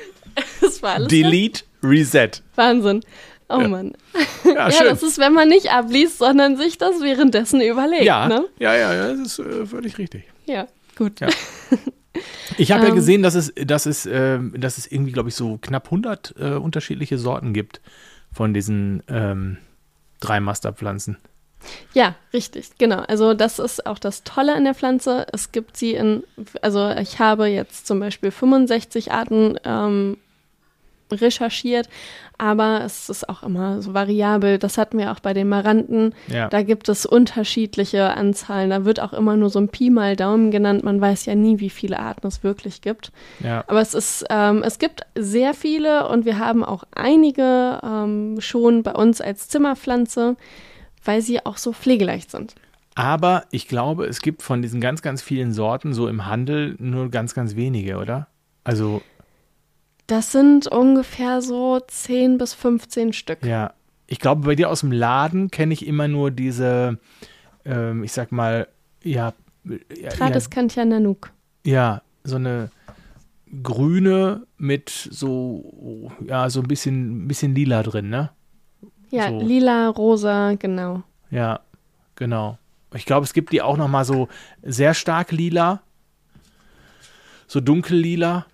Das 0.61 0.83
war 0.83 0.95
alles 0.95 1.09
Delete, 1.09 1.65
Reset. 1.83 2.31
Wahnsinn. 2.55 3.01
Oh 3.49 3.59
Mann. 3.61 3.95
Ja, 4.45 4.53
Ja, 4.53 4.71
schön. 4.71 4.87
das 4.89 5.03
ist, 5.03 5.19
wenn 5.19 5.33
man 5.33 5.49
nicht 5.49 5.71
abliest, 5.73 6.19
sondern 6.19 6.57
sich 6.57 6.79
das 6.79 7.01
währenddessen 7.01 7.61
überlegt. 7.61 8.05
ja, 8.05 8.29
Ne? 8.29 8.45
ja, 8.59 8.75
ja, 8.77 8.95
ja, 8.95 9.09
das 9.13 9.19
ist 9.21 9.39
äh, 9.41 9.67
völlig 9.67 9.99
richtig. 9.99 10.25
Ja, 10.47 10.67
gut. 10.97 11.21
Ja. 11.21 11.29
Ich 12.57 12.73
habe 12.73 12.85
ja 12.85 12.89
Ähm. 12.89 12.95
gesehen, 12.95 13.23
dass 13.23 13.35
es, 13.35 13.53
dass 13.55 13.85
es, 13.85 14.07
ähm, 14.11 14.55
dass 14.57 14.79
es 14.79 14.91
irgendwie, 14.91 15.13
glaube 15.13 15.29
ich, 15.29 15.35
so 15.35 15.59
knapp 15.61 15.85
100 15.89 16.35
äh, 16.39 16.45
unterschiedliche 16.53 17.19
Sorten 17.19 17.53
gibt 17.53 17.83
von 18.33 18.55
diesen 18.55 19.03
ähm, 19.09 19.59
drei 20.21 20.41
Masterpflanzen. 20.41 21.19
Ja, 21.95 22.15
richtig, 22.33 22.79
genau. 22.79 23.01
Also 23.09 23.35
das 23.35 23.59
ist 23.59 23.87
auch 23.87 23.99
das 23.99 24.25
Tolle 24.25 24.55
an 24.55 24.65
der 24.65 24.75
Pflanze. 24.75 25.27
Es 25.33 25.53
gibt 25.53 25.77
sie 25.77 25.95
in, 25.95 26.23
also 26.63 26.91
ich 26.91 27.19
habe 27.19 27.47
jetzt 27.47 27.87
zum 27.87 28.01
Beispiel 28.01 28.31
65 28.31 29.13
Arten 29.13 29.59
ähm, 29.65 30.17
recherchiert, 31.13 31.89
aber 32.39 32.83
es 32.85 33.09
ist 33.09 33.29
auch 33.29 33.43
immer 33.43 33.81
so 33.81 33.95
variabel. 33.95 34.59
Das 34.59 34.77
hatten 34.77 34.99
wir 34.99 35.13
auch 35.13 35.21
bei 35.21 35.33
den 35.33 35.49
Maranten. 35.49 36.15
Ja. 36.27 36.49
Da 36.49 36.63
gibt 36.63 36.89
es 36.89 37.07
unterschiedliche 37.07 38.15
Anzahlen. 38.15 38.71
Da 38.71 38.85
wird 38.85 39.01
auch 39.01 39.13
immer 39.13 39.37
nur 39.37 39.49
so 39.49 39.59
ein 39.59 39.69
Pi 39.69 39.91
mal 39.91 40.17
Daumen 40.17 40.51
genannt. 40.51 40.85
Man 40.85 41.01
weiß 41.01 41.27
ja 41.27 41.35
nie, 41.35 41.61
wie 41.61 41.71
viele 41.71 41.99
Arten 41.99 42.27
es 42.27 42.43
wirklich 42.43 42.83
gibt. 42.83 43.11
Ja. 43.43 43.65
Aber 43.69 43.81
es 43.81 43.95
ist, 43.95 44.27
ähm, 44.29 44.63
es 44.63 44.79
gibt 44.79 45.03
sehr 45.15 45.55
viele 45.55 46.09
und 46.09 46.25
wir 46.25 46.39
haben 46.39 46.63
auch 46.65 46.85
einige 46.95 47.81
ähm, 47.83 48.37
schon 48.41 48.83
bei 48.83 48.93
uns 48.93 49.21
als 49.21 49.49
Zimmerpflanze, 49.49 50.37
weil 51.07 51.23
sie 51.23 51.45
auch 51.45 51.57
so 51.57 51.73
pflegeleicht 51.73 52.31
sind. 52.31 52.55
Aber 52.95 53.45
ich 53.51 53.69
glaube, 53.69 54.07
es 54.07 54.21
gibt 54.21 54.43
von 54.43 54.63
diesen 54.63 54.81
ganz, 54.81 55.03
ganz 55.03 55.21
vielen 55.23 55.53
Sorten 55.53 55.93
so 55.93 56.09
im 56.09 56.27
Handel 56.27 56.77
nur 56.79 57.11
ganz, 57.11 57.35
ganz 57.35 57.55
wenige, 57.55 57.99
oder? 57.99 58.29
Also, 58.65 59.03
Das 60.07 60.33
sind 60.33 60.67
ungefähr 60.67 61.43
so 61.43 61.81
10 61.87 62.39
bis 62.39 62.55
15 62.55 63.13
Stück. 63.13 63.45
ja. 63.45 63.73
Ich 64.09 64.21
glaube, 64.21 64.43
bei 64.47 64.55
dir 64.55 64.71
aus 64.71 64.81
dem 64.81 64.93
Laden 64.93 65.51
kenne 65.51 65.75
ich 65.75 65.85
immer 65.85 66.07
nur 66.07 66.31
diese, 66.31 66.99
ähm, 67.65 68.05
ich 68.05 68.13
sag 68.13 68.31
mal, 68.31 68.69
ja, 69.03 69.33
ja, 69.65 70.11
Tradescantia 70.11 70.85
Nanook. 70.85 71.33
ja, 71.65 72.03
so 72.23 72.37
eine 72.37 72.71
grüne 73.65 74.47
mit 74.59 74.91
so, 74.91 76.13
ja, 76.25 76.49
so 76.51 76.61
ein 76.61 76.69
bisschen, 76.69 77.27
bisschen 77.27 77.55
lila 77.57 77.83
drin, 77.83 78.09
ne? 78.09 78.31
Ja, 79.17 79.29
So. 79.31 79.41
lila, 79.41 79.89
rosa, 79.89 80.55
genau. 80.55 81.03
Ja, 81.31 81.61
genau. 82.15 82.59
Ich 82.95 83.05
glaube, 83.05 83.25
es 83.25 83.33
gibt 83.33 83.53
die 83.53 83.63
auch 83.63 83.77
noch 83.77 83.89
mal 83.89 84.05
so 84.05 84.29
sehr 84.63 84.95
stark 84.95 85.33
lila, 85.33 85.81
so 87.47 87.61
dunkel 87.61 87.99
lila. 87.99 88.47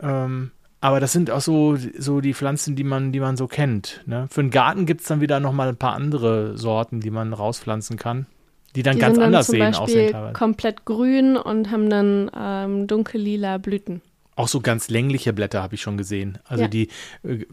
Ähm, 0.00 0.50
aber 0.80 0.98
das 0.98 1.12
sind 1.12 1.30
auch 1.30 1.40
so, 1.40 1.76
so 1.76 2.20
die 2.20 2.34
Pflanzen, 2.34 2.74
die 2.74 2.84
man, 2.84 3.12
die 3.12 3.20
man 3.20 3.36
so 3.36 3.46
kennt. 3.46 4.02
Ne? 4.06 4.26
Für 4.30 4.42
den 4.42 4.50
Garten 4.50 4.84
gibt 4.86 5.02
es 5.02 5.06
dann 5.06 5.20
wieder 5.20 5.38
noch 5.40 5.52
mal 5.52 5.68
ein 5.68 5.76
paar 5.76 5.94
andere 5.94 6.56
Sorten, 6.58 7.00
die 7.00 7.10
man 7.10 7.32
rauspflanzen 7.32 7.96
kann, 7.98 8.26
die 8.74 8.82
dann 8.82 8.96
Die 8.96 9.00
ganz 9.00 9.16
dann 9.16 9.26
anders 9.26 9.46
sehen 9.46 9.74
aussehen 9.74 10.12
teilweise. 10.12 10.32
komplett 10.32 10.84
grün 10.84 11.36
und 11.36 11.70
haben 11.70 11.88
dann 11.88 12.30
ähm, 12.36 12.86
dunkel-lila 12.88 13.58
Blüten. 13.58 14.00
Auch 14.34 14.48
so 14.48 14.60
ganz 14.60 14.88
längliche 14.88 15.32
Blätter 15.32 15.62
habe 15.62 15.74
ich 15.74 15.82
schon 15.82 15.96
gesehen. 15.98 16.38
Also 16.44 16.62
Ja. 16.64 16.68
die, 16.68 16.88
äh, 17.22 17.44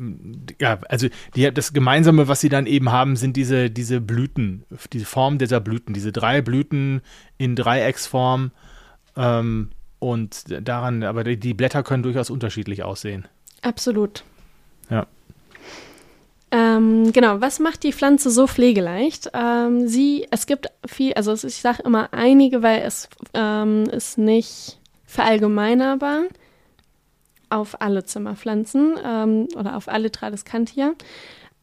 ja, 0.62 0.80
also 0.88 1.08
die, 1.36 1.52
das 1.54 1.74
Gemeinsame, 1.74 2.28
was 2.28 2.40
sie 2.40 2.50
dann 2.50 2.66
eben 2.66 2.92
haben, 2.92 3.16
sind 3.16 3.36
diese, 3.36 3.70
diese 3.70 4.00
Blüten, 4.00 4.64
diese 4.94 5.06
Form 5.06 5.38
dieser 5.38 5.60
Blüten, 5.60 5.94
diese 5.94 6.12
drei 6.12 6.42
Blüten 6.42 7.02
in 7.38 7.56
Dreiecksform. 7.56 8.52
Ähm, 9.18 9.72
und 10.00 10.46
daran, 10.66 11.04
aber 11.04 11.26
die, 11.26 11.38
die 11.38 11.54
Blätter 11.54 11.84
können 11.84 12.04
durchaus 12.04 12.30
unterschiedlich 12.30 12.84
aussehen. 12.84 13.28
Absolut. 13.62 14.24
Ja. 14.90 15.06
Ähm, 16.52 17.12
genau, 17.12 17.42
was 17.42 17.60
macht 17.60 17.84
die 17.84 17.94
Pflanze 17.94 18.32
so 18.32 18.48
pflegeleicht? 18.48 19.30
Ähm, 19.34 19.88
sie, 19.88 20.28
es 20.32 20.48
gibt 20.48 20.68
viel, 20.88 21.14
also 21.14 21.34
ich 21.34 21.58
sage 21.58 21.84
immer 21.84 22.12
einige, 22.14 22.64
weil 22.64 22.82
es 22.82 23.08
ähm, 23.34 23.84
ist 23.84 24.18
nicht 24.18 24.80
verallgemeinerbar 25.06 26.24
auf 27.50 27.82
alle 27.82 28.04
Zimmerpflanzen 28.04 28.96
ähm, 29.04 29.48
oder 29.56 29.76
auf 29.76 29.88
alle 29.88 30.12
Tradescantia. 30.12 30.94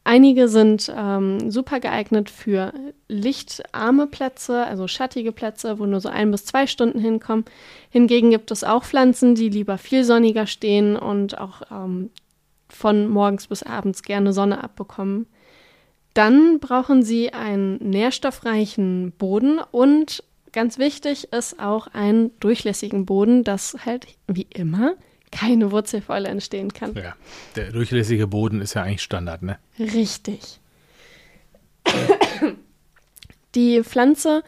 Einige 0.03 0.47
sind 0.47 0.89
ähm, 0.95 1.51
super 1.51 1.81
geeignet 1.81 2.29
für 2.29 2.71
lichtarme 3.09 4.07
Plätze, 4.07 4.65
also 4.65 4.87
schattige 4.87 5.33
Plätze, 5.33 5.79
wo 5.79 5.85
nur 5.85 5.99
so 5.99 6.07
ein 6.07 6.31
bis 6.31 6.45
zwei 6.45 6.65
Stunden 6.65 6.97
hinkommen. 6.97 7.43
Hingegen 7.89 8.31
gibt 8.31 8.49
es 8.51 8.63
auch 8.63 8.85
Pflanzen, 8.85 9.35
die 9.35 9.49
lieber 9.49 9.77
viel 9.77 10.05
sonniger 10.05 10.47
stehen 10.47 10.95
und 10.95 11.37
auch 11.37 11.61
ähm, 11.69 12.09
von 12.69 13.09
morgens 13.09 13.47
bis 13.47 13.63
abends 13.63 14.01
gerne 14.01 14.31
Sonne 14.31 14.63
abbekommen. 14.63 15.27
Dann 16.13 16.59
brauchen 16.59 17.03
sie 17.03 17.33
einen 17.33 17.75
nährstoffreichen 17.77 19.11
Boden 19.17 19.59
und 19.71 20.23
ganz 20.53 20.77
wichtig 20.77 21.33
ist 21.33 21.59
auch 21.59 21.87
einen 21.87 22.31
durchlässigen 22.39 23.05
Boden, 23.05 23.43
dass 23.43 23.75
halt 23.85 24.07
wie 24.27 24.47
immer 24.53 24.95
keine 25.31 25.71
Wurzelfäule 25.71 26.27
entstehen 26.29 26.73
kann. 26.73 26.95
Ja. 26.95 27.15
Der 27.55 27.71
durchlässige 27.71 28.27
Boden 28.27 28.61
ist 28.61 28.73
ja 28.73 28.83
eigentlich 28.83 29.03
Standard, 29.03 29.41
ne? 29.43 29.57
Richtig. 29.79 30.59
Die 33.55 33.83
Pflanze 33.83 34.43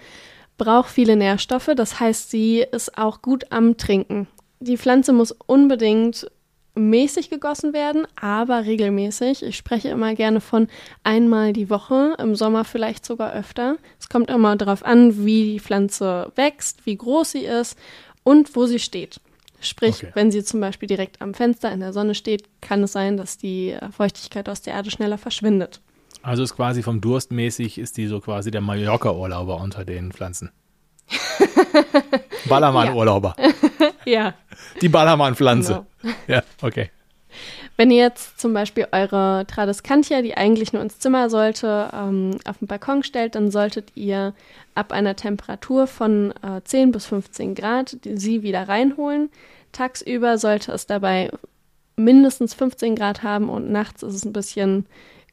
braucht 0.57 0.89
viele 0.89 1.15
Nährstoffe, 1.15 1.71
das 1.75 1.99
heißt, 1.99 2.29
sie 2.29 2.59
ist 2.59 2.97
auch 2.97 3.21
gut 3.21 3.51
am 3.51 3.77
Trinken. 3.77 4.27
Die 4.59 4.77
Pflanze 4.77 5.13
muss 5.13 5.31
unbedingt 5.31 6.29
mäßig 6.75 7.29
gegossen 7.29 7.73
werden, 7.73 8.07
aber 8.19 8.65
regelmäßig. 8.65 9.43
Ich 9.43 9.57
spreche 9.57 9.89
immer 9.89 10.15
gerne 10.15 10.41
von 10.41 10.67
einmal 11.03 11.53
die 11.53 11.69
Woche, 11.69 12.15
im 12.19 12.35
Sommer 12.35 12.65
vielleicht 12.65 13.05
sogar 13.05 13.33
öfter. 13.33 13.77
Es 13.99 14.09
kommt 14.09 14.29
immer 14.29 14.55
darauf 14.55 14.85
an, 14.85 15.25
wie 15.25 15.53
die 15.53 15.59
Pflanze 15.59 16.31
wächst, 16.35 16.85
wie 16.85 16.97
groß 16.97 17.31
sie 17.31 17.45
ist 17.45 17.77
und 18.23 18.55
wo 18.55 18.65
sie 18.65 18.79
steht. 18.79 19.19
Sprich, 19.61 19.95
Okay. 20.03 20.11
wenn 20.13 20.31
sie 20.31 20.43
zum 20.43 20.59
Beispiel 20.61 20.87
direkt 20.87 21.21
am 21.21 21.33
Fenster 21.33 21.71
in 21.71 21.79
der 21.81 21.91
Sonne 21.93 22.15
steht, 22.15 22.43
kann 22.61 22.81
es 22.83 22.91
sein, 22.93 23.17
dass 23.17 23.37
die 23.37 23.71
äh, 23.71 23.91
Feuchtigkeit 23.91 24.47
aus 24.49 24.61
der 24.61 24.73
Erde 24.73 24.89
schneller 24.91 25.17
verschwindet. 25.17 25.81
Also 26.21 26.43
ist 26.43 26.55
quasi 26.55 26.83
vom 26.83 27.01
Durst 27.01 27.31
mäßig, 27.31 27.77
ist 27.77 27.97
die 27.97 28.07
so 28.07 28.19
quasi 28.19 28.51
der 28.51 28.61
Mallorca-Urlauber 28.61 29.57
unter 29.61 29.85
den 29.85 30.11
Pflanzen. 30.11 30.51
Ballermann-Urlauber. 32.47 33.35
Ja, 34.05 34.33
Die 34.81 34.89
Ballermann-Pflanze. 34.89 35.85
genau. 36.01 36.15
Ja, 36.27 36.43
okay. 36.61 36.89
Wenn 37.79 37.91
ihr 37.91 37.99
jetzt 37.99 38.41
zum 38.41 38.53
Beispiel 38.53 38.87
eure 38.91 39.45
Tradescantia, 39.47 40.21
die 40.21 40.35
eigentlich 40.35 40.73
nur 40.73 40.81
ins 40.81 40.99
Zimmer 40.99 41.29
sollte, 41.29 41.89
ähm, 41.93 42.31
auf 42.43 42.57
den 42.57 42.67
Balkon 42.67 43.03
stellt, 43.03 43.35
dann 43.35 43.51
solltet 43.51 43.95
ihr 43.95 44.33
ab 44.75 44.91
einer 44.91 45.15
Temperatur 45.15 45.87
von 45.87 46.33
äh, 46.43 46.61
10 46.61 46.91
bis 46.91 47.05
15 47.05 47.55
Grad 47.55 47.95
sie 48.03 48.43
wieder 48.43 48.67
reinholen. 48.67 49.29
Tagsüber 49.71 50.37
sollte 50.37 50.73
es 50.73 50.87
dabei 50.87 51.31
mindestens 51.95 52.53
15 52.53 52.95
Grad 52.95 53.23
haben 53.23 53.47
und 53.47 53.71
nachts 53.71 54.03
ist 54.03 54.13
es 54.13 54.25
ein 54.25 54.33
bisschen 54.33 54.85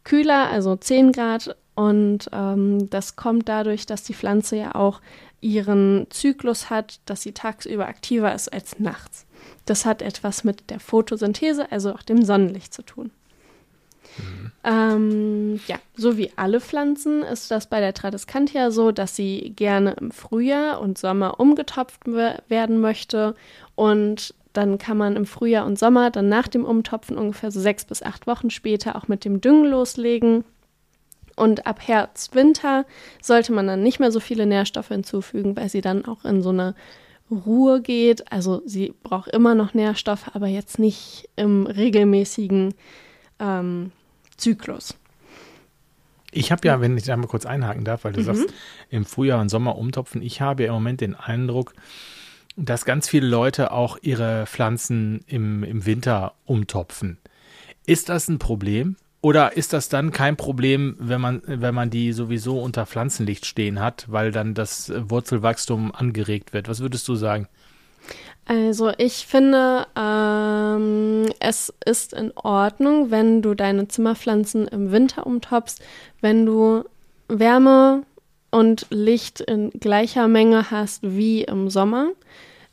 kühler, 0.05 0.49
also 0.49 0.77
10 0.77 1.11
Grad. 1.11 1.57
Und 1.75 2.31
ähm, 2.33 2.89
das 2.91 3.17
kommt 3.17 3.49
dadurch, 3.49 3.87
dass 3.87 4.05
die 4.05 4.15
Pflanze 4.15 4.55
ja 4.55 4.77
auch 4.77 5.01
ihren 5.41 6.07
Zyklus 6.11 6.71
hat, 6.71 7.01
dass 7.07 7.23
sie 7.23 7.33
tagsüber 7.33 7.89
aktiver 7.89 8.33
ist 8.33 8.53
als 8.53 8.79
nachts. 8.79 9.26
Das 9.67 9.85
hat 9.85 10.01
etwas 10.01 10.45
mit 10.45 10.71
der 10.71 10.81
Photosynthese, 10.81 11.71
also 11.71 11.93
auch 11.93 12.03
dem 12.03 12.25
Sonnenlicht 12.25 12.73
zu 12.73 12.83
tun. 12.83 13.11
Mhm. 14.19 14.53
Ähm, 14.65 15.61
ja, 15.67 15.77
so 15.97 16.17
wie 16.17 16.33
alle 16.37 16.61
Pflanzen 16.61 17.23
ist 17.23 17.51
das 17.51 17.67
bei 17.67 17.81
der 17.81 17.93
Tradescantia 17.93 18.71
so, 18.71 18.93
dass 18.93 19.15
sie 19.15 19.53
gerne 19.55 19.93
im 20.01 20.11
Frühjahr 20.11 20.81
und 20.81 20.99
Sommer 20.99 21.39
umgetopft 21.39 22.07
werden 22.07 22.81
möchte 22.81 23.35
und 23.75 24.35
dann 24.57 24.79
kann 24.79 24.97
man 24.97 25.17
im 25.17 25.27
Frühjahr 25.27 25.67
und 25.67 25.79
Sommer, 25.79 26.11
dann 26.11 26.29
nach 26.29 26.49
dem 26.49 26.65
Umtopfen 26.65 27.19
ungefähr 27.19 27.51
so 27.51 27.61
sechs 27.61 27.85
bis 27.85 28.03
acht 28.03 28.27
Wochen 28.27 28.51
später 28.51 28.97
auch 28.97 29.07
mit 29.07 29.25
dem 29.25 29.41
Düngen 29.41 29.67
loslegen. 29.67 30.45
Und 31.37 31.67
ab 31.67 31.81
Herbst, 31.87 32.35
Winter 32.35 32.87
sollte 33.21 33.53
man 33.53 33.67
dann 33.67 33.83
nicht 33.83 34.01
mehr 34.01 34.11
so 34.11 34.21
viele 34.21 34.47
Nährstoffe 34.47 34.89
hinzufügen, 34.89 35.55
weil 35.55 35.69
sie 35.69 35.83
dann 35.83 36.07
auch 36.07 36.25
in 36.25 36.41
so 36.41 36.49
eine 36.49 36.75
Ruhe 37.31 37.81
geht. 37.81 38.31
Also 38.33 38.63
sie 38.65 38.95
braucht 39.03 39.29
immer 39.29 39.55
noch 39.55 39.75
Nährstoffe, 39.75 40.35
aber 40.35 40.47
jetzt 40.47 40.79
nicht 40.79 41.29
im 41.37 41.67
regelmäßigen 41.67 42.75
ähm, 43.39 43.93
Zyklus. 44.37 44.97
Ich 46.33 46.53
habe 46.53 46.69
ja, 46.69 46.81
wenn 46.81 46.97
ich 46.97 47.05
da 47.05 47.17
mal 47.17 47.27
kurz 47.27 47.47
einhaken 47.47 47.85
darf, 47.85 48.05
weil 48.05 48.13
du 48.13 48.21
mhm. 48.21 48.25
sagst, 48.25 48.45
im 48.91 49.05
Frühjahr 49.05 49.41
und 49.41 49.49
Sommer 49.49 49.79
umtopfen, 49.79 50.23
ich 50.23 50.41
habe 50.41 50.65
ja 50.65 50.69
im 50.69 50.75
Moment 50.75 51.01
den 51.01 51.15
Eindruck, 51.15 51.73
dass 52.57 52.85
ganz 52.85 53.09
viele 53.09 53.27
Leute 53.27 53.71
auch 53.71 53.99
ihre 54.03 54.47
Pflanzen 54.47 55.25
im, 55.27 55.63
im 55.63 55.87
Winter 55.87 56.35
umtopfen. 56.45 57.19
Ist 57.87 58.09
das 58.09 58.29
ein 58.29 58.39
Problem? 58.39 58.97
Oder 59.27 59.57
ist 59.57 59.73
das 59.73 59.89
dann 59.89 60.13
kein 60.13 60.37
Problem, 60.37 60.95
wenn 61.01 61.21
man, 61.21 61.43
wenn 61.47 61.75
man 61.75 61.91
die 61.91 62.13
sowieso 62.13 62.61
unter 62.61 62.87
Pflanzenlicht 62.87 63.45
stehen 63.45 63.81
hat, 63.81 64.05
weil 64.09 64.31
dann 64.31 64.55
das 64.55 64.93
Wurzelwachstum 64.95 65.93
angeregt 65.93 66.53
wird? 66.53 66.69
Was 66.69 66.79
würdest 66.79 67.09
du 67.09 67.17
sagen? 67.17 67.49
Also 68.45 68.93
ich 68.99 69.27
finde, 69.27 69.89
ähm, 69.97 71.29
es 71.41 71.75
ist 71.85 72.13
in 72.13 72.31
Ordnung, 72.37 73.11
wenn 73.11 73.43
du 73.43 73.55
deine 73.55 73.89
Zimmerpflanzen 73.89 74.69
im 74.69 74.93
Winter 74.93 75.27
umtopfst, 75.27 75.81
wenn 76.21 76.47
du 76.47 76.85
Wärme 77.27 78.05
und 78.53 78.87
Licht 78.91 79.41
in 79.41 79.71
gleicher 79.71 80.29
Menge 80.29 80.71
hast 80.71 81.03
wie 81.03 81.43
im 81.43 81.69
Sommer. 81.69 82.13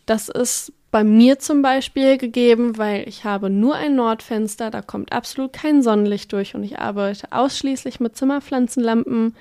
Das 0.06 0.30
ist 0.30 0.72
bei 0.94 1.04
mir 1.04 1.40
zum 1.40 1.64
Beispiel 1.64 2.20
gegeben, 2.20 2.78
weil 2.78 3.10
ich 3.10 3.26
habe 3.26 3.50
nur 3.50 3.74
ein 3.74 3.96
Nordfenster, 3.96 4.70
da 4.70 4.84
kommt 4.84 5.12
absolut 5.12 5.52
kein 5.52 5.82
Sonnenlicht 5.82 6.32
durch 6.32 6.54
und 6.54 6.64
ich 6.64 6.78
arbeite 6.78 7.32
ausschließlich 7.32 8.00
mit 8.00 8.16
Zimmerpflanzenlampen. 8.16 9.36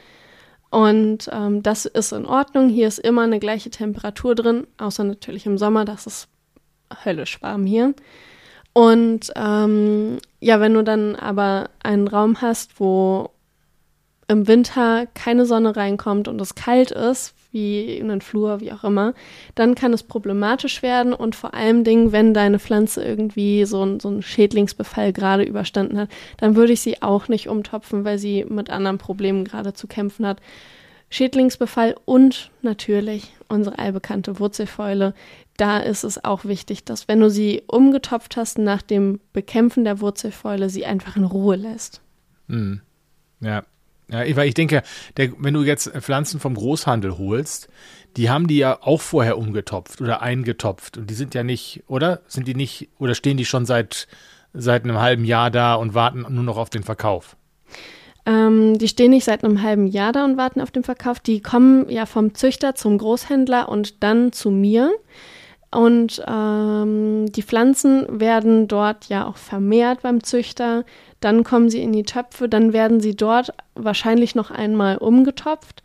Und 0.71 1.29
ähm, 1.31 1.63
das 1.63 1.85
ist 1.85 2.13
in 2.13 2.25
Ordnung. 2.25 2.71
Hier 2.71 2.89
ist 2.89 2.99
immer 2.99 3.21
eine 3.21 3.39
gleiche 3.39 3.69
Temperatur 3.69 4.35
drin, 4.35 4.67
außer 4.79 5.05
natürlich 5.05 5.45
im 5.45 5.59
Sommer, 5.59 5.85
das 5.85 6.07
ist 6.07 6.29
höllisch 7.05 7.43
warm 7.43 7.67
hier. 7.67 7.93
Und 8.73 9.31
ähm, 9.37 10.21
ja, 10.41 10.59
wenn 10.59 10.73
du 10.73 10.83
dann 10.83 11.17
aber 11.17 11.69
einen 11.83 12.09
Raum 12.09 12.41
hast, 12.41 12.81
wo 12.81 13.29
im 14.27 14.49
Winter 14.49 15.07
keine 15.13 15.45
Sonne 15.45 15.77
reinkommt 15.77 16.29
und 16.29 16.41
es 16.41 16.55
kalt 16.55 16.93
ist, 16.93 17.35
wie 17.53 17.97
in 17.97 18.09
den 18.09 18.21
Flur, 18.21 18.61
wie 18.61 18.73
auch 18.73 18.85
immer, 18.85 19.15
dann 19.55 19.75
kann 19.75 19.93
es 19.93 20.03
problematisch 20.03 20.83
werden 20.83 21.13
und 21.13 21.37
vor 21.37 21.55
allem 21.55 21.85
Dingen, 21.85 22.13
wenn 22.13 22.35
deine 22.35 22.59
Pflanze 22.59 23.05
irgendwie 23.05 23.65
so, 23.65 23.99
so 24.01 24.09
einen 24.09 24.23
Schädlingsbefall 24.23 25.13
gerade 25.13 25.45
überstanden 25.45 25.99
hat, 25.99 26.11
dann 26.39 26.57
würde 26.57 26.73
ich 26.73 26.81
sie 26.81 27.03
auch 27.03 27.29
nicht 27.29 27.49
umtopfen, 27.49 28.05
weil 28.05 28.19
sie 28.19 28.45
mit 28.49 28.71
anderen 28.71 28.99
Problemen 28.99 29.45
gerade 29.45 29.75
zu 29.75 29.87
kämpfen 29.87 30.27
hat. 30.27 30.41
Schädlingsbefall 31.11 31.95
und 32.07 32.51
natürlich 32.63 33.35
unsere 33.49 33.79
allbekannte 33.79 34.39
Wurzelfäule. 34.41 35.13
Da 35.59 35.79
ist 35.79 36.05
es 36.05 36.25
auch 36.25 36.47
wichtig, 36.47 36.85
dass 36.85 37.07
wenn 37.07 37.21
du 37.21 37.29
sie 37.29 37.63
umgetopft 37.67 38.39
hast 38.39 38.57
nach 38.57 38.81
dem 38.81 39.21
Bekämpfen 39.35 39.85
der 39.85 40.01
Wurzelfäule, 40.01 40.71
sie 40.71 40.87
einfach 40.87 41.17
in 41.17 41.25
Ruhe 41.25 41.57
lässt. 41.57 42.01
Mhm. 42.47 42.81
Ja, 43.41 43.65
ja, 44.13 44.37
weil 44.37 44.49
ich 44.49 44.55
denke, 44.55 44.83
der, 45.17 45.33
wenn 45.39 45.55
du 45.55 45.63
jetzt 45.63 45.89
Pflanzen 45.89 46.39
vom 46.39 46.55
Großhandel 46.55 47.17
holst, 47.19 47.69
die 48.17 48.29
haben 48.29 48.47
die 48.47 48.59
ja 48.59 48.79
auch 48.83 49.01
vorher 49.01 49.39
umgetopft 49.39 50.01
oder 50.01 50.21
eingetopft. 50.21 50.99
Und 50.99 51.09
die 51.09 51.15
sind 51.15 51.35
ja 51.35 51.43
nicht, 51.43 51.83
oder? 51.87 52.21
Sind 52.27 52.47
die 52.47 52.55
nicht, 52.55 52.91
oder 52.99 53.15
stehen 53.15 53.39
die 53.39 53.47
schon 53.47 53.65
seit, 53.65 54.07
seit 54.53 54.85
einem 54.85 55.01
halben 55.01 55.25
Jahr 55.25 55.51
da 55.51 55.75
und 55.75 55.95
warten 55.95 56.27
nur 56.29 56.45
noch 56.45 56.59
auf 56.59 56.69
den 56.69 56.83
Verkauf? 56.83 57.37
Ähm, 58.27 58.79
die 58.79 58.89
stehen 58.89 59.11
nicht 59.11 59.25
seit 59.25 59.45
einem 59.45 59.63
halben 59.63 59.87
Jahr 59.87 60.13
da 60.13 60.25
und 60.25 60.37
warten 60.37 60.61
auf 60.61 60.71
den 60.71 60.85
Verkauf. 60.85 61.19
Die 61.21 61.41
kommen 61.41 61.89
ja 61.89 62.07
vom 62.07 62.35
Züchter 62.35 62.75
zum 62.75 62.99
Großhändler 62.99 63.69
und 63.69 64.03
dann 64.03 64.33
zu 64.33 64.51
mir. 64.51 64.93
Und 65.75 66.23
ähm, 66.29 67.33
die 67.33 67.43
Pflanzen 67.43 68.21
werden 68.21 68.69
dort 68.69 69.07
ja 69.07 69.27
auch 69.27 69.39
vermehrt 69.39 70.03
beim 70.03 70.23
Züchter. 70.23 70.85
Dann 71.23 71.45
kommen 71.45 71.71
sie 71.71 71.81
in 71.81 71.93
die 71.93 72.03
Töpfe, 72.03 72.49
dann 72.49 72.73
werden 72.73 73.01
sie 73.01 73.15
dort 73.15 73.55
wahrscheinlich 73.75 74.35
noch 74.35 74.51
einmal 74.51 74.99
umgetopft. 74.99 75.83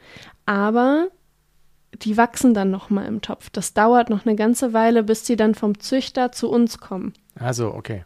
Aber 0.47 1.09
die 1.93 2.17
wachsen 2.17 2.55
dann 2.55 2.71
noch 2.71 2.89
mal 2.89 3.05
im 3.05 3.21
Topf. 3.21 3.51
Das 3.51 3.73
dauert 3.73 4.09
noch 4.09 4.25
eine 4.25 4.35
ganze 4.35 4.73
Weile, 4.73 5.03
bis 5.03 5.27
sie 5.27 5.35
dann 5.35 5.53
vom 5.53 5.79
Züchter 5.79 6.31
zu 6.31 6.49
uns 6.49 6.79
kommen. 6.79 7.13
Also 7.35 7.73
okay. 7.73 8.03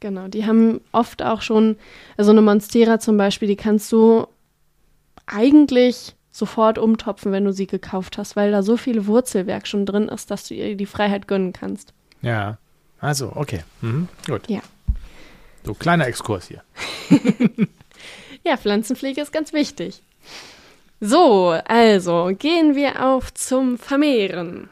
Genau, 0.00 0.28
die 0.28 0.44
haben 0.44 0.82
oft 0.92 1.22
auch 1.22 1.40
schon, 1.40 1.76
also 2.18 2.32
eine 2.32 2.42
Monstera 2.42 2.98
zum 2.98 3.16
Beispiel, 3.16 3.48
die 3.48 3.56
kannst 3.56 3.90
du 3.90 4.26
eigentlich 5.24 6.14
sofort 6.30 6.76
umtopfen, 6.76 7.32
wenn 7.32 7.46
du 7.46 7.54
sie 7.54 7.66
gekauft 7.66 8.18
hast, 8.18 8.36
weil 8.36 8.50
da 8.50 8.62
so 8.62 8.76
viel 8.76 9.06
Wurzelwerk 9.06 9.66
schon 9.66 9.86
drin 9.86 10.08
ist, 10.08 10.30
dass 10.30 10.46
du 10.46 10.54
ihr 10.54 10.76
die 10.76 10.84
Freiheit 10.84 11.26
gönnen 11.28 11.54
kannst. 11.54 11.94
Ja, 12.20 12.58
also, 13.00 13.32
okay. 13.34 13.62
Mhm. 13.80 14.08
Gut. 14.26 14.50
Ja. 14.50 14.60
So, 15.64 15.74
kleiner 15.74 16.06
Exkurs 16.06 16.48
hier. 16.48 16.62
ja, 18.44 18.56
Pflanzenpflege 18.56 19.20
ist 19.20 19.32
ganz 19.32 19.52
wichtig. 19.52 20.02
So, 21.00 21.58
also 21.66 22.30
gehen 22.38 22.74
wir 22.74 23.04
auf 23.04 23.32
zum 23.34 23.78
Vermehren. 23.78 24.68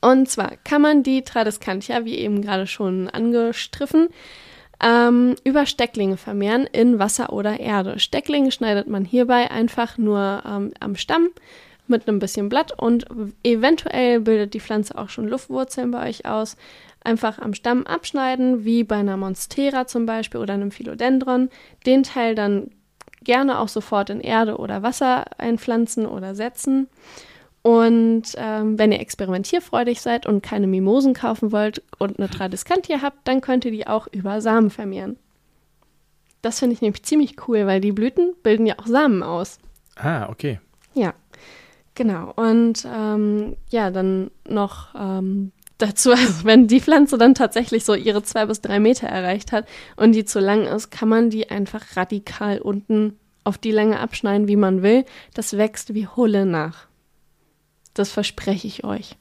Und 0.00 0.28
zwar 0.28 0.52
kann 0.64 0.82
man 0.82 1.02
die 1.02 1.22
Tradescantia, 1.22 2.04
wie 2.04 2.18
eben 2.18 2.42
gerade 2.42 2.66
schon 2.66 3.08
angestriffen, 3.08 4.08
ähm, 4.80 5.34
über 5.42 5.66
Stecklinge 5.66 6.16
vermehren 6.16 6.66
in 6.66 6.98
Wasser 6.98 7.32
oder 7.32 7.58
Erde. 7.58 7.98
Stecklinge 7.98 8.52
schneidet 8.52 8.86
man 8.86 9.04
hierbei 9.04 9.50
einfach 9.50 9.98
nur 9.98 10.42
ähm, 10.46 10.72
am 10.78 10.94
Stamm 10.94 11.30
mit 11.88 12.06
einem 12.06 12.18
bisschen 12.18 12.48
Blatt 12.48 12.72
und 12.78 13.06
eventuell 13.42 14.20
bildet 14.20 14.54
die 14.54 14.60
Pflanze 14.60 14.96
auch 14.96 15.08
schon 15.08 15.26
Luftwurzeln 15.26 15.90
bei 15.90 16.08
euch 16.08 16.26
aus. 16.26 16.56
Einfach 17.02 17.38
am 17.38 17.54
Stamm 17.54 17.86
abschneiden, 17.86 18.64
wie 18.64 18.84
bei 18.84 18.96
einer 18.96 19.16
Monstera 19.16 19.86
zum 19.86 20.06
Beispiel 20.06 20.40
oder 20.40 20.54
einem 20.54 20.70
Philodendron. 20.70 21.48
Den 21.86 22.02
Teil 22.02 22.34
dann 22.34 22.70
gerne 23.22 23.58
auch 23.58 23.68
sofort 23.68 24.10
in 24.10 24.20
Erde 24.20 24.56
oder 24.56 24.82
Wasser 24.82 25.24
einpflanzen 25.38 26.06
oder 26.06 26.34
setzen. 26.34 26.88
Und 27.62 28.32
ähm, 28.36 28.78
wenn 28.78 28.92
ihr 28.92 29.00
experimentierfreudig 29.00 30.00
seid 30.00 30.26
und 30.26 30.42
keine 30.42 30.66
Mimosen 30.66 31.12
kaufen 31.12 31.52
wollt 31.52 31.82
und 31.98 32.18
eine 32.18 32.30
Tradescantia 32.30 33.02
habt, 33.02 33.26
dann 33.26 33.40
könnt 33.40 33.64
ihr 33.64 33.72
die 33.72 33.86
auch 33.86 34.06
über 34.10 34.40
Samen 34.40 34.70
vermehren. 34.70 35.16
Das 36.40 36.60
finde 36.60 36.74
ich 36.74 36.80
nämlich 36.80 37.02
ziemlich 37.02 37.48
cool, 37.48 37.66
weil 37.66 37.80
die 37.80 37.92
Blüten 37.92 38.34
bilden 38.42 38.66
ja 38.66 38.78
auch 38.78 38.86
Samen 38.86 39.22
aus. 39.22 39.58
Ah, 39.96 40.28
okay. 40.28 40.60
Ja, 40.94 41.14
genau. 41.94 42.32
Und 42.36 42.86
ähm, 42.90 43.56
ja, 43.70 43.90
dann 43.90 44.30
noch 44.48 44.94
ähm, 44.94 45.52
dazu, 45.78 46.10
also 46.12 46.44
wenn 46.44 46.66
die 46.68 46.80
Pflanze 46.80 47.18
dann 47.18 47.34
tatsächlich 47.34 47.84
so 47.84 47.94
ihre 47.94 48.22
zwei 48.22 48.46
bis 48.46 48.60
drei 48.60 48.78
Meter 48.80 49.06
erreicht 49.08 49.52
hat 49.52 49.66
und 49.96 50.12
die 50.12 50.24
zu 50.24 50.40
lang 50.40 50.66
ist, 50.66 50.90
kann 50.90 51.08
man 51.08 51.30
die 51.30 51.50
einfach 51.50 51.96
radikal 51.96 52.60
unten 52.60 53.18
auf 53.44 53.56
die 53.58 53.70
Länge 53.70 53.98
abschneiden, 54.00 54.46
wie 54.48 54.56
man 54.56 54.82
will. 54.82 55.04
Das 55.34 55.56
wächst 55.56 55.94
wie 55.94 56.06
Hulle 56.06 56.44
nach. 56.44 56.86
Das 57.94 58.10
verspreche 58.10 58.66
ich 58.66 58.84
euch. 58.84 59.16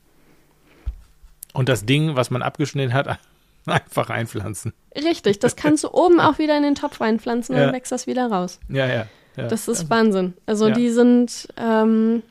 Und 1.53 1.69
das 1.69 1.85
Ding, 1.85 2.15
was 2.15 2.29
man 2.29 2.41
abgeschnitten 2.41 2.93
hat, 2.93 3.19
einfach 3.65 4.09
einpflanzen. 4.09 4.73
Richtig, 4.95 5.39
das 5.39 5.55
kannst 5.55 5.83
du 5.83 5.89
oben 5.91 6.19
auch 6.19 6.37
wieder 6.39 6.55
in 6.57 6.63
den 6.63 6.75
Topf 6.75 7.01
reinpflanzen 7.01 7.55
und 7.55 7.59
Ja. 7.61 7.67
dann 7.67 7.75
wächst 7.75 7.91
das 7.91 8.07
wieder 8.07 8.27
raus. 8.31 8.59
Ja, 8.69 8.85
ja. 8.87 9.05
ja. 9.37 9.47
Das 9.47 9.67
ist 9.67 9.89
Wahnsinn. 9.89 10.33
Also 10.45 10.67
Ja. 10.67 10.73
die 10.75 10.89
sind, 10.89 11.47
ähm, 11.57 12.21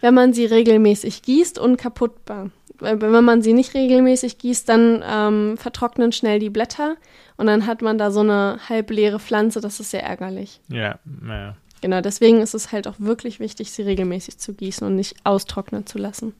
wenn 0.00 0.14
man 0.14 0.32
sie 0.32 0.44
regelmäßig 0.46 1.22
gießt, 1.22 1.58
unkaputtbar. 1.58 2.50
Wenn 2.80 3.24
man 3.24 3.40
sie 3.40 3.52
nicht 3.52 3.74
regelmäßig 3.74 4.38
gießt, 4.38 4.68
dann 4.68 5.04
ähm, 5.08 5.56
vertrocknen 5.56 6.12
schnell 6.12 6.38
die 6.38 6.50
Blätter 6.50 6.96
und 7.36 7.46
dann 7.46 7.66
hat 7.66 7.82
man 7.82 7.98
da 7.98 8.10
so 8.10 8.20
eine 8.20 8.58
halbleere 8.68 9.20
Pflanze. 9.20 9.60
Das 9.60 9.80
ist 9.80 9.90
sehr 9.90 10.02
ärgerlich. 10.02 10.60
Ja, 10.68 10.98
ja. 11.26 11.56
Genau, 11.80 12.00
deswegen 12.00 12.40
ist 12.40 12.54
es 12.54 12.72
halt 12.72 12.88
auch 12.88 12.94
wirklich 12.98 13.40
wichtig, 13.40 13.70
sie 13.70 13.82
regelmäßig 13.82 14.38
zu 14.38 14.54
gießen 14.54 14.86
und 14.86 14.96
nicht 14.96 15.16
austrocknen 15.24 15.86
zu 15.86 15.98
lassen. 15.98 16.34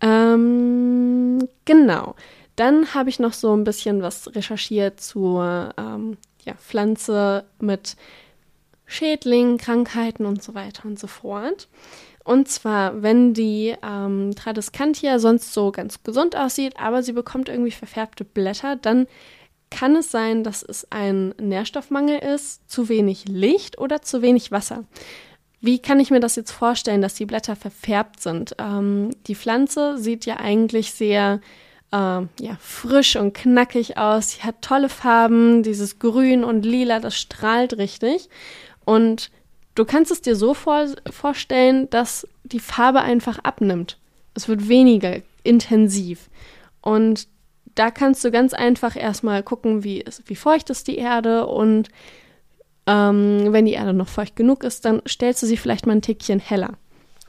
Ähm, 0.00 1.48
genau. 1.64 2.14
Dann 2.56 2.94
habe 2.94 3.08
ich 3.08 3.18
noch 3.18 3.32
so 3.32 3.56
ein 3.56 3.64
bisschen 3.64 4.02
was 4.02 4.34
recherchiert 4.34 5.00
zur 5.00 5.74
ähm, 5.76 6.18
ja, 6.44 6.54
Pflanze 6.54 7.44
mit 7.58 7.96
Schädlingen, 8.86 9.58
Krankheiten 9.58 10.26
und 10.26 10.42
so 10.42 10.54
weiter 10.54 10.84
und 10.84 10.98
so 10.98 11.06
fort. 11.06 11.68
Und 12.24 12.48
zwar, 12.48 13.02
wenn 13.02 13.34
die 13.34 13.74
ähm, 13.82 14.34
Tradescantia 14.34 15.18
sonst 15.18 15.52
so 15.52 15.70
ganz 15.70 16.02
gesund 16.02 16.36
aussieht, 16.36 16.74
aber 16.78 17.02
sie 17.02 17.12
bekommt 17.12 17.50
irgendwie 17.50 17.70
verfärbte 17.70 18.24
Blätter, 18.24 18.76
dann 18.76 19.06
kann 19.70 19.96
es 19.96 20.10
sein, 20.10 20.42
dass 20.42 20.62
es 20.62 20.90
ein 20.90 21.34
Nährstoffmangel 21.38 22.18
ist, 22.18 22.70
zu 22.70 22.88
wenig 22.88 23.26
Licht 23.28 23.78
oder 23.78 24.02
zu 24.02 24.22
wenig 24.22 24.52
Wasser. 24.52 24.84
Wie 25.60 25.78
kann 25.78 26.00
ich 26.00 26.10
mir 26.10 26.20
das 26.20 26.36
jetzt 26.36 26.52
vorstellen, 26.52 27.02
dass 27.02 27.14
die 27.14 27.26
Blätter 27.26 27.56
verfärbt 27.56 28.20
sind? 28.20 28.54
Ähm, 28.58 29.10
die 29.26 29.34
Pflanze 29.34 29.98
sieht 29.98 30.26
ja 30.26 30.36
eigentlich 30.36 30.92
sehr 30.92 31.40
äh, 31.90 31.96
ja, 31.96 32.56
frisch 32.58 33.16
und 33.16 33.34
knackig 33.34 33.98
aus. 33.98 34.32
Sie 34.32 34.42
hat 34.42 34.62
tolle 34.62 34.88
Farben, 34.88 35.62
dieses 35.62 35.98
Grün 35.98 36.44
und 36.44 36.64
Lila, 36.64 37.00
das 37.00 37.16
strahlt 37.16 37.76
richtig. 37.76 38.28
Und 38.84 39.30
du 39.74 39.84
kannst 39.84 40.10
es 40.10 40.22
dir 40.22 40.36
so 40.36 40.54
vor 40.54 40.86
vorstellen, 41.10 41.88
dass 41.90 42.26
die 42.44 42.60
Farbe 42.60 43.00
einfach 43.00 43.38
abnimmt. 43.40 43.98
Es 44.34 44.48
wird 44.48 44.68
weniger 44.68 45.16
intensiv. 45.42 46.28
Und 46.80 47.28
da 47.74 47.90
kannst 47.90 48.24
du 48.24 48.30
ganz 48.30 48.54
einfach 48.54 48.96
erstmal 48.96 49.42
gucken, 49.42 49.82
wie, 49.84 50.00
ist, 50.00 50.22
wie 50.26 50.36
feucht 50.36 50.70
ist 50.70 50.86
die 50.86 50.96
Erde 50.96 51.46
und 51.46 51.88
ähm, 52.86 53.52
wenn 53.52 53.64
die 53.64 53.72
Erde 53.72 53.92
noch 53.94 54.08
feucht 54.08 54.36
genug 54.36 54.62
ist, 54.62 54.84
dann 54.84 55.02
stellst 55.08 55.42
du 55.42 55.46
sie 55.46 55.56
vielleicht 55.56 55.86
mal 55.86 55.92
ein 55.94 56.02
Tickchen 56.02 56.38
heller. 56.38 56.74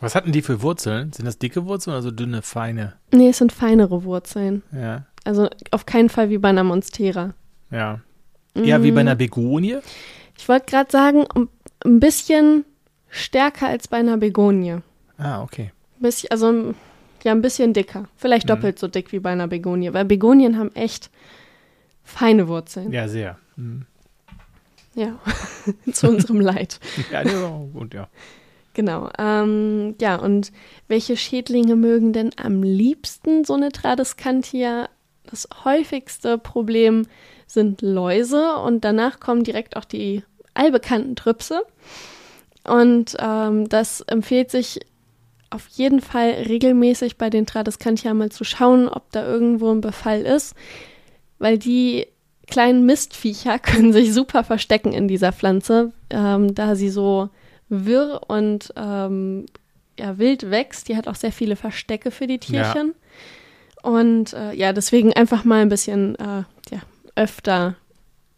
Was 0.01 0.13
hatten 0.13 0.33
die 0.33 0.41
für 0.41 0.61
Wurzeln? 0.61 1.13
Sind 1.13 1.25
das 1.25 1.39
dicke 1.39 1.65
Wurzeln 1.65 1.93
oder 1.93 2.03
so 2.03 2.11
dünne, 2.11 2.41
feine? 2.41 2.93
Nee, 3.13 3.29
es 3.29 3.37
sind 3.37 3.53
feinere 3.53 4.03
Wurzeln. 4.03 4.61
Ja. 4.73 5.05
Also 5.23 5.49
auf 5.71 5.85
keinen 5.85 6.09
Fall 6.09 6.29
wie 6.29 6.37
bei 6.37 6.49
einer 6.49 6.65
Monstera. 6.65 7.33
Ja. 7.71 8.01
Eher 8.53 8.83
wie 8.83 8.91
bei 8.91 9.03
Mm, 9.03 9.07
einer 9.07 9.15
Begonie? 9.15 9.77
Ich 10.37 10.47
wollte 10.49 10.65
gerade 10.65 10.91
sagen, 10.91 11.25
ein 11.85 11.99
bisschen 11.99 12.65
stärker 13.09 13.67
als 13.67 13.87
bei 13.87 13.97
einer 13.97 14.17
Begonie. 14.17 14.77
Ah, 15.17 15.41
okay. 15.43 15.71
Bisschen, 15.99 16.29
also 16.31 16.73
ja, 17.23 17.31
ein 17.31 17.41
bisschen 17.41 17.73
dicker. 17.73 18.05
Vielleicht 18.17 18.45
Mhm. 18.47 18.49
doppelt 18.49 18.79
so 18.79 18.87
dick 18.87 19.11
wie 19.11 19.19
bei 19.19 19.31
einer 19.31 19.47
Begonie. 19.47 19.93
Weil 19.93 20.05
Begonien 20.05 20.57
haben 20.57 20.73
echt 20.75 21.09
feine 22.03 22.47
Wurzeln. 22.47 22.91
Ja, 22.91 23.07
sehr. 23.07 23.37
Hm. 23.55 23.85
Ja, 24.93 25.19
zu 25.91 26.07
unserem 26.09 26.39
Leid. 26.39 26.79
Ja, 27.11 27.23
das 27.23 27.33
ist 27.33 27.39
auch 27.43 27.67
gut, 27.73 27.93
ja. 27.93 28.07
Genau. 28.73 29.09
Ähm, 29.17 29.95
ja, 30.01 30.17
und 30.17 30.51
welche 30.89 31.15
Schädlinge 31.15 31.75
mögen 31.77 32.11
denn 32.13 32.31
am 32.35 32.61
liebsten 32.61 33.45
so 33.45 33.53
eine 33.53 33.71
Tradescantia? 33.71 34.89
Das 35.23 35.47
häufigste 35.63 36.37
Problem 36.37 37.07
sind 37.47 37.81
Läuse 37.81 38.57
und 38.57 38.83
danach 38.83 39.19
kommen 39.19 39.43
direkt 39.43 39.75
auch 39.77 39.85
die 39.85 40.23
allbekannten 40.55 41.15
Trüpse. 41.15 41.63
Und 42.67 43.15
ähm, 43.19 43.69
das 43.69 44.01
empfiehlt 44.01 44.49
sich 44.49 44.79
auf 45.51 45.67
jeden 45.67 46.01
Fall 46.01 46.31
regelmäßig 46.47 47.17
bei 47.17 47.29
den 47.29 47.45
Tradescantia 47.45 48.13
mal 48.13 48.31
zu 48.31 48.43
schauen, 48.43 48.89
ob 48.89 49.11
da 49.11 49.25
irgendwo 49.25 49.71
ein 49.71 49.81
Befall 49.81 50.21
ist, 50.21 50.55
weil 51.37 51.57
die 51.57 52.07
kleinen 52.47 52.85
Mistviecher 52.85 53.59
können 53.59 53.93
sich 53.93 54.13
super 54.13 54.43
verstecken 54.43 54.93
in 54.93 55.07
dieser 55.07 55.31
Pflanze, 55.31 55.91
ähm, 56.09 56.55
da 56.55 56.75
sie 56.75 56.89
so 56.89 57.29
wirr 57.69 58.21
und 58.27 58.73
ähm, 58.75 59.45
ja, 59.97 60.17
wild 60.17 60.49
wächst. 60.51 60.89
Die 60.89 60.97
hat 60.97 61.07
auch 61.07 61.15
sehr 61.15 61.31
viele 61.31 61.55
Verstecke 61.55 62.11
für 62.11 62.27
die 62.27 62.39
Tierchen. 62.39 62.93
Und 63.81 64.33
äh, 64.33 64.53
ja, 64.53 64.73
deswegen 64.73 65.13
einfach 65.13 65.43
mal 65.43 65.61
ein 65.61 65.69
bisschen 65.69 66.15
äh, 66.15 66.43
ja, 66.71 66.81
öfter 67.15 67.75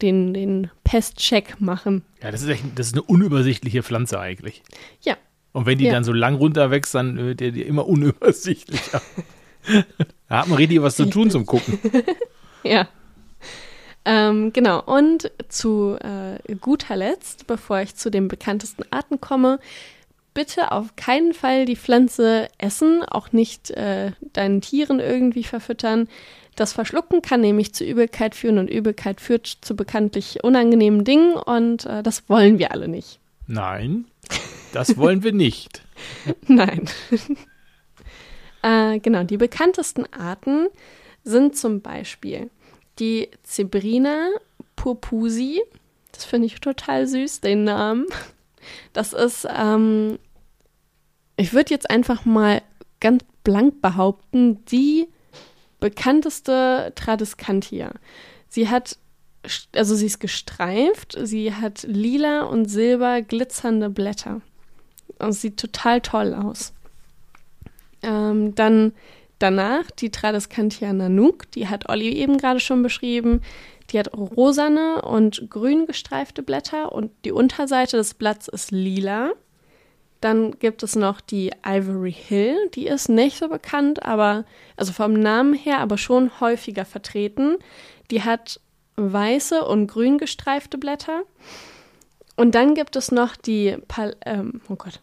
den, 0.02 0.34
den 0.34 0.70
Pestcheck 0.88 1.60
machen. 1.60 2.04
Ja, 2.24 2.32
das 2.32 2.42
ist 2.42 2.48
echt, 2.48 2.64
das 2.76 2.88
ist 2.88 2.94
eine 2.94 3.02
unübersichtliche 3.04 3.84
Pflanze 3.84 4.20
eigentlich. 4.20 4.64
Ja. 5.02 5.18
Und 5.52 5.66
wenn 5.66 5.78
die 5.78 5.86
Ja. 5.86 5.92
dann 5.92 6.04
so 6.06 6.14
lang 6.14 6.36
runterwächst, 6.36 6.96
dann 6.96 7.18
wird 7.18 7.42
die 7.42 7.62
immer 7.62 7.86
unübersichtlicher. 7.88 9.02
da 10.30 10.40
hat 10.40 10.48
man 10.48 10.58
richtig 10.58 10.82
was 10.82 10.96
zu 10.96 11.06
tun 11.08 11.30
zum 11.30 11.46
Gucken. 11.46 11.78
Ja. 12.64 12.88
Ähm, 14.04 14.52
genau. 14.52 14.82
Und 14.84 15.32
zu 15.48 15.98
äh, 16.02 16.56
guter 16.56 16.96
Letzt, 16.96 17.48
bevor 17.48 17.80
ich 17.82 17.96
zu 17.96 18.10
den 18.10 18.28
bekanntesten 18.28 18.84
Arten 18.92 19.22
komme, 19.22 19.60
bitte 20.34 20.72
auf 20.72 20.96
keinen 20.96 21.34
Fall 21.34 21.66
die 21.66 21.76
Pflanze 21.76 22.48
essen, 22.58 23.04
auch 23.04 23.32
nicht 23.32 23.72
äh, 23.72 24.12
deinen 24.34 24.60
Tieren 24.62 25.00
irgendwie 25.00 25.44
verfüttern. 25.44 26.10
Das 26.58 26.74
Verschlucken 26.74 27.22
kann 27.22 27.42
nämlich 27.42 27.76
zu 27.76 27.86
Übelkeit 27.86 28.34
führen 28.34 28.58
und 28.58 28.68
Übelkeit 28.68 29.22
führt 29.22 29.46
zu 29.46 29.76
bekanntlich 29.76 30.44
unangenehmen 30.44 31.04
Dingen 31.04 31.36
und 31.36 31.86
äh, 31.86 32.02
das 32.02 32.28
wollen 32.30 32.58
wir 32.58 32.72
alle 32.72 32.88
nicht. 32.88 33.20
Nein, 33.46 34.06
das 34.74 34.98
wollen 34.98 35.22
wir 35.22 35.34
nicht. 35.34 35.84
Nein. 36.48 36.90
äh, 38.64 38.98
genau, 39.00 39.24
die 39.24 39.38
bekanntesten 39.38 40.12
Arten 40.12 40.68
sind 41.24 41.56
zum 41.56 41.82
Beispiel 41.82 42.50
die 42.98 43.30
Zebrina 43.44 44.28
purpusi. 44.76 45.62
Das 46.12 46.26
finde 46.26 46.48
ich 46.48 46.60
total 46.60 47.06
süß, 47.06 47.42
den 47.42 47.66
Namen. 47.66 48.08
Das 48.94 49.14
ist, 49.14 49.48
ähm, 49.56 50.18
ich 51.36 51.54
würde 51.54 51.70
jetzt 51.70 51.92
einfach 51.92 52.26
mal 52.26 52.64
ganz 53.00 53.24
blank 53.44 53.80
behaupten, 53.80 54.66
die 54.66 55.08
bekannteste 55.80 56.92
Tradescantia. 56.96 57.92
Sie 58.50 58.70
hat, 58.70 58.98
also 59.76 59.96
sie 59.96 60.08
ist 60.08 60.20
gestreift, 60.20 61.18
sie 61.22 61.54
hat 61.54 61.84
lila 61.84 62.44
und 62.44 62.66
silber 62.66 63.22
glitzernde 63.22 63.90
Blätter. 63.90 64.42
Und 65.20 65.34
sieht 65.34 65.58
total 65.58 66.02
toll 66.02 66.34
aus. 66.34 66.74
Ähm, 68.04 68.54
dann 68.56 68.94
danach 69.40 69.90
die 69.92 70.12
Tradescantia 70.12 70.94
nanook, 70.94 71.50
die 71.52 71.68
hat 71.68 71.90
Olli 71.90 72.10
eben 72.10 72.38
gerade 72.38 72.60
schon 72.60 72.84
beschrieben. 72.84 73.42
Die 73.90 74.00
hat 74.00 74.14
rosane 74.14 75.02
und 75.02 75.50
grün 75.50 75.86
gestreifte 75.86 76.44
Blätter 76.44 76.92
und 76.92 77.12
die 77.24 77.32
Unterseite 77.32 77.98
des 77.98 78.14
Blatts 78.14 78.48
ist 78.48 78.72
lila. 78.72 79.32
Dann 80.22 80.58
gibt 80.60 80.82
es 80.84 80.96
noch 80.96 81.22
die 81.22 81.52
Ivory 81.66 82.12
Hill, 82.12 82.70
die 82.74 82.88
ist 82.88 83.08
nicht 83.08 83.38
so 83.38 83.50
bekannt, 83.50 84.04
aber 84.04 84.46
also 84.76 84.92
vom 84.92 85.14
Namen 85.14 85.54
her 85.54 85.80
aber 85.80 85.98
schon 85.98 86.40
häufiger 86.40 86.86
vertreten. 86.86 87.58
Die 88.10 88.24
hat 88.24 88.60
weiße 88.96 89.64
und 89.64 89.88
grün 89.88 90.18
gestreifte 90.18 90.78
Blätter. 90.78 91.24
Und 92.36 92.56
dann 92.56 92.74
gibt 92.74 92.96
es 92.96 93.12
noch 93.12 93.36
die 93.36 93.78
Pal 93.88 94.16
ähm, 94.26 94.62
oh 94.70 94.76
Gott, 94.76 95.02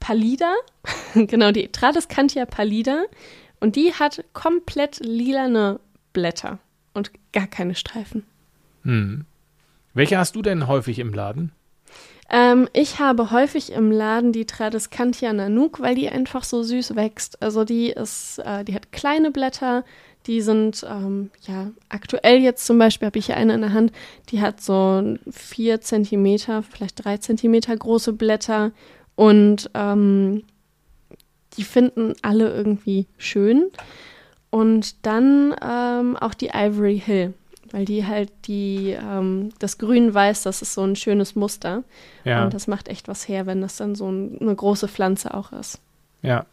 Pallida, 0.00 0.52
genau 1.14 1.52
die 1.52 1.68
Tradescantia 1.68 2.44
pallida 2.46 3.04
und 3.60 3.76
die 3.76 3.92
hat 3.94 4.24
komplett 4.32 4.98
lilane 4.98 5.78
Blätter 6.12 6.58
und 6.94 7.12
gar 7.32 7.46
keine 7.46 7.74
Streifen. 7.74 8.24
Hm. 8.82 9.24
Welche 9.94 10.18
hast 10.18 10.34
du 10.34 10.42
denn 10.42 10.66
häufig 10.66 10.98
im 10.98 11.14
Laden? 11.14 11.52
Ähm, 12.30 12.68
ich 12.72 12.98
habe 12.98 13.30
häufig 13.30 13.72
im 13.72 13.90
Laden 13.90 14.32
die 14.32 14.46
Tradescantia 14.46 15.32
nanook, 15.32 15.80
weil 15.80 15.94
die 15.94 16.08
einfach 16.08 16.44
so 16.44 16.62
süß 16.62 16.96
wächst. 16.96 17.42
Also 17.42 17.64
die 17.64 17.90
ist, 17.90 18.38
äh, 18.38 18.64
die 18.64 18.74
hat 18.74 18.90
kleine 18.90 19.30
Blätter, 19.30 19.84
die 20.26 20.40
sind, 20.40 20.86
ähm, 20.88 21.30
ja, 21.42 21.70
aktuell 21.88 22.38
jetzt 22.38 22.64
zum 22.64 22.78
Beispiel 22.78 23.06
habe 23.06 23.18
ich 23.18 23.26
hier 23.26 23.36
eine 23.36 23.54
in 23.54 23.60
der 23.60 23.72
Hand, 23.72 23.92
die 24.30 24.40
hat 24.40 24.60
so 24.60 25.16
vier 25.30 25.80
Zentimeter, 25.80 26.62
vielleicht 26.62 27.04
drei 27.04 27.18
Zentimeter 27.18 27.76
große 27.76 28.12
Blätter 28.12 28.72
und 29.14 29.70
ähm, 29.74 30.44
die 31.56 31.64
finden 31.64 32.14
alle 32.22 32.54
irgendwie 32.54 33.06
schön. 33.18 33.70
Und 34.50 35.06
dann 35.06 35.54
ähm, 35.62 36.16
auch 36.16 36.34
die 36.34 36.50
Ivory 36.54 37.00
Hill, 37.04 37.34
weil 37.72 37.84
die 37.84 38.06
halt 38.06 38.30
die, 38.46 38.90
ähm, 38.90 39.50
das 39.58 39.78
Grün-Weiß, 39.78 40.42
das 40.44 40.62
ist 40.62 40.74
so 40.74 40.82
ein 40.84 40.94
schönes 40.94 41.34
Muster. 41.34 41.82
Ja, 42.24 42.44
Und 42.44 42.54
das 42.54 42.66
macht 42.68 42.88
echt 42.88 43.08
was 43.08 43.26
her, 43.28 43.46
wenn 43.46 43.60
das 43.60 43.76
dann 43.76 43.94
so 43.96 44.08
ein, 44.10 44.38
eine 44.40 44.54
große 44.54 44.86
Pflanze 44.88 45.34
auch 45.34 45.52
ist. 45.52 45.80
ja. 46.22 46.46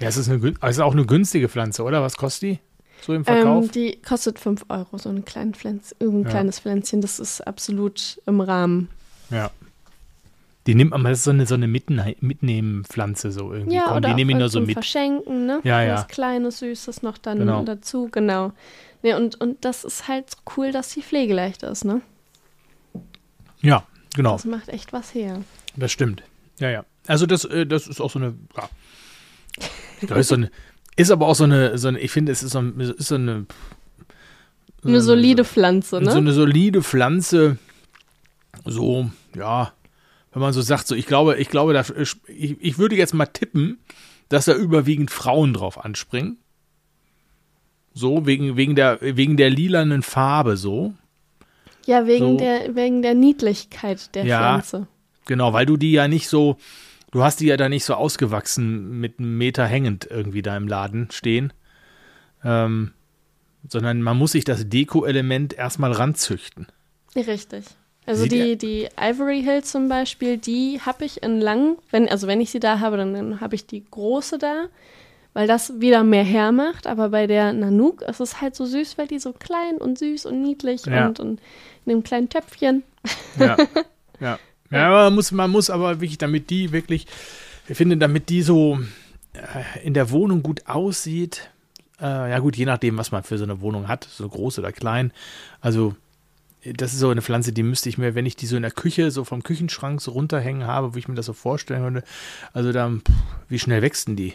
Ja, 0.00 0.08
es 0.08 0.16
ist, 0.16 0.28
eine, 0.30 0.54
es 0.62 0.70
ist 0.76 0.80
auch 0.80 0.94
eine 0.94 1.04
günstige 1.04 1.48
Pflanze, 1.48 1.84
oder? 1.84 2.02
Was 2.02 2.16
kostet 2.16 2.42
die 2.42 2.58
so 3.02 3.12
im 3.14 3.24
Verkauf? 3.24 3.64
Ähm, 3.66 3.70
die 3.70 3.98
kostet 4.04 4.38
5 4.40 4.64
Euro, 4.68 4.98
so 4.98 5.10
ein, 5.10 5.24
kleinen 5.24 5.54
Pflänz, 5.54 5.94
ein 6.00 6.22
Ja. 6.24 6.28
kleines 6.30 6.58
Pflänzchen. 6.58 7.00
Das 7.02 7.20
ist 7.20 7.46
absolut 7.46 8.20
im 8.26 8.40
Rahmen. 8.40 8.88
ja. 9.30 9.50
Die 10.66 10.74
nimmt 10.76 10.92
man, 10.92 11.02
das 11.04 11.18
ist 11.18 11.24
so 11.24 11.30
eine, 11.32 11.44
so 11.44 11.54
eine 11.54 11.66
Mitne 11.68 12.14
Mitnehmen-Pflanze 12.20 13.32
so 13.32 13.52
irgendwie. 13.52 13.74
Ja, 13.76 13.82
Komm, 13.88 13.96
oder 13.96 14.08
die 14.08 14.12
auch 14.12 14.16
nehme 14.16 14.32
ich 14.32 14.38
nur 14.38 14.48
so 14.48 14.60
mit. 14.60 14.72
Verschenken, 14.74 15.46
ne? 15.46 15.60
Ja, 15.64 15.82
ja. 15.82 15.94
Was 15.94 16.06
Kleines, 16.08 16.60
Süßes 16.60 17.02
noch 17.02 17.18
dann 17.18 17.38
Genau. 17.40 17.62
dazu, 17.64 18.08
genau. 18.12 18.52
Ja, 19.02 19.16
und, 19.16 19.40
und 19.40 19.64
das 19.64 19.84
ist 19.84 20.06
halt 20.08 20.30
so 20.30 20.36
cool, 20.56 20.70
dass 20.72 20.90
die 20.94 21.02
pflegeleicht 21.02 21.62
ist, 21.64 21.84
ne? 21.84 22.00
Ja, 23.60 23.86
genau. 24.14 24.32
Das 24.32 24.44
macht 24.44 24.68
echt 24.68 24.92
was 24.92 25.14
her. 25.14 25.42
Das 25.76 25.90
stimmt. 25.92 26.22
Ja, 26.58 26.70
ja. 26.70 26.84
Also 27.06 27.26
das, 27.26 27.44
äh, 27.44 27.66
das 27.66 27.86
ist 27.88 28.00
auch 28.00 28.10
so 28.10 28.18
eine, 28.18 28.34
ja. 28.56 28.68
Da 30.06 30.16
ist 30.16 30.28
so 30.28 30.34
eine, 30.36 30.50
ist 30.96 31.10
aber 31.10 31.26
auch 31.26 31.34
so 31.34 31.44
eine, 31.44 31.78
so 31.78 31.88
eine 31.88 31.98
ich 32.00 32.10
finde, 32.10 32.32
es 32.32 32.42
ist 32.42 32.52
so, 32.52 32.58
ein- 32.60 32.78
ist 32.80 33.08
so 33.08 33.14
eine 33.16 33.46
Eine 34.84 35.00
solide 35.00 35.44
Pflanze, 35.44 35.90
so 35.90 36.00
ne? 36.00 36.12
eine 36.14 36.32
solide 36.32 36.82
Pflanze. 36.82 37.58
So, 38.64 39.10
ja, 39.34 39.72
wenn 40.32 40.42
man 40.42 40.52
so 40.52 40.60
sagt, 40.60 40.86
so 40.86 40.94
ich 40.94 41.06
glaube, 41.06 41.36
ich 41.36 41.48
glaube, 41.48 41.72
da, 41.72 41.84
ich, 42.26 42.56
ich 42.60 42.78
würde 42.78 42.96
jetzt 42.96 43.14
mal 43.14 43.26
tippen, 43.26 43.78
dass 44.28 44.44
da 44.46 44.54
überwiegend 44.54 45.10
Frauen 45.10 45.52
drauf 45.54 45.82
anspringen. 45.84 46.38
So, 47.94 48.26
wegen, 48.26 48.56
wegen, 48.56 48.74
der, 48.74 48.98
wegen 49.00 49.36
der 49.36 49.50
lilanen 49.50 50.02
Farbe 50.02 50.56
so. 50.56 50.94
Ja, 51.86 52.06
wegen, 52.06 52.32
So. 52.32 52.36
der, 52.38 52.74
wegen 52.74 53.02
der 53.02 53.14
Niedlichkeit 53.14 54.14
der 54.14 54.24
Ja. 54.24 54.38
Pflanze. 54.38 54.86
Genau, 55.26 55.52
weil 55.52 55.66
du 55.66 55.76
die 55.76 55.92
ja 55.92 56.08
nicht 56.08 56.28
so, 56.28 56.56
du 57.10 57.22
hast 57.22 57.40
die 57.40 57.46
ja 57.46 57.56
da 57.56 57.68
nicht 57.68 57.84
so 57.84 57.94
ausgewachsen 57.94 58.98
mit 59.00 59.18
einem 59.18 59.36
Meter 59.38 59.66
hängend 59.66 60.06
irgendwie 60.10 60.42
da 60.42 60.56
im 60.56 60.68
Laden 60.68 61.08
stehen. 61.10 61.52
Ähm, 62.44 62.92
sondern 63.68 64.02
man 64.02 64.16
muss 64.18 64.32
sich 64.32 64.44
das 64.44 64.68
Deko-Element 64.68 65.52
erstmal 65.52 65.92
ranzüchten. 65.92 66.66
Richtig. 67.14 67.64
Also 68.06 68.24
Sieht 68.24 68.32
die, 68.32 68.58
die 68.58 68.88
Ivory 69.00 69.42
Hill 69.42 69.62
zum 69.62 69.88
Beispiel, 69.88 70.36
die 70.36 70.80
habe 70.84 71.04
ich 71.04 71.22
in 71.22 71.40
lang, 71.40 71.78
wenn, 71.92 72.08
also 72.08 72.26
wenn 72.26 72.40
ich 72.40 72.50
sie 72.50 72.58
da 72.58 72.80
habe, 72.80 72.96
dann, 72.96 73.14
dann 73.14 73.40
habe 73.40 73.54
ich 73.54 73.66
die 73.66 73.84
große 73.88 74.38
da, 74.38 74.64
weil 75.34 75.46
das 75.46 75.80
wieder 75.80 76.04
mehr 76.04 76.24
hermacht. 76.24 76.86
Aber 76.86 77.08
bei 77.10 77.26
der 77.26 77.52
Nanook 77.52 78.02
ist 78.02 78.20
es 78.20 78.40
halt 78.40 78.54
so 78.54 78.64
süß, 78.66 78.98
weil 78.98 79.06
die 79.06 79.18
so 79.18 79.32
klein 79.32 79.76
und 79.78 79.98
süß 79.98 80.26
und 80.26 80.42
niedlich 80.42 80.86
Ja. 80.86 81.06
und, 81.06 81.20
und 81.20 81.40
in 81.86 81.92
einem 81.92 82.02
kleinen 82.02 82.28
Töpfchen. 82.28 82.82
Ja. 83.38 83.56
ja. 84.20 84.38
Ja, 84.70 84.88
man 84.90 85.14
muss, 85.14 85.32
man 85.32 85.50
muss 85.50 85.68
aber 85.68 86.00
wirklich, 86.00 86.16
damit 86.18 86.48
die 86.48 86.72
wirklich, 86.72 87.06
ich 87.68 87.76
finde, 87.76 87.98
damit 87.98 88.30
die 88.30 88.40
so 88.42 88.78
äh, 89.34 89.84
in 89.84 89.92
der 89.92 90.10
Wohnung 90.10 90.42
gut 90.42 90.66
aussieht, 90.66 91.50
äh, 92.00 92.30
ja 92.30 92.38
gut, 92.38 92.56
je 92.56 92.64
nachdem, 92.64 92.96
was 92.96 93.12
man 93.12 93.22
für 93.22 93.36
so 93.36 93.44
eine 93.44 93.60
Wohnung 93.60 93.86
hat, 93.88 94.04
so 94.10 94.26
groß 94.26 94.58
oder 94.60 94.72
klein. 94.72 95.12
Also, 95.60 95.94
das 96.64 96.94
ist 96.94 97.00
so 97.00 97.10
eine 97.10 97.20
Pflanze, 97.20 97.52
die 97.52 97.62
müsste 97.62 97.90
ich 97.90 97.98
mir, 97.98 98.14
wenn 98.14 98.24
ich 98.24 98.36
die 98.36 98.46
so 98.46 98.56
in 98.56 98.62
der 98.62 98.70
Küche, 98.70 99.10
so 99.10 99.24
vom 99.24 99.42
Küchenschrank 99.42 100.00
so 100.00 100.12
runterhängen 100.12 100.66
habe, 100.66 100.94
wo 100.94 100.98
ich 100.98 101.06
mir 101.06 101.16
das 101.16 101.26
so 101.26 101.32
vorstellen 101.34 101.82
würde, 101.82 102.02
also 102.54 102.72
dann, 102.72 103.00
pff, 103.00 103.12
wie 103.48 103.58
schnell 103.58 103.82
wächsten 103.82 104.16
die? 104.16 104.32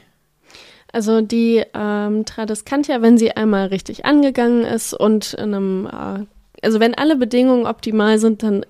Also 0.93 1.21
die 1.21 1.63
ähm, 1.73 2.25
Tradescantia, 2.25 3.01
wenn 3.01 3.17
sie 3.17 3.31
einmal 3.31 3.67
richtig 3.67 4.05
angegangen 4.05 4.63
ist 4.63 4.93
und 4.93 5.33
in 5.33 5.53
einem, 5.53 5.85
äh, 5.85 6.25
also 6.65 6.79
wenn 6.79 6.95
alle 6.95 7.15
Bedingungen 7.17 7.65
optimal 7.65 8.17
sind, 8.19 8.41
dann 8.43 8.65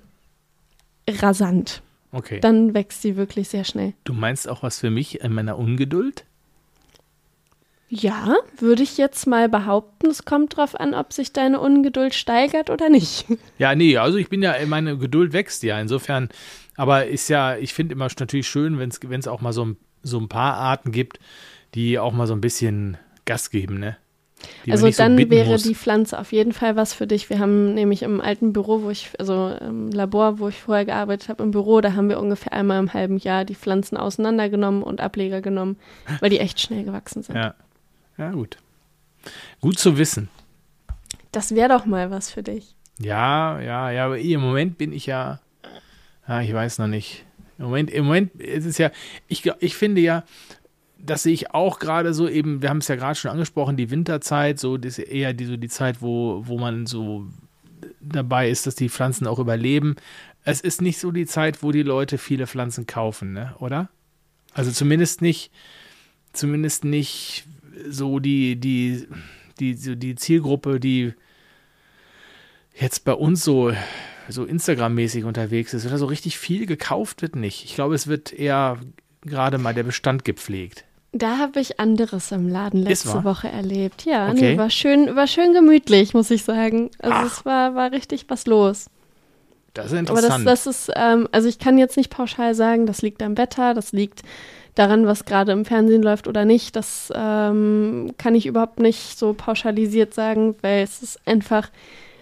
rasant. 1.07 1.82
Okay. 2.11 2.39
Dann 2.39 2.74
wächst 2.74 3.01
sie 3.01 3.18
wirklich 3.18 3.49
sehr 3.49 3.63
schnell. 3.63 3.93
du 4.05 4.13
meinst 4.13 4.47
auch 4.49 4.63
was 4.63 4.80
für 4.80 4.89
mich 4.89 5.22
in 5.22 5.34
meiner 5.34 5.57
Ungeduld? 5.57 6.24
Ja, 7.89 8.36
würde 8.57 8.84
ich 8.84 8.97
jetzt 8.97 9.28
mal 9.28 9.47
behaupten. 9.47 10.07
Es 10.07 10.26
kommt 10.26 10.57
drauf 10.57 10.78
an, 10.78 10.93
ob 10.93 11.13
sich 11.13 11.32
deine 11.32 11.61
Ungeduld 11.61 12.13
steigert 12.13 12.70
oder 12.70 12.89
nicht. 12.89 13.26
Ja, 13.59 13.76
nee, 13.76 13.97
also 13.97 14.18
ich 14.18 14.30
bin 14.30 14.41
ja, 14.41 14.55
meine 14.68 14.97
Geduld 14.97 15.32
wächst 15.34 15.63
ja, 15.63 15.80
insofern, 15.80 16.30
aber 16.76 17.07
ist 17.07 17.30
ja, 17.30 17.55
ich 17.57 17.74
finde 17.74 17.93
immer 17.93 18.07
natürlich 18.20 18.47
schön, 18.47 18.78
wenn 18.80 18.89
es 19.20 19.28
auch 19.28 19.41
mal 19.41 19.53
so, 19.53 19.65
ein- 19.65 19.78
so 20.03 20.20
ein 20.20 20.28
paar 20.28 20.55
Arten 20.55 20.91
gibt, 20.91 21.20
die 21.78 21.99
auch 21.99 22.11
mal 22.11 22.25
so 22.25 22.34
ein 22.34 22.41
bisschen 22.41 22.97
Gas 23.25 23.51
geben, 23.51 23.80
ne? 23.80 23.97
Die 24.65 24.71
also 24.71 24.89
so 24.89 24.97
dann 24.97 25.15
bitten 25.15 25.32
wäre 25.32 25.51
muss. 25.51 25.63
die 25.63 25.75
Pflanze 25.75 26.17
auf 26.17 26.32
jeden 26.32 26.51
Fall 26.51 26.75
was 26.75 26.93
für 26.93 27.07
dich. 27.07 27.30
Wir 27.30 27.39
haben 27.39 27.73
nämlich 27.73 28.03
im 28.03 28.19
alten 28.21 28.53
Büro, 28.53 28.82
wo 28.82 28.89
ich, 28.89 29.11
also 29.19 29.55
im 29.61 29.91
Labor, 29.91 30.39
wo 30.39 30.47
ich 30.47 30.61
vorher 30.61 30.86
gearbeitet 30.86 31.30
habe, 31.30 31.43
im 31.43 31.51
Büro, 31.51 31.82
da 31.82 31.93
haben 31.93 32.09
wir 32.09 32.19
ungefähr 32.19 32.53
einmal 32.53 32.80
im 32.80 32.93
halben 32.93 33.17
Jahr 33.17 33.45
die 33.45 33.55
Pflanzen 33.55 33.97
auseinandergenommen 33.97 34.84
und 34.84 35.01
Ableger 35.01 35.41
genommen, 35.41 35.78
weil 36.19 36.30
die 36.30 36.39
echt 36.39 36.59
schnell 36.59 36.84
gewachsen 36.84 37.23
sind. 37.23 37.36
Ja. 37.36 37.55
ja, 38.17 38.32
gut. 38.32 38.57
Gut 39.61 39.80
zu 39.80 39.97
wissen. 39.97 40.30
Das 41.32 41.53
wäre 41.53 41.69
doch 41.69 41.86
mal 41.86 42.09
was 42.09 42.32
für 42.32 42.43
dich. 42.43 42.75
Ja, 42.99 43.59
ja, 43.59 43.91
ja, 43.91 44.05
aber 44.05 44.17
im 44.17 44.41
Moment 44.41 44.78
bin 44.78 44.93
ich 44.93 45.05
ja, 45.05 45.39
ja, 46.28 46.41
ich 46.41 46.53
weiß 46.53 46.80
noch 46.80 46.88
nicht. 46.88 47.25
Im 47.59 47.65
Moment, 47.65 47.89
im 47.89 48.05
Moment 48.05 48.36
ist 48.39 48.65
es 48.65 48.78
ja, 48.78 48.91
ich, 49.28 49.43
ich 49.59 49.75
finde 49.75 50.01
ja, 50.01 50.23
das 50.99 51.23
sehe 51.23 51.33
ich 51.33 51.51
auch 51.51 51.79
gerade 51.79 52.13
so 52.13 52.27
eben, 52.27 52.61
wir 52.61 52.69
haben 52.69 52.79
es 52.79 52.87
ja 52.87 52.95
gerade 52.95 53.15
schon 53.15 53.31
angesprochen, 53.31 53.77
die 53.77 53.91
Winterzeit, 53.91 54.59
so 54.59 54.77
das 54.77 54.97
ist 54.97 55.07
eher 55.07 55.33
die, 55.33 55.45
so 55.45 55.57
die 55.57 55.69
Zeit, 55.69 56.01
wo, 56.01 56.43
wo 56.45 56.57
man 56.57 56.85
so 56.85 57.25
dabei 58.01 58.49
ist, 58.49 58.67
dass 58.67 58.75
die 58.75 58.89
Pflanzen 58.89 59.27
auch 59.27 59.39
überleben. 59.39 59.95
Es 60.43 60.61
ist 60.61 60.81
nicht 60.81 60.99
so 60.99 61.11
die 61.11 61.25
Zeit, 61.25 61.61
wo 61.63 61.71
die 61.71 61.83
Leute 61.83 62.17
viele 62.17 62.47
Pflanzen 62.47 62.87
kaufen, 62.87 63.33
ne? 63.33 63.55
oder? 63.59 63.89
Also 64.53 64.71
zumindest 64.71 65.21
nicht, 65.21 65.51
zumindest 66.33 66.83
nicht 66.83 67.45
so 67.87 68.19
die, 68.19 68.55
die, 68.55 69.07
die, 69.59 69.75
so 69.75 69.95
die 69.95 70.15
Zielgruppe, 70.15 70.79
die 70.79 71.13
jetzt 72.79 73.05
bei 73.05 73.13
uns 73.13 73.43
so, 73.43 73.71
so 74.29 74.43
Instagram-mäßig 74.45 75.25
unterwegs 75.25 75.73
ist 75.73 75.85
oder 75.85 75.97
so 75.97 76.05
richtig 76.05 76.37
viel 76.37 76.65
gekauft 76.65 77.21
wird 77.21 77.35
nicht. 77.35 77.65
Ich 77.65 77.75
glaube, 77.75 77.95
es 77.95 78.07
wird 78.07 78.33
eher 78.33 78.79
gerade 79.28 79.57
mal 79.57 79.73
der 79.73 79.84
Bestand 79.84 80.25
gepflegt. 80.25 80.84
Da 81.13 81.38
habe 81.38 81.59
ich 81.59 81.80
anderes 81.80 82.32
im 82.32 82.47
Laden 82.49 82.84
letzte? 82.84 83.23
Woche 83.23 83.47
erlebt. 83.47 84.05
Ja, 84.05 84.30
Okay. 84.30 84.51
nee, 84.53 84.57
war 84.57 84.69
schön, 84.69 85.15
war 85.15 85.25
schön 85.28 85.53
gemütlich, 85.53 86.13
muss 86.13 86.30
ich 86.32 86.43
sagen. 86.43 86.91
Also 86.99 87.15
Ach. 87.17 87.25
es 87.25 87.45
war, 87.45 87.75
war 87.75 87.91
richtig 87.91 88.25
was 88.28 88.45
los. 88.45 88.88
Das 89.73 89.91
ist 89.91 90.09
Aber 90.09 90.21
das, 90.21 90.38
interessant. 90.38 90.47
das 90.47 90.67
ist, 90.67 90.91
ähm, 90.95 91.28
also 91.32 91.47
ich 91.47 91.59
kann 91.59 91.78
jetzt 91.78 91.97
nicht 91.97 92.09
pauschal 92.09 92.55
sagen, 92.55 92.86
das 92.88 93.01
liegt 93.01 93.21
am 93.23 93.38
Wetter, 93.38 93.73
das 93.73 93.91
liegt 93.93 94.21
daran, 94.75 95.05
was 95.07 95.25
gerade 95.25 95.51
im 95.53 95.65
Fernsehen 95.65 96.03
läuft 96.03 96.28
oder 96.28 96.45
nicht. 96.45 96.75
Das 96.75 97.11
ähm, 97.15 98.13
kann 98.17 98.36
ich 98.36 98.45
überhaupt 98.45 98.80
nicht 98.80 99.17
so 99.17 99.34
pauschalisiert 99.34 100.13
sagen, 100.13 100.55
weil 100.61 100.84
es 100.84 101.01
ist 101.03 101.19
einfach 101.28 101.69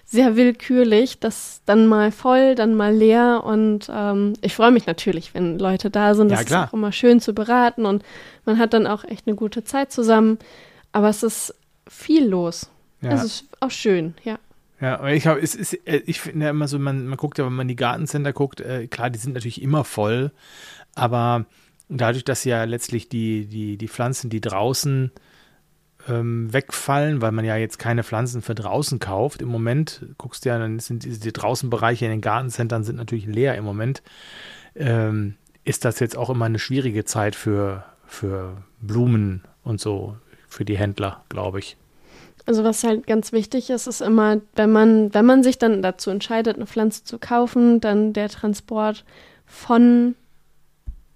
sehr 0.06 0.36
willkürlich, 0.36 1.20
das 1.20 1.62
dann 1.66 1.88
mal 1.88 2.12
voll, 2.12 2.56
dann 2.56 2.76
mal 2.76 2.94
leer 2.96 3.44
und 3.44 3.90
ähm, 3.92 4.34
ich 4.42 4.56
freue 4.56 4.72
mich 4.72 4.86
natürlich, 4.86 5.34
wenn 5.34 5.58
Leute 5.60 5.90
da 5.90 6.14
sind. 6.14 6.30
Ja, 6.30 6.38
Das 6.38 6.46
klar. 6.46 6.64
ist 6.66 6.70
auch 6.70 6.74
immer 6.74 6.92
schön 6.92 7.20
zu 7.20 7.34
beraten 7.34 7.86
und 7.86 8.04
man 8.46 8.60
hat 8.60 8.74
dann 8.74 8.86
auch 8.88 9.04
echt 9.04 9.28
eine 9.28 9.36
gute 9.36 9.64
Zeit 9.64 9.92
zusammen. 9.92 10.38
Aber 10.92 11.10
es 11.10 11.24
ist 11.24 11.56
viel 11.90 12.26
los. 12.28 12.70
ja. 13.02 13.10
Also 13.12 13.26
es 13.26 13.42
ist 13.42 13.46
auch 13.60 13.72
schön, 13.72 14.14
ja. 14.24 14.38
Ja, 14.80 15.00
aber 15.00 15.14
ich 15.14 15.26
habe, 15.26 15.40
es 15.40 15.56
ist, 15.56 15.74
äh, 15.88 16.02
ich 16.06 16.22
finde 16.22 16.46
ja 16.46 16.52
immer 16.52 16.68
so, 16.68 16.78
man, 16.78 17.08
man 17.08 17.18
guckt 17.18 17.38
ja, 17.38 17.46
wenn 17.46 17.54
man 17.54 17.68
die 17.68 17.76
Gartencenter 17.76 18.34
guckt, 18.34 18.62
äh, 18.62 18.88
klar, 18.88 19.10
die 19.10 19.20
sind 19.20 19.34
natürlich 19.34 19.62
immer 19.62 19.84
voll, 19.84 20.32
aber 20.96 21.46
dadurch, 21.90 22.24
dass 22.26 22.44
ja 22.44 22.64
letztlich 22.66 23.10
die, 23.10 23.46
die, 23.48 23.78
die 23.78 23.88
Pflanzen, 23.88 24.30
die 24.30 24.42
draußen 24.42 25.12
ähm, 26.08 26.52
wegfallen, 26.54 27.22
weil 27.22 27.32
man 27.32 27.46
ja 27.46 27.56
jetzt 27.56 27.80
keine 27.80 28.04
Pflanzen 28.04 28.42
für 28.42 28.56
draußen 28.56 29.00
kauft, 29.00 29.42
im 29.42 29.50
Moment, 29.50 30.06
guckst 30.18 30.46
du 30.46 30.50
ja, 30.50 30.60
dann 30.60 30.80
sind 30.80 31.04
diese 31.04 31.20
die 31.20 31.34
Draußenbereiche 31.34 32.06
in 32.06 32.12
den 32.12 32.22
Gartencentern 32.22 32.84
sind 32.84 32.98
natürlich 32.98 33.26
leer 33.26 33.56
im 33.56 33.64
Moment, 33.64 34.04
ähm, 34.76 35.36
ist 35.64 35.86
das 35.86 36.00
jetzt 36.00 36.18
auch 36.18 36.30
immer 36.30 36.46
eine 36.46 36.60
schwierige 36.60 37.06
Zeit 37.06 37.36
für, 37.36 37.84
für 38.06 38.64
Blumen 38.82 39.44
und 39.64 39.82
so, 39.82 40.16
für 40.48 40.66
die 40.66 40.78
Händler, 40.78 41.24
glaube 41.30 41.60
ich. 41.60 41.78
Also 42.46 42.64
was 42.64 42.84
halt 42.84 43.08
ganz 43.08 43.32
wichtig 43.32 43.72
ist, 43.72 43.88
ist 43.88 44.02
immer, 44.02 44.40
wenn 44.56 44.72
man, 44.72 45.14
wenn 45.14 45.26
man 45.26 45.42
sich 45.42 45.58
dann 45.58 45.82
dazu 45.82 46.12
entscheidet, 46.12 46.58
eine 46.58 46.68
Pflanze 46.68 47.04
zu 47.04 47.18
kaufen, 47.18 47.82
dann 47.82 48.14
der 48.14 48.30
Transport 48.30 49.04
von 49.48 50.14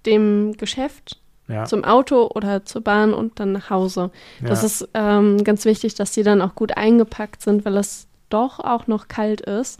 dem 0.07 0.57
Geschäft 0.57 1.18
Ja, 1.49 1.65
zum 1.65 1.83
Auto 1.83 2.29
oder 2.33 2.63
zur 2.63 2.81
Bahn 2.81 3.13
und 3.13 3.39
dann 3.39 3.51
nach 3.53 3.69
Hause. 3.71 4.11
Das 4.41 4.61
ja. 4.61 4.67
ist 4.67 4.89
ähm, 4.93 5.43
ganz 5.43 5.65
wichtig, 5.65 5.95
dass 5.95 6.11
die 6.11 6.23
dann 6.23 6.41
auch 6.41 6.53
gut 6.53 6.77
eingepackt 6.77 7.41
sind, 7.41 7.65
weil 7.65 7.75
es 7.77 8.07
doch 8.29 8.59
auch 8.59 8.87
noch 8.87 9.07
kalt 9.07 9.41
ist. 9.41 9.79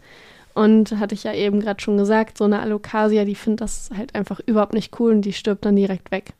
Und 0.55 0.99
hatte 0.99 1.13
ich 1.13 1.23
ja 1.23 1.33
eben 1.33 1.59
gerade 1.59 1.79
schon 1.79 1.95
gesagt, 1.95 2.37
so 2.37 2.43
eine 2.43 2.59
Alocasia, 2.59 3.23
die 3.23 3.35
findet 3.35 3.61
das 3.61 3.91
halt 3.95 4.15
einfach 4.15 4.41
überhaupt 4.45 4.73
nicht 4.73 4.99
cool 4.99 5.11
und 5.11 5.21
die 5.21 5.31
stirbt 5.31 5.63
dann 5.63 5.75
direkt 5.75 6.11
weg. 6.11 6.33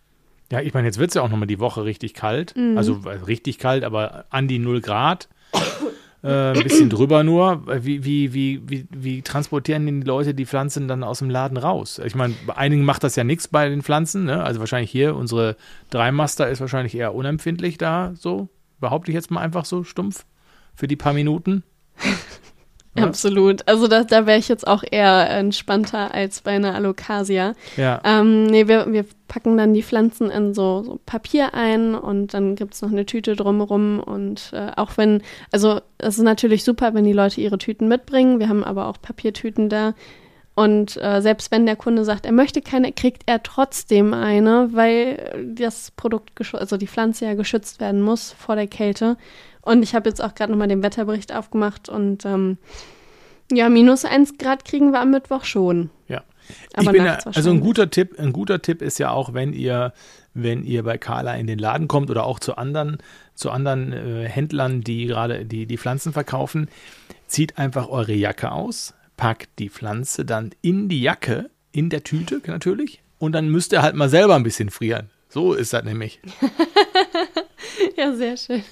Ja, 0.52 0.62
ich 0.62 0.74
meine, 0.74 0.88
jetzt 0.88 0.98
wird 0.98 1.10
es 1.10 1.14
ja 1.14 1.22
auch 1.22 1.30
nochmal 1.30 1.48
die 1.48 1.60
Woche 1.60 1.86
richtig 1.86 2.16
kalt. 2.16 2.56
Mhm. 2.58 2.78
Also 2.78 3.00
äh, 3.06 3.10
richtig 3.10 3.60
kalt, 3.60 3.84
aber 3.84 4.26
an 4.32 4.48
die 4.48 4.60
0 4.60 4.82
Grad. 4.82 5.30
Äh, 6.22 6.52
ein 6.52 6.64
bisschen 6.64 6.90
drüber 6.90 7.24
nur. 7.24 7.64
Wie, 7.84 8.04
wie, 8.04 8.34
wie, 8.34 8.62
wie, 8.68 8.88
wie 8.92 9.22
transportieren 9.22 9.86
denn 9.86 10.02
die 10.02 10.08
Leute 10.08 10.34
die 10.34 10.46
Pflanzen 10.46 10.88
dann 10.88 11.04
aus 11.04 11.20
dem 11.20 11.30
Laden 11.30 11.58
raus? 11.58 12.02
Ich 12.04 12.16
meine, 12.16 12.34
bei 12.46 12.58
einigen 12.58 12.84
macht 12.84 13.04
das 13.04 13.16
ja 13.16 13.24
nichts 13.24 13.48
bei 13.48 13.70
den 13.70 13.82
Pflanzen. 13.82 14.26
Ne? 14.26 14.44
Also 14.44 14.60
wahrscheinlich 14.60 14.92
hier, 14.92 15.16
unsere 15.16 15.56
Dreimaster 15.90 16.50
ist 16.50 16.60
wahrscheinlich 16.60 16.96
eher 16.96 17.16
unempfindlich 17.16 17.78
da, 17.78 18.14
so. 18.16 18.50
Behaupte 18.80 19.12
ich 19.12 19.16
jetzt 19.16 19.30
mal 19.30 19.42
einfach 19.42 19.66
so 19.66 19.84
stumpf 19.84 20.26
für 20.74 20.88
die 20.88 20.96
paar 20.96 21.14
Minuten. 21.14 21.64
Ja. 23.00 23.06
Absolut. 23.06 23.68
Also 23.68 23.88
da, 23.88 24.04
da 24.04 24.26
wäre 24.26 24.38
ich 24.38 24.48
jetzt 24.48 24.68
auch 24.68 24.84
eher 24.90 25.30
entspannter 25.30 26.14
als 26.14 26.42
bei 26.42 26.52
einer 26.52 26.76
Alocasia. 26.76 27.54
Ja. 27.78 28.02
Ähm, 28.04 28.46
nee, 28.48 28.68
wir, 28.68 28.92
wir 28.92 29.06
packen 29.28 29.58
dann 29.58 29.74
die 29.74 29.84
Pflanzen 29.84 30.30
in 30.30 30.54
so, 30.54 30.84
so 30.84 31.00
Papier 31.06 31.54
ein 31.54 31.96
und 31.96 32.34
dann 32.34 32.56
gibt's 32.56 32.82
noch 32.82 32.92
eine 32.92 33.06
Tüte 33.06 33.36
drumherum. 33.36 34.00
Und 34.00 34.52
äh, 34.54 34.72
auch 34.76 34.98
wenn, 34.98 35.22
also 35.52 35.82
es 35.98 36.18
ist 36.18 36.24
natürlich 36.24 36.64
super, 36.64 36.94
wenn 36.94 37.06
die 37.06 37.14
Leute 37.14 37.42
ihre 37.42 37.58
Tüten 37.58 37.88
mitbringen. 37.88 38.40
Wir 38.40 38.50
haben 38.50 38.64
aber 38.64 38.88
auch 38.88 39.02
Papiertüten 39.02 39.70
da. 39.70 39.94
Und 40.60 41.02
äh, 41.02 41.22
selbst 41.22 41.52
wenn 41.52 41.66
der 41.66 41.78
Kunde 41.78 42.04
sagt, 42.04 42.26
er 42.26 42.34
möchte 42.34 42.62
keine, 42.62 42.92
kriegt 42.92 43.24
er 43.28 43.42
trotzdem 43.44 44.14
eine, 44.14 44.68
weil 44.74 45.54
das 45.56 45.92
Produkt, 45.92 46.32
also 46.54 46.76
die 46.76 46.86
Pflanze 46.86 47.24
ja 47.24 47.34
geschützt 47.34 47.80
werden 47.80 48.02
muss 48.02 48.34
vor 48.34 48.58
der 48.58 48.68
Kälte. 48.68 49.16
Und 49.62 49.84
ich 49.84 49.96
habe 49.96 50.10
jetzt 50.10 50.22
auch 50.22 50.36
gerade 50.36 50.52
nochmal 50.52 50.68
den 50.68 50.84
Wetterbericht 50.84 51.34
aufgemacht 51.34 51.88
und 51.88 52.26
ähm, 52.26 52.58
ja, 53.50 53.70
minus 53.70 54.04
eins 54.04 54.38
Grad 54.38 54.66
kriegen 54.66 54.92
wir 54.92 55.00
am 55.00 55.12
Mittwoch 55.12 55.46
schon. 55.46 55.92
Ja. 56.10 56.24
Aber 56.74 56.88
ich 56.88 56.92
bin 56.92 57.06
ja, 57.06 57.20
also 57.24 57.52
ein 57.52 57.62
guter 57.62 57.90
Tipp, 57.90 58.20
ein 58.20 58.34
guter 58.34 58.62
Tipp 58.62 58.82
ist 58.82 59.00
ja 59.00 59.12
auch, 59.12 59.34
wenn 59.34 59.54
ihr, 59.54 59.94
wenn 60.34 60.66
ihr 60.66 60.84
bei 60.84 60.98
Carla 60.98 61.36
in 61.36 61.48
den 61.48 61.60
Laden 61.60 61.88
kommt 61.88 62.10
oder 62.10 62.26
auch 62.26 62.38
zu 62.38 62.58
anderen, 62.58 62.98
zu 63.34 63.50
anderen 63.50 63.94
äh, 63.94 64.28
Händlern, 64.28 64.82
die 64.82 65.06
gerade 65.06 65.46
die, 65.46 65.68
die 65.68 65.78
Pflanzen 65.78 66.12
verkaufen, 66.12 66.68
zieht 67.28 67.58
einfach 67.58 67.88
eure 67.88 68.12
Jacke 68.12 68.52
aus, 68.52 68.94
packt 69.20 69.60
die 69.60 69.70
Pflanze 69.70 70.24
dann 70.24 70.52
in 70.62 70.88
die 70.88 71.02
Jacke, 71.02 71.50
in 71.74 71.90
der 71.90 72.06
Tüte 72.06 72.42
natürlich, 72.48 73.04
und 73.18 73.34
dann 73.34 73.50
müsst 73.50 73.74
ihr 73.74 73.82
halt 73.82 73.94
mal 73.94 74.08
selber 74.08 74.36
ein 74.36 74.44
bisschen 74.44 74.70
frieren. 74.70 75.10
So 75.28 75.54
ist 75.54 75.74
das 75.74 75.84
nämlich. 75.84 76.20
Ja, 77.96 78.16
sehr 78.16 78.38
schön. 78.38 78.64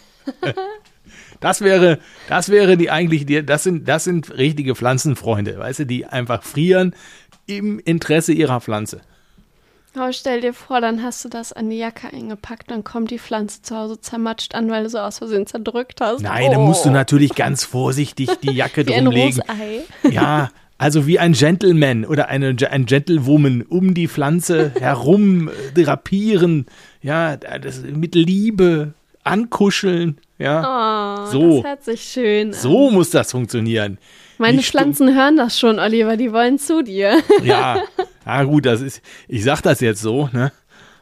Das 1.40 1.62
wäre, 1.62 2.00
das 2.28 2.50
wäre 2.50 2.78
die 2.78 2.90
eigentlich, 2.90 3.26
die, 3.26 3.46
das 3.46 3.64
sind, 3.64 3.88
das 3.88 4.06
sind 4.06 4.36
richtige 4.38 4.74
Pflanzenfreunde, 4.74 5.60
weißt 5.60 5.80
du, 5.80 5.86
die 5.86 6.06
einfach 6.06 6.44
frieren 6.44 6.96
im 7.46 7.80
Interesse 7.80 8.34
ihrer 8.34 8.60
Pflanze. 8.60 9.02
Aber 9.98 10.14
stell 10.14 10.42
dir 10.42 10.54
vor, 10.54 10.80
dann 10.82 11.02
hast 11.02 11.26
du 11.26 11.30
das 11.30 11.54
an 11.54 11.70
die 11.70 11.78
Jacke 11.78 12.08
eingepackt, 12.14 12.70
dann 12.70 12.84
kommt 12.84 13.10
die 13.12 13.20
Pflanze 13.20 13.62
zu 13.62 13.76
Hause 13.76 14.00
zermatscht 14.00 14.54
an, 14.54 14.70
weil 14.70 14.84
du 14.84 14.90
so 14.90 15.00
aus 15.00 15.18
Versehen 15.18 15.48
zerdrückt 15.48 16.02
hast. 16.02 16.22
Nein, 16.22 16.52
da 16.52 16.60
musst 16.60 16.86
du 16.86 16.90
natürlich 16.92 17.34
ganz 17.36 17.64
vorsichtig 17.64 18.30
die 18.44 18.52
Jacke 18.52 18.82
Oh. 18.82 18.88
Wie 18.88 18.94
ein 18.94 19.06
drumlegen. 19.06 19.42
Rosei. 19.42 20.12
Ja, 20.12 20.50
also 20.78 21.08
wie 21.08 21.18
ein 21.18 21.34
Gentleman 21.34 22.06
oder 22.06 22.28
eine, 22.28 22.56
ein 22.70 22.86
Gentlewoman 22.86 23.64
um 23.64 23.96
die 23.96 24.08
Pflanze 24.08 24.72
herum 24.80 25.48
äh, 25.50 25.84
drapieren, 25.84 26.68
ja, 27.02 27.36
das, 27.36 27.82
mit 27.82 28.14
Liebe 28.14 28.94
ankuscheln, 29.24 30.20
ja. 30.38 31.26
Oh, 31.26 31.32
So. 31.32 31.56
das 31.58 31.66
hört 31.66 31.84
sich 31.84 32.02
schön 32.04 32.48
an. 32.50 32.54
So 32.54 32.92
muss 32.92 33.10
das 33.10 33.32
funktionieren. 33.32 33.98
Meine. 34.38 34.62
Pflanzen 34.62 35.16
hören 35.16 35.38
das 35.38 35.60
schon, 35.60 35.80
Oliver, 35.80 36.18
die 36.18 36.32
wollen 36.32 36.60
zu 36.60 36.84
dir. 36.84 37.22
Ja, 37.44 37.82
ja 38.26 38.44
gut, 38.44 38.66
das 38.66 38.82
ist, 38.82 39.02
ich 39.28 39.44
sag 39.44 39.62
das 39.62 39.80
jetzt 39.80 40.02
so, 40.02 40.30
ne? 40.32 40.52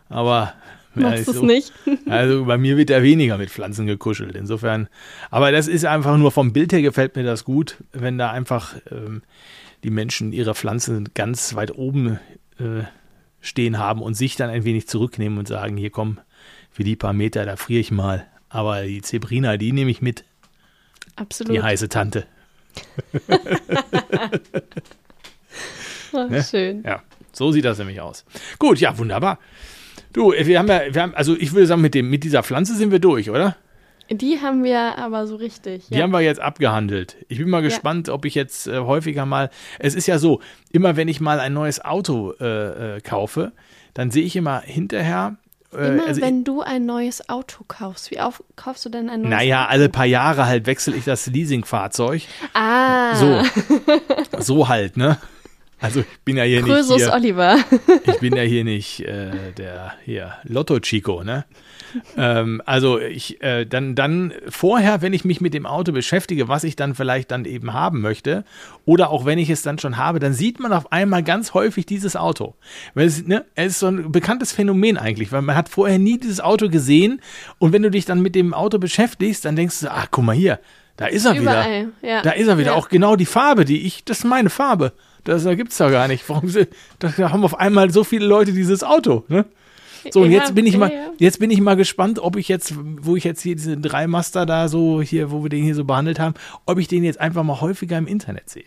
Aber 0.10 0.54
Machst 0.96 1.28
es 1.28 1.36
so. 1.36 1.46
nicht? 1.46 1.74
Also 2.08 2.46
bei 2.46 2.58
mir 2.58 2.78
wird 2.78 2.90
ja 2.90 3.04
weniger 3.04 3.38
mit 3.38 3.50
Pflanzen 3.50 3.86
gekuschelt. 3.86 4.36
Insofern, 4.36 4.88
aber 5.30 5.52
das 5.52 5.68
ist 5.68 5.86
einfach 5.86 6.18
nur 6.18 6.32
vom 6.32 6.54
Bild 6.54 6.72
her 6.72 6.82
gefällt 6.82 7.16
mir 7.16 7.24
das 7.24 7.44
gut, 7.44 7.78
wenn 7.92 8.18
da 8.18 8.32
einfach 8.32 8.76
ähm, 8.92 9.22
die 9.84 9.90
Menschen 9.90 10.32
ihre 10.32 10.56
Pflanzen 10.56 11.10
ganz 11.14 11.56
weit 11.56 11.76
oben 11.76 12.20
äh, 12.60 12.84
stehen 13.42 13.78
haben 13.78 14.02
und 14.02 14.16
sich 14.16 14.36
dann 14.36 14.50
ein 14.50 14.64
wenig 14.64 14.88
zurücknehmen 14.88 15.38
und 15.38 15.48
sagen, 15.48 15.78
hier 15.78 15.90
komm, 15.92 16.20
für 16.72 16.84
die 16.84 16.96
paar 16.96 17.14
Meter, 17.14 17.46
da 17.46 17.56
friere 17.56 17.80
ich 17.80 17.92
mal. 17.92 18.26
Aber 18.50 18.84
die 18.84 19.02
Zebrina, 19.02 19.58
die 19.58 19.72
nehme 19.72 19.92
ich 19.92 20.02
mit, 20.02 20.24
Absolut. 21.16 21.54
die 21.54 21.62
heiße 21.62 21.90
Tante. 21.90 22.26
Oh, 26.16 26.28
ne? 26.30 26.44
Schön. 26.44 26.84
Ja, 26.84 27.02
so 27.34 27.52
sieht 27.52 27.66
das 27.66 27.78
nämlich 27.78 28.00
aus. 28.00 28.24
Gut, 28.58 28.80
ja, 28.80 28.98
wunderbar. 28.98 29.40
Du, 30.14 30.32
wir 30.32 30.60
haben 30.60 30.68
ja, 30.68 30.82
wir 30.94 31.02
haben, 31.02 31.14
also 31.14 31.36
ich 31.36 31.52
würde 31.52 31.68
sagen, 31.68 31.82
mit, 31.82 31.94
dem, 31.94 32.10
mit 32.10 32.24
dieser 32.24 32.42
Pflanze 32.42 32.76
sind 32.76 32.92
wir 32.92 33.00
durch, 33.00 33.30
oder? 33.30 33.58
Die 34.10 34.40
haben 34.40 34.64
wir 34.64 34.98
aber 34.98 35.26
so 35.26 35.36
richtig. 35.36 35.88
Die 35.88 35.96
ja. 35.96 36.04
haben 36.04 36.12
wir 36.12 36.22
jetzt 36.22 36.40
abgehandelt. 36.40 37.18
Ich 37.28 37.40
bin 37.40 37.50
mal 37.50 37.64
gespannt, 37.64 38.08
ob 38.08 38.24
ich 38.26 38.36
jetzt 38.36 38.68
äh, 38.68 38.78
häufiger 38.78 39.26
mal. 39.26 39.50
Es 39.80 39.96
ist 39.96 40.08
ja 40.08 40.20
so, 40.20 40.42
immer 40.72 40.96
wenn 40.96 41.08
ich 41.08 41.20
mal 41.20 41.40
ein 41.40 41.54
neues 41.54 41.84
Auto 41.84 42.34
äh, 42.40 42.98
äh, 42.98 43.02
kaufe, 43.02 43.52
dann 43.94 44.12
sehe 44.12 44.24
ich 44.24 44.36
immer 44.36 44.62
hinterher. 44.62 45.38
Äh, 45.76 45.88
Immer 45.90 46.08
also 46.08 46.22
wenn 46.22 46.44
du 46.44 46.62
ein 46.62 46.86
neues 46.86 47.30
Auto 47.30 47.64
kaufst, 47.68 48.12
wie 48.12 48.20
auf, 48.20 48.44
kaufst 48.56 48.86
du 48.86 48.90
denn 48.90 49.10
ein 49.10 49.22
neues 49.22 49.32
naja, 49.32 49.64
Auto? 49.64 49.72
alle 49.72 49.90
paar 49.90 50.06
Jahre 50.06 50.46
halt 50.46 50.66
wechsle 50.68 50.96
ich 50.96 51.06
das 51.06 51.28
Leasingfahrzeug. 51.28 52.22
Ah, 52.54 53.16
So. 53.16 53.42
So 54.40 54.68
halt, 54.68 54.98
ne? 54.98 55.18
Also 55.82 56.00
ich 56.00 56.20
bin 56.24 56.38
ja 56.38 56.44
hier 56.44 56.62
Krösus 56.62 56.90
nicht 56.98 57.04
hier, 57.06 57.14
Oliver. 57.14 57.58
ich 58.06 58.20
bin 58.20 58.36
ja 58.36 58.44
hier 58.44 58.64
nicht 58.64 59.02
äh, 59.02 59.52
der 59.58 59.94
hier 60.06 60.34
Lotto 60.44 60.80
Chico, 60.80 61.24
ne? 61.24 61.46
Ähm, 62.18 62.62
also 62.66 63.00
ich 63.00 63.42
äh, 63.42 63.66
dann 63.66 63.96
dann 63.96 64.34
vorher, 64.50 65.02
wenn 65.02 65.14
ich 65.14 65.26
mich 65.26 65.42
mit 65.42 65.54
dem 65.54 65.66
Auto 65.66 65.92
beschäftige, 65.92 66.48
was 66.48 66.64
ich 66.64 66.76
dann 66.76 66.96
vielleicht 66.96 67.32
dann 67.32 67.46
eben 67.46 67.74
haben 67.74 68.02
möchte, 68.02 68.44
oder 68.86 69.10
auch 69.10 69.26
wenn 69.26 69.40
ich 69.40 69.50
es 69.50 69.62
dann 69.62 69.80
schon 69.80 69.98
habe, 69.98 70.20
dann 70.20 70.34
sieht 70.34 70.60
man 70.60 70.74
auf 70.74 70.92
einmal 70.92 71.24
ganz 71.24 71.54
häufig 71.54 71.86
dieses 71.86 72.16
Auto. 72.16 72.56
Weil 72.94 73.08
es, 73.08 73.26
ne, 73.26 73.46
es 73.56 73.74
ist 73.74 73.80
so 73.80 73.88
ein 73.88 74.12
bekanntes 74.12 74.52
Phänomen 74.52 74.98
eigentlich, 74.98 75.32
weil 75.32 75.42
man 75.42 75.56
hat 75.56 75.70
vorher 75.70 76.00
nie 76.00 76.18
dieses 76.18 76.42
Auto 76.42 76.70
gesehen 76.70 77.22
und 77.60 77.74
wenn 77.74 77.82
du 77.82 77.92
dich 77.92 78.06
dann 78.06 78.22
mit 78.22 78.36
dem 78.36 78.54
Auto 78.54 78.78
beschäftigst, 78.78 79.46
dann 79.46 79.56
denkst 79.56 79.82
du, 79.82 79.92
ach 79.92 80.08
guck 80.12 80.24
mal 80.24 80.36
hier, 80.36 80.60
da 80.98 81.08
ist 81.08 81.26
er 81.26 81.34
wieder. 81.34 81.42
Überall, 81.42 81.88
ja. 82.02 82.22
Da 82.22 82.32
ist 82.32 82.48
er 82.48 82.58
wieder. 82.58 82.72
Ja. 82.72 82.78
Auch 82.78 82.90
genau 82.90 83.16
die 83.16 83.26
Farbe, 83.26 83.66
die 83.66 83.86
ich, 83.86 84.06
das 84.06 84.20
ist 84.20 84.24
meine 84.24 84.50
Farbe. 84.50 84.94
Das 85.26 85.44
da 85.44 85.56
gibt's 85.56 85.78
da 85.78 85.90
gar 85.90 86.08
nicht. 86.08 86.28
Warum 86.30 86.52
da 87.00 87.12
haben 87.18 87.44
auf 87.44 87.60
einmal 87.60 87.92
so 87.92 88.04
viele 88.04 88.26
Leute 88.26 88.54
dieses 88.54 88.84
Auto, 88.84 89.26
ne? 89.28 89.46
So, 90.12 90.22
und 90.22 90.32
Ja, 90.32 90.40
jetzt 90.40 90.56
bin 90.56 90.66
ich 90.66 90.78
mal, 90.78 90.92
jetzt 91.18 91.40
bin 91.40 91.52
ich 91.52 91.62
mal 91.62 91.76
gespannt, 91.76 92.20
ob 92.20 92.36
ich 92.36 92.48
jetzt, 92.48 92.74
wo 92.78 93.16
ich 93.16 93.24
jetzt 93.24 93.42
hier 93.42 93.56
diese 93.56 93.78
drei 93.78 94.08
Master 94.08 94.46
da 94.46 94.68
so 94.68 95.02
hier, 95.02 95.32
wo 95.32 95.44
wir 95.44 95.50
den 95.50 95.64
hier 95.64 95.76
so 95.76 95.84
behandelt 95.86 96.20
haben, 96.20 96.36
ob 96.66 96.78
ich 96.80 96.88
den 96.88 97.04
jetzt 97.04 97.20
einfach 97.20 97.44
mal 97.44 97.62
häufiger 97.62 97.98
im 97.98 98.08
Internet 98.08 98.50
sehe. 98.50 98.66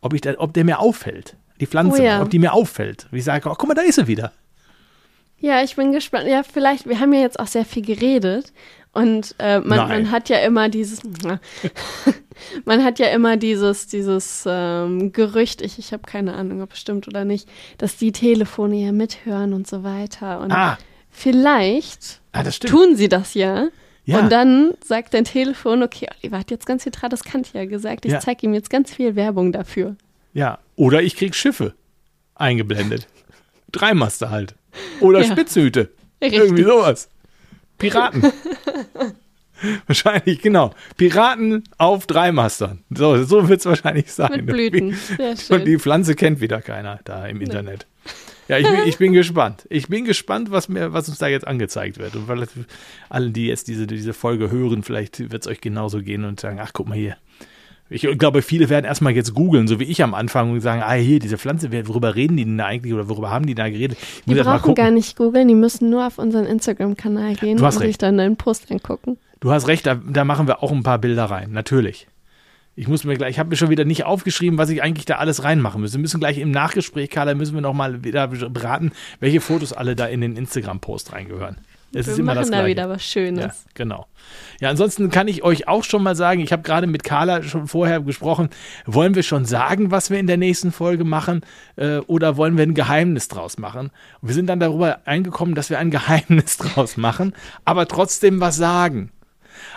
Ob 0.00 0.14
ich 0.14 0.20
da, 0.20 0.34
ob 0.38 0.52
der 0.54 0.64
mir 0.64 0.78
auffällt. 0.80 1.36
Die 1.60 1.66
Pflanze, 1.66 2.00
Oh 2.02 2.04
ja. 2.04 2.22
ob 2.22 2.30
die 2.30 2.38
mir 2.38 2.52
auffällt. 2.52 3.06
Wie 3.10 3.18
ich 3.18 3.24
sage, 3.24 3.48
oh, 3.48 3.54
guck 3.56 3.68
mal, 3.68 3.74
da 3.74 3.82
ist 3.82 3.96
sie 3.96 4.06
wieder. 4.06 4.32
Ja, 5.40 5.62
ich 5.62 5.76
bin 5.76 5.92
gespannt. 5.92 6.28
Ja, 6.28 6.42
vielleicht, 6.42 6.88
wir 6.88 6.98
haben 7.00 7.12
ja 7.12 7.20
jetzt 7.20 7.38
auch 7.38 7.46
sehr 7.46 7.64
viel 7.64 7.84
geredet 7.84 8.52
und 8.92 9.34
äh, 9.38 9.60
man, 9.60 9.88
man 9.88 10.10
hat 10.10 10.28
ja 10.28 10.38
immer 10.38 10.68
dieses, 10.68 11.00
man 12.64 12.84
hat 12.84 12.98
ja 12.98 13.06
immer 13.08 13.36
dieses, 13.36 13.86
dieses 13.86 14.44
ähm, 14.46 15.12
Gerücht, 15.12 15.60
ich, 15.62 15.78
ich 15.78 15.92
habe 15.92 16.02
keine 16.06 16.34
Ahnung, 16.34 16.62
ob 16.62 16.72
es 16.72 16.78
stimmt 16.80 17.08
oder 17.08 17.24
nicht, 17.24 17.48
dass 17.78 17.96
die 17.96 18.12
Telefone 18.12 18.76
ja 18.76 18.92
mithören 18.92 19.52
und 19.54 19.66
so 19.66 19.82
weiter. 19.84 20.40
Und 20.40 20.52
Ah, 20.52 20.78
vielleicht 21.10 22.20
ah 22.32 22.42
tun 22.44 22.96
sie 22.96 23.08
das 23.08 23.34
ja. 23.34 23.68
Ja. 24.04 24.20
Und 24.20 24.32
dann 24.32 24.72
sagt 24.82 25.12
dein 25.12 25.24
Telefon, 25.24 25.82
okay, 25.82 26.08
Oliver 26.22 26.38
hat 26.38 26.50
jetzt 26.50 26.64
ganz 26.64 26.82
viel 26.84 26.92
Tradiskant 26.92 27.52
ja 27.52 27.66
gesagt, 27.66 28.06
ich 28.06 28.12
Ja. 28.12 28.20
zeige 28.20 28.46
ihm 28.46 28.54
jetzt 28.54 28.70
ganz 28.70 28.92
viel 28.94 29.16
Werbung 29.16 29.52
dafür. 29.52 29.96
Ja. 30.32 30.58
Oder 30.76 31.02
ich 31.02 31.14
krieg 31.16 31.34
Schiffe 31.34 31.74
eingeblendet. 32.34 33.06
Dreimaster 33.72 34.30
halt. 34.30 34.54
Oder 35.00 35.20
Ja. 35.20 35.32
Spitzhüte. 35.32 35.90
Richtig. 36.22 36.40
Irgendwie 36.40 36.62
sowas. 36.64 37.08
Piraten. 37.76 38.22
wahrscheinlich, 39.86 40.40
genau. 40.40 40.72
Piraten 40.96 41.64
auf 41.76 42.06
Dreimastern. 42.06 42.80
So, 42.90 43.22
so 43.24 43.48
wird 43.48 43.60
es 43.60 43.66
wahrscheinlich 43.66 44.12
sein. 44.12 44.44
Mit 44.44 44.46
Blüten. 44.46 44.94
Sehr 44.94 45.30
Und 45.30 45.40
schön. 45.40 45.64
die 45.64 45.78
Pflanze 45.78 46.14
kennt 46.14 46.40
wieder 46.40 46.60
keiner 46.60 47.00
da 47.04 47.26
im 47.26 47.40
Internet. 47.40 47.86
Ja, 48.48 48.56
ich 48.56 48.66
bin, 48.66 48.80
ich 48.86 48.98
bin 48.98 49.12
gespannt. 49.12 49.66
Ich 49.68 49.88
bin 49.88 50.04
gespannt, 50.06 50.50
was, 50.50 50.68
mir, 50.68 50.94
was 50.94 51.08
uns 51.08 51.18
da 51.18 51.28
jetzt 51.28 51.46
angezeigt 51.46 51.98
wird. 51.98 52.16
Und 52.16 52.28
weil 52.28 52.46
alle, 53.10 53.30
die 53.30 53.46
jetzt 53.46 53.68
diese, 53.68 53.86
diese 53.86 54.14
Folge 54.14 54.50
hören, 54.50 54.82
vielleicht 54.82 55.30
wird 55.30 55.42
es 55.42 55.48
euch 55.48 55.60
genauso 55.60 56.00
gehen 56.02 56.24
und 56.24 56.40
sagen, 56.40 56.58
ach, 56.60 56.70
guck 56.72 56.88
mal 56.88 56.96
hier. 56.96 57.16
Ich 57.90 58.02
glaube, 58.18 58.42
viele 58.42 58.68
werden 58.68 58.84
erstmal 58.84 59.14
jetzt 59.14 59.34
googeln, 59.34 59.66
so 59.66 59.80
wie 59.80 59.84
ich 59.84 60.02
am 60.02 60.12
Anfang, 60.12 60.52
und 60.52 60.60
sagen, 60.60 60.82
ah, 60.82 60.92
hier, 60.92 61.20
diese 61.20 61.38
Pflanze, 61.38 61.70
worüber 61.88 62.14
reden 62.14 62.36
die 62.36 62.44
denn 62.44 62.58
da 62.58 62.66
eigentlich 62.66 62.92
oder 62.92 63.08
worüber 63.08 63.30
haben 63.30 63.46
die 63.46 63.54
da 63.54 63.68
geredet? 63.70 63.96
Die 64.26 64.34
brauchen 64.34 64.74
gar 64.74 64.90
nicht 64.90 65.16
googeln, 65.16 65.48
die 65.48 65.54
müssen 65.54 65.88
nur 65.88 66.06
auf 66.06 66.18
unseren 66.18 66.44
Instagram-Kanal 66.44 67.36
gehen 67.36 67.58
und 67.58 67.72
sich 67.72 67.96
dann 67.96 68.18
deinen 68.18 68.36
Post 68.36 68.70
angucken. 68.70 69.16
Du 69.40 69.52
hast 69.52 69.68
recht, 69.68 69.86
da, 69.86 69.94
da 69.94 70.24
machen 70.24 70.46
wir 70.46 70.62
auch 70.62 70.72
ein 70.72 70.82
paar 70.82 70.98
Bilder 70.98 71.26
rein, 71.26 71.52
natürlich. 71.52 72.08
Ich 72.74 72.86
muss 72.86 73.02
mir 73.02 73.16
gleich, 73.16 73.30
ich 73.30 73.38
habe 73.40 73.50
mir 73.50 73.56
schon 73.56 73.70
wieder 73.70 73.84
nicht 73.84 74.04
aufgeschrieben, 74.04 74.56
was 74.56 74.70
ich 74.70 74.82
eigentlich 74.82 75.04
da 75.04 75.16
alles 75.16 75.42
reinmachen 75.42 75.80
müsste. 75.80 75.98
Wir 75.98 76.02
müssen 76.02 76.20
gleich 76.20 76.38
im 76.38 76.52
Nachgespräch, 76.52 77.10
Carla, 77.10 77.34
müssen 77.34 77.54
wir 77.54 77.60
nochmal 77.60 78.04
wieder 78.04 78.28
beraten, 78.28 78.92
welche 79.18 79.40
Fotos 79.40 79.72
alle 79.72 79.96
da 79.96 80.06
in 80.06 80.20
den 80.20 80.36
Instagram-Post 80.36 81.12
reingehören. 81.12 81.56
Es 81.92 82.06
Wir 82.06 82.12
ist 82.12 82.18
immer 82.18 82.34
machen 82.34 82.50
das 82.50 82.50
da 82.50 82.66
wieder 82.66 82.88
was 82.88 83.02
Schönes. 83.02 83.44
Ja, 83.44 83.70
genau. 83.74 84.06
Ja, 84.60 84.68
ansonsten 84.68 85.10
kann 85.10 85.26
ich 85.26 85.42
euch 85.42 85.66
auch 85.66 85.84
schon 85.84 86.02
mal 86.02 86.14
sagen, 86.14 86.40
ich 86.40 86.52
habe 86.52 86.62
gerade 86.62 86.86
mit 86.86 87.02
Carla 87.02 87.42
schon 87.42 87.66
vorher 87.66 88.00
gesprochen, 88.00 88.50
wollen 88.84 89.14
wir 89.14 89.22
schon 89.22 89.46
sagen, 89.46 89.90
was 89.90 90.10
wir 90.10 90.18
in 90.18 90.26
der 90.26 90.36
nächsten 90.36 90.70
Folge 90.70 91.04
machen 91.04 91.40
äh, 91.76 91.98
oder 92.00 92.36
wollen 92.36 92.58
wir 92.58 92.62
ein 92.64 92.74
Geheimnis 92.74 93.28
draus 93.28 93.56
machen? 93.56 93.90
Und 94.20 94.28
wir 94.28 94.34
sind 94.34 94.46
dann 94.48 94.60
darüber 94.60 95.00
eingekommen, 95.06 95.54
dass 95.54 95.70
wir 95.70 95.78
ein 95.78 95.90
Geheimnis 95.90 96.56
draus 96.58 96.96
machen, 96.98 97.32
aber 97.64 97.88
trotzdem 97.88 98.38
was 98.38 98.56
sagen. 98.56 99.10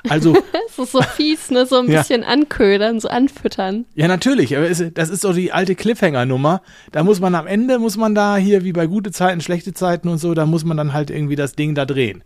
Also, 0.09 0.33
Das 0.53 0.77
ist 0.85 0.91
so 0.91 1.01
fies, 1.01 1.51
ne? 1.51 1.65
So 1.65 1.79
ein 1.79 1.89
Ja. 1.89 1.99
bisschen 1.99 2.23
anködern, 2.23 2.99
so 2.99 3.07
anfüttern. 3.09 3.85
ja 3.95 4.07
natürlich, 4.07 4.55
aber 4.57 4.69
es, 4.69 4.83
das 4.93 5.09
ist 5.09 5.23
doch 5.23 5.33
die 5.33 5.51
alte 5.51 5.75
Cliffhanger-Nummer. 5.75 6.61
Da 6.91 7.03
muss 7.03 7.19
man 7.19 7.35
am 7.35 7.47
Ende, 7.47 7.77
muss 7.79 7.97
man 7.97 8.15
da 8.15 8.37
hier 8.37 8.63
wie 8.63 8.73
bei 8.73 8.85
gute 8.87 9.11
Zeiten, 9.11 9.41
schlechte 9.41 9.73
Zeiten 9.73 10.07
und 10.07 10.17
so, 10.17 10.33
da 10.33 10.45
muss 10.45 10.63
man 10.63 10.77
dann 10.77 10.93
halt 10.93 11.09
irgendwie 11.09 11.35
das 11.35 11.53
Ding 11.53 11.75
da 11.75 11.85
drehen. 11.85 12.23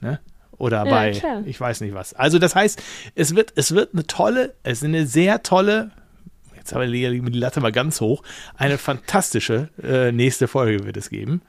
Ne? 0.00 0.20
Oder 0.58 0.84
Ja, 0.84 0.90
bei, 0.90 1.10
klar. 1.12 1.42
ich 1.44 1.60
weiß 1.60 1.80
nicht 1.80 1.94
was. 1.94 2.14
Also 2.14 2.38
das 2.38 2.54
heißt, 2.54 2.82
es 3.14 3.34
wird, 3.34 3.52
es 3.56 3.74
wird 3.74 3.94
eine 3.94 4.06
tolle, 4.06 4.54
es 4.62 4.78
ist 4.78 4.84
eine 4.84 5.06
sehr 5.06 5.42
tolle, 5.42 5.90
jetzt 6.56 6.72
haben 6.72 6.80
wir 6.80 6.88
die 7.10 7.20
die 7.32 7.38
Latte 7.38 7.60
mal 7.60 7.72
ganz 7.72 8.00
hoch, 8.00 8.22
eine 8.56 8.78
fantastische 8.78 9.68
äh, 9.82 10.12
nächste 10.12 10.48
Folge 10.48 10.84
wird 10.86 10.96
es 10.96 11.10
geben. 11.10 11.42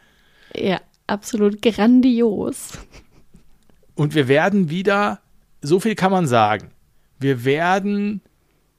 Ja, 0.55 0.79
absolut 1.07 1.61
grandios. 1.61 2.79
Und 3.95 4.15
wir 4.15 4.27
werden 4.27 4.69
wieder, 4.69 5.19
so 5.63 5.79
viel 5.79 5.95
kann 5.95 6.11
man 6.11 6.27
sagen, 6.27 6.69
wir 7.19 7.45
werden 7.45 8.21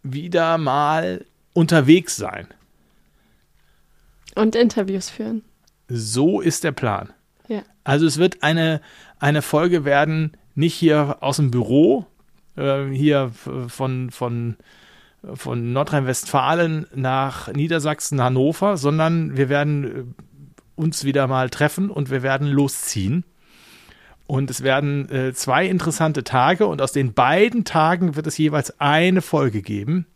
wieder 0.02 0.58
mal 0.58 1.24
unterwegs 1.54 2.16
sein. 2.16 2.46
Und 4.34 4.54
Interviews 4.54 5.10
führen. 5.10 5.42
So 5.88 6.40
ist 6.40 6.62
der 6.62 6.72
Plan. 6.72 7.12
Ja. 7.48 7.62
Also 7.84 8.06
es 8.06 8.18
wird 8.18 8.42
eine, 8.42 8.80
eine 9.18 9.42
Folge 9.42 9.84
werden, 9.84 10.36
nicht 10.54 10.74
hier 10.74 11.18
aus 11.20 11.36
dem 11.36 11.50
Büro, 11.50 12.06
äh, 12.56 12.86
hier 12.88 13.30
von, 13.68 14.10
von, 14.10 14.56
von 15.34 15.72
Nordrhein-Westfalen 15.72 16.86
nach 16.94 17.52
Niedersachsen, 17.52 18.20
Hannover, 18.20 18.76
sondern 18.76 19.36
wir 19.36 19.48
werden 19.48 19.84
äh, 19.84 20.04
uns 20.76 21.04
wieder 21.04 21.26
mal 21.28 21.50
treffen 21.50 21.90
und 21.90 22.10
wir 22.10 22.22
werden 22.22 22.48
losziehen. 22.48 23.24
Und 24.26 24.50
es 24.50 24.62
werden 24.62 25.08
äh, 25.10 25.34
zwei 25.34 25.66
interessante 25.66 26.24
Tage 26.24 26.66
und 26.66 26.80
aus 26.80 26.92
den 26.92 27.12
beiden 27.12 27.64
Tagen 27.64 28.16
wird 28.16 28.26
es 28.26 28.38
jeweils 28.38 28.80
eine 28.80 29.20
Folge 29.20 29.60
geben. 29.60 30.06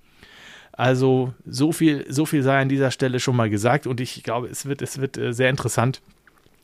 Also 0.73 1.35
so 1.45 1.73
viel, 1.73 2.07
so 2.09 2.25
viel 2.25 2.43
sei 2.43 2.61
an 2.61 2.69
dieser 2.69 2.91
Stelle 2.91 3.21
schon 3.21 3.37
mal 3.37 3.51
gesagt 3.51 3.87
und 3.87 4.01
ich 4.01 4.23
glaube, 4.23 4.47
es 4.47 4.67
wird, 4.67 4.81
es 4.81 5.01
wird 5.01 5.19
äh, 5.19 5.33
sehr 5.33 5.51
interessant. 5.51 6.01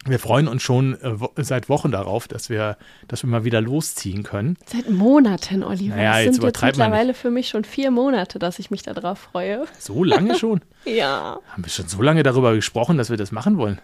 Wir 0.06 0.18
freuen 0.18 0.48
uns 0.48 0.62
schon 0.62 1.00
äh, 1.00 1.20
wo, 1.20 1.30
seit 1.36 1.68
Wochen 1.68 1.90
darauf, 1.90 2.28
dass 2.28 2.48
wir, 2.48 2.76
dass 3.08 3.24
wir 3.24 3.30
mal 3.30 3.44
wieder 3.44 3.60
losziehen 3.60 4.22
können. 4.22 4.56
Seit 4.66 4.88
Monaten, 4.88 5.64
Oliver. 5.64 5.96
Naja, 5.96 6.20
jetzt 6.20 6.34
sind 6.36 6.44
jetzt 6.44 6.60
man 6.60 6.68
mittlerweile 6.68 7.14
für 7.14 7.30
mich 7.30 7.48
schon 7.48 7.64
vier 7.64 7.90
Monate, 7.90 8.38
dass 8.38 8.58
ich 8.58 8.70
mich 8.70 8.82
darauf 8.82 9.18
freue. 9.18 9.64
So 9.78 10.04
lange 10.04 10.38
schon? 10.38 10.60
Ja, 10.86 11.38
Haben 11.48 11.64
wir 11.64 11.70
schon 11.70 11.88
so 11.88 12.02
lange 12.02 12.22
darüber 12.22 12.54
gesprochen, 12.54 12.98
dass 12.98 13.08
wir 13.08 13.16
das 13.16 13.32
machen 13.32 13.56
wollen? 13.56 13.80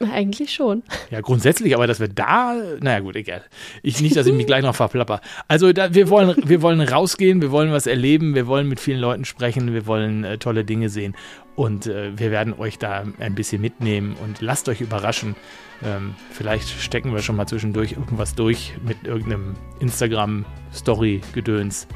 Eigentlich 0.00 0.52
schon. 0.52 0.82
Ja, 1.10 1.20
grundsätzlich, 1.20 1.74
aber 1.74 1.86
dass 1.86 2.00
wir 2.00 2.08
da, 2.08 2.54
naja 2.80 3.00
gut, 3.00 3.16
egal. 3.16 3.42
Ich 3.82 4.00
nicht, 4.00 4.16
dass 4.16 4.26
ich 4.26 4.34
mich 4.34 4.46
gleich 4.46 4.62
noch 4.62 4.74
verplapper. 4.74 5.20
Also 5.48 5.72
da, 5.72 5.94
wir 5.94 6.10
wollen, 6.10 6.36
wir 6.44 6.62
wollen 6.62 6.80
rausgehen, 6.80 7.40
wir 7.40 7.50
wollen 7.50 7.72
was 7.72 7.86
erleben, 7.86 8.34
wir 8.34 8.46
wollen 8.46 8.68
mit 8.68 8.80
vielen 8.80 9.00
Leuten 9.00 9.24
sprechen, 9.24 9.72
wir 9.72 9.86
wollen 9.86 10.24
äh, 10.24 10.38
tolle 10.38 10.64
Dinge 10.64 10.88
sehen 10.88 11.14
und 11.54 11.86
äh, 11.86 12.18
wir 12.18 12.30
werden 12.30 12.54
euch 12.58 12.78
da 12.78 13.04
ein 13.18 13.34
bisschen 13.34 13.62
mitnehmen 13.62 14.16
und 14.22 14.40
lasst 14.40 14.68
euch 14.68 14.80
überraschen. 14.80 15.36
Ähm, 15.84 16.14
vielleicht 16.30 16.68
stecken 16.68 17.12
wir 17.12 17.22
schon 17.22 17.36
mal 17.36 17.46
zwischendurch 17.46 17.92
irgendwas 17.92 18.34
durch 18.34 18.74
mit 18.84 19.04
irgendeinem 19.04 19.54
Instagram-Story-Gedöns. 19.80 21.86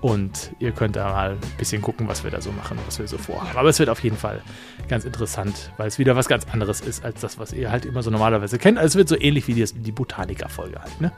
Und 0.00 0.52
ihr 0.58 0.72
könnt 0.72 0.96
da 0.96 1.10
mal 1.10 1.30
ein 1.32 1.38
bisschen 1.58 1.82
gucken, 1.82 2.06
was 2.06 2.22
wir 2.22 2.30
da 2.30 2.40
so 2.40 2.52
machen, 2.52 2.78
was 2.86 2.98
wir 2.98 3.08
so 3.08 3.18
vorhaben. 3.18 3.56
Aber 3.56 3.68
es 3.68 3.78
wird 3.78 3.88
auf 3.88 4.00
jeden 4.00 4.16
Fall 4.16 4.42
ganz 4.88 5.04
interessant, 5.04 5.72
weil 5.78 5.88
es 5.88 5.98
wieder 5.98 6.16
was 6.16 6.28
ganz 6.28 6.46
anderes 6.52 6.80
ist, 6.80 7.04
als 7.04 7.20
das, 7.20 7.38
was 7.38 7.52
ihr 7.52 7.70
halt 7.70 7.86
immer 7.86 8.02
so 8.02 8.10
normalerweise 8.10 8.58
kennt. 8.58 8.78
Also 8.78 8.88
es 8.88 8.96
wird 8.96 9.08
so 9.08 9.18
ähnlich 9.18 9.48
wie 9.48 9.54
die, 9.54 9.64
die 9.64 9.92
Botaniker-Folge 9.92 10.80
halt, 10.80 11.00
ne? 11.00 11.12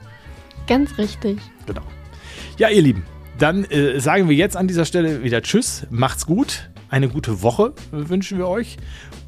Ganz 0.67 0.97
richtig. 0.99 1.39
Genau. 1.67 1.83
Ja, 2.57 2.69
ihr 2.69 2.83
Lieben, 2.83 3.05
dann 3.39 3.65
äh, 3.65 4.01
sagen 4.01 4.29
wir 4.29 4.37
jetzt 4.37 4.57
an 4.57 4.69
dieser 4.69 4.85
Stelle 4.85 5.23
wieder 5.23 5.43
Tschüss, 5.43 5.87
macht's 5.91 6.27
gut, 6.27 6.71
eine 6.89 7.09
gute 7.09 7.43
Woche 7.43 7.75
wünschen 7.91 8.39
wir 8.39 8.49
euch. 8.49 8.77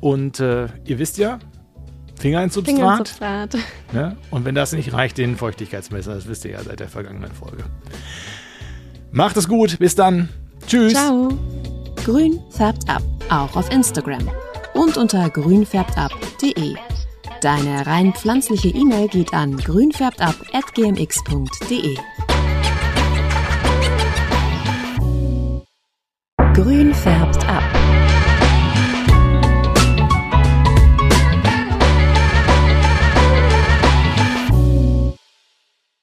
Und 0.01 0.41
äh, 0.41 0.69
ihr 0.85 0.99
wisst 0.99 1.19
ja, 1.19 1.39
Finger 2.19 2.43
ins 2.43 2.55
Substrat. 2.55 2.77
Finger 2.77 2.99
ins 2.99 3.09
Substrat. 3.11 3.57
Ne? 3.93 4.17
Und 4.31 4.45
wenn 4.45 4.55
das 4.55 4.73
nicht 4.73 4.93
reicht, 4.93 5.17
den 5.19 5.37
Feuchtigkeitsmesser, 5.37 6.15
das 6.15 6.29
wisst 6.29 6.45
ihr 6.45 6.53
ja 6.53 6.63
seit 6.63 6.81
der 6.81 6.89
vergangenen 6.89 7.33
Folge. 7.33 7.65
Macht 9.13 9.37
es 9.37 9.49
gut, 9.49 9.79
bis 9.79 9.95
dann. 9.95 10.29
Tschüss. 10.67 10.93
Ciao. 10.93 11.31
Grün 12.05 12.41
färbt 12.51 12.89
ab, 12.89 13.03
auch 13.29 13.55
auf 13.57 13.71
Instagram 13.71 14.29
und 14.75 14.97
unter 14.97 15.31
grünfärbtab.de. 15.31 16.75
Deine 17.41 17.87
rein 17.87 18.13
pflanzliche 18.15 18.69
E-Mail 18.69 19.09
geht 19.09 19.35
an 19.35 19.57
grünfärbtab@gmx.de. 19.57 21.97
Grün 26.55 26.95
färbt 26.95 27.49
ab. 27.49 27.65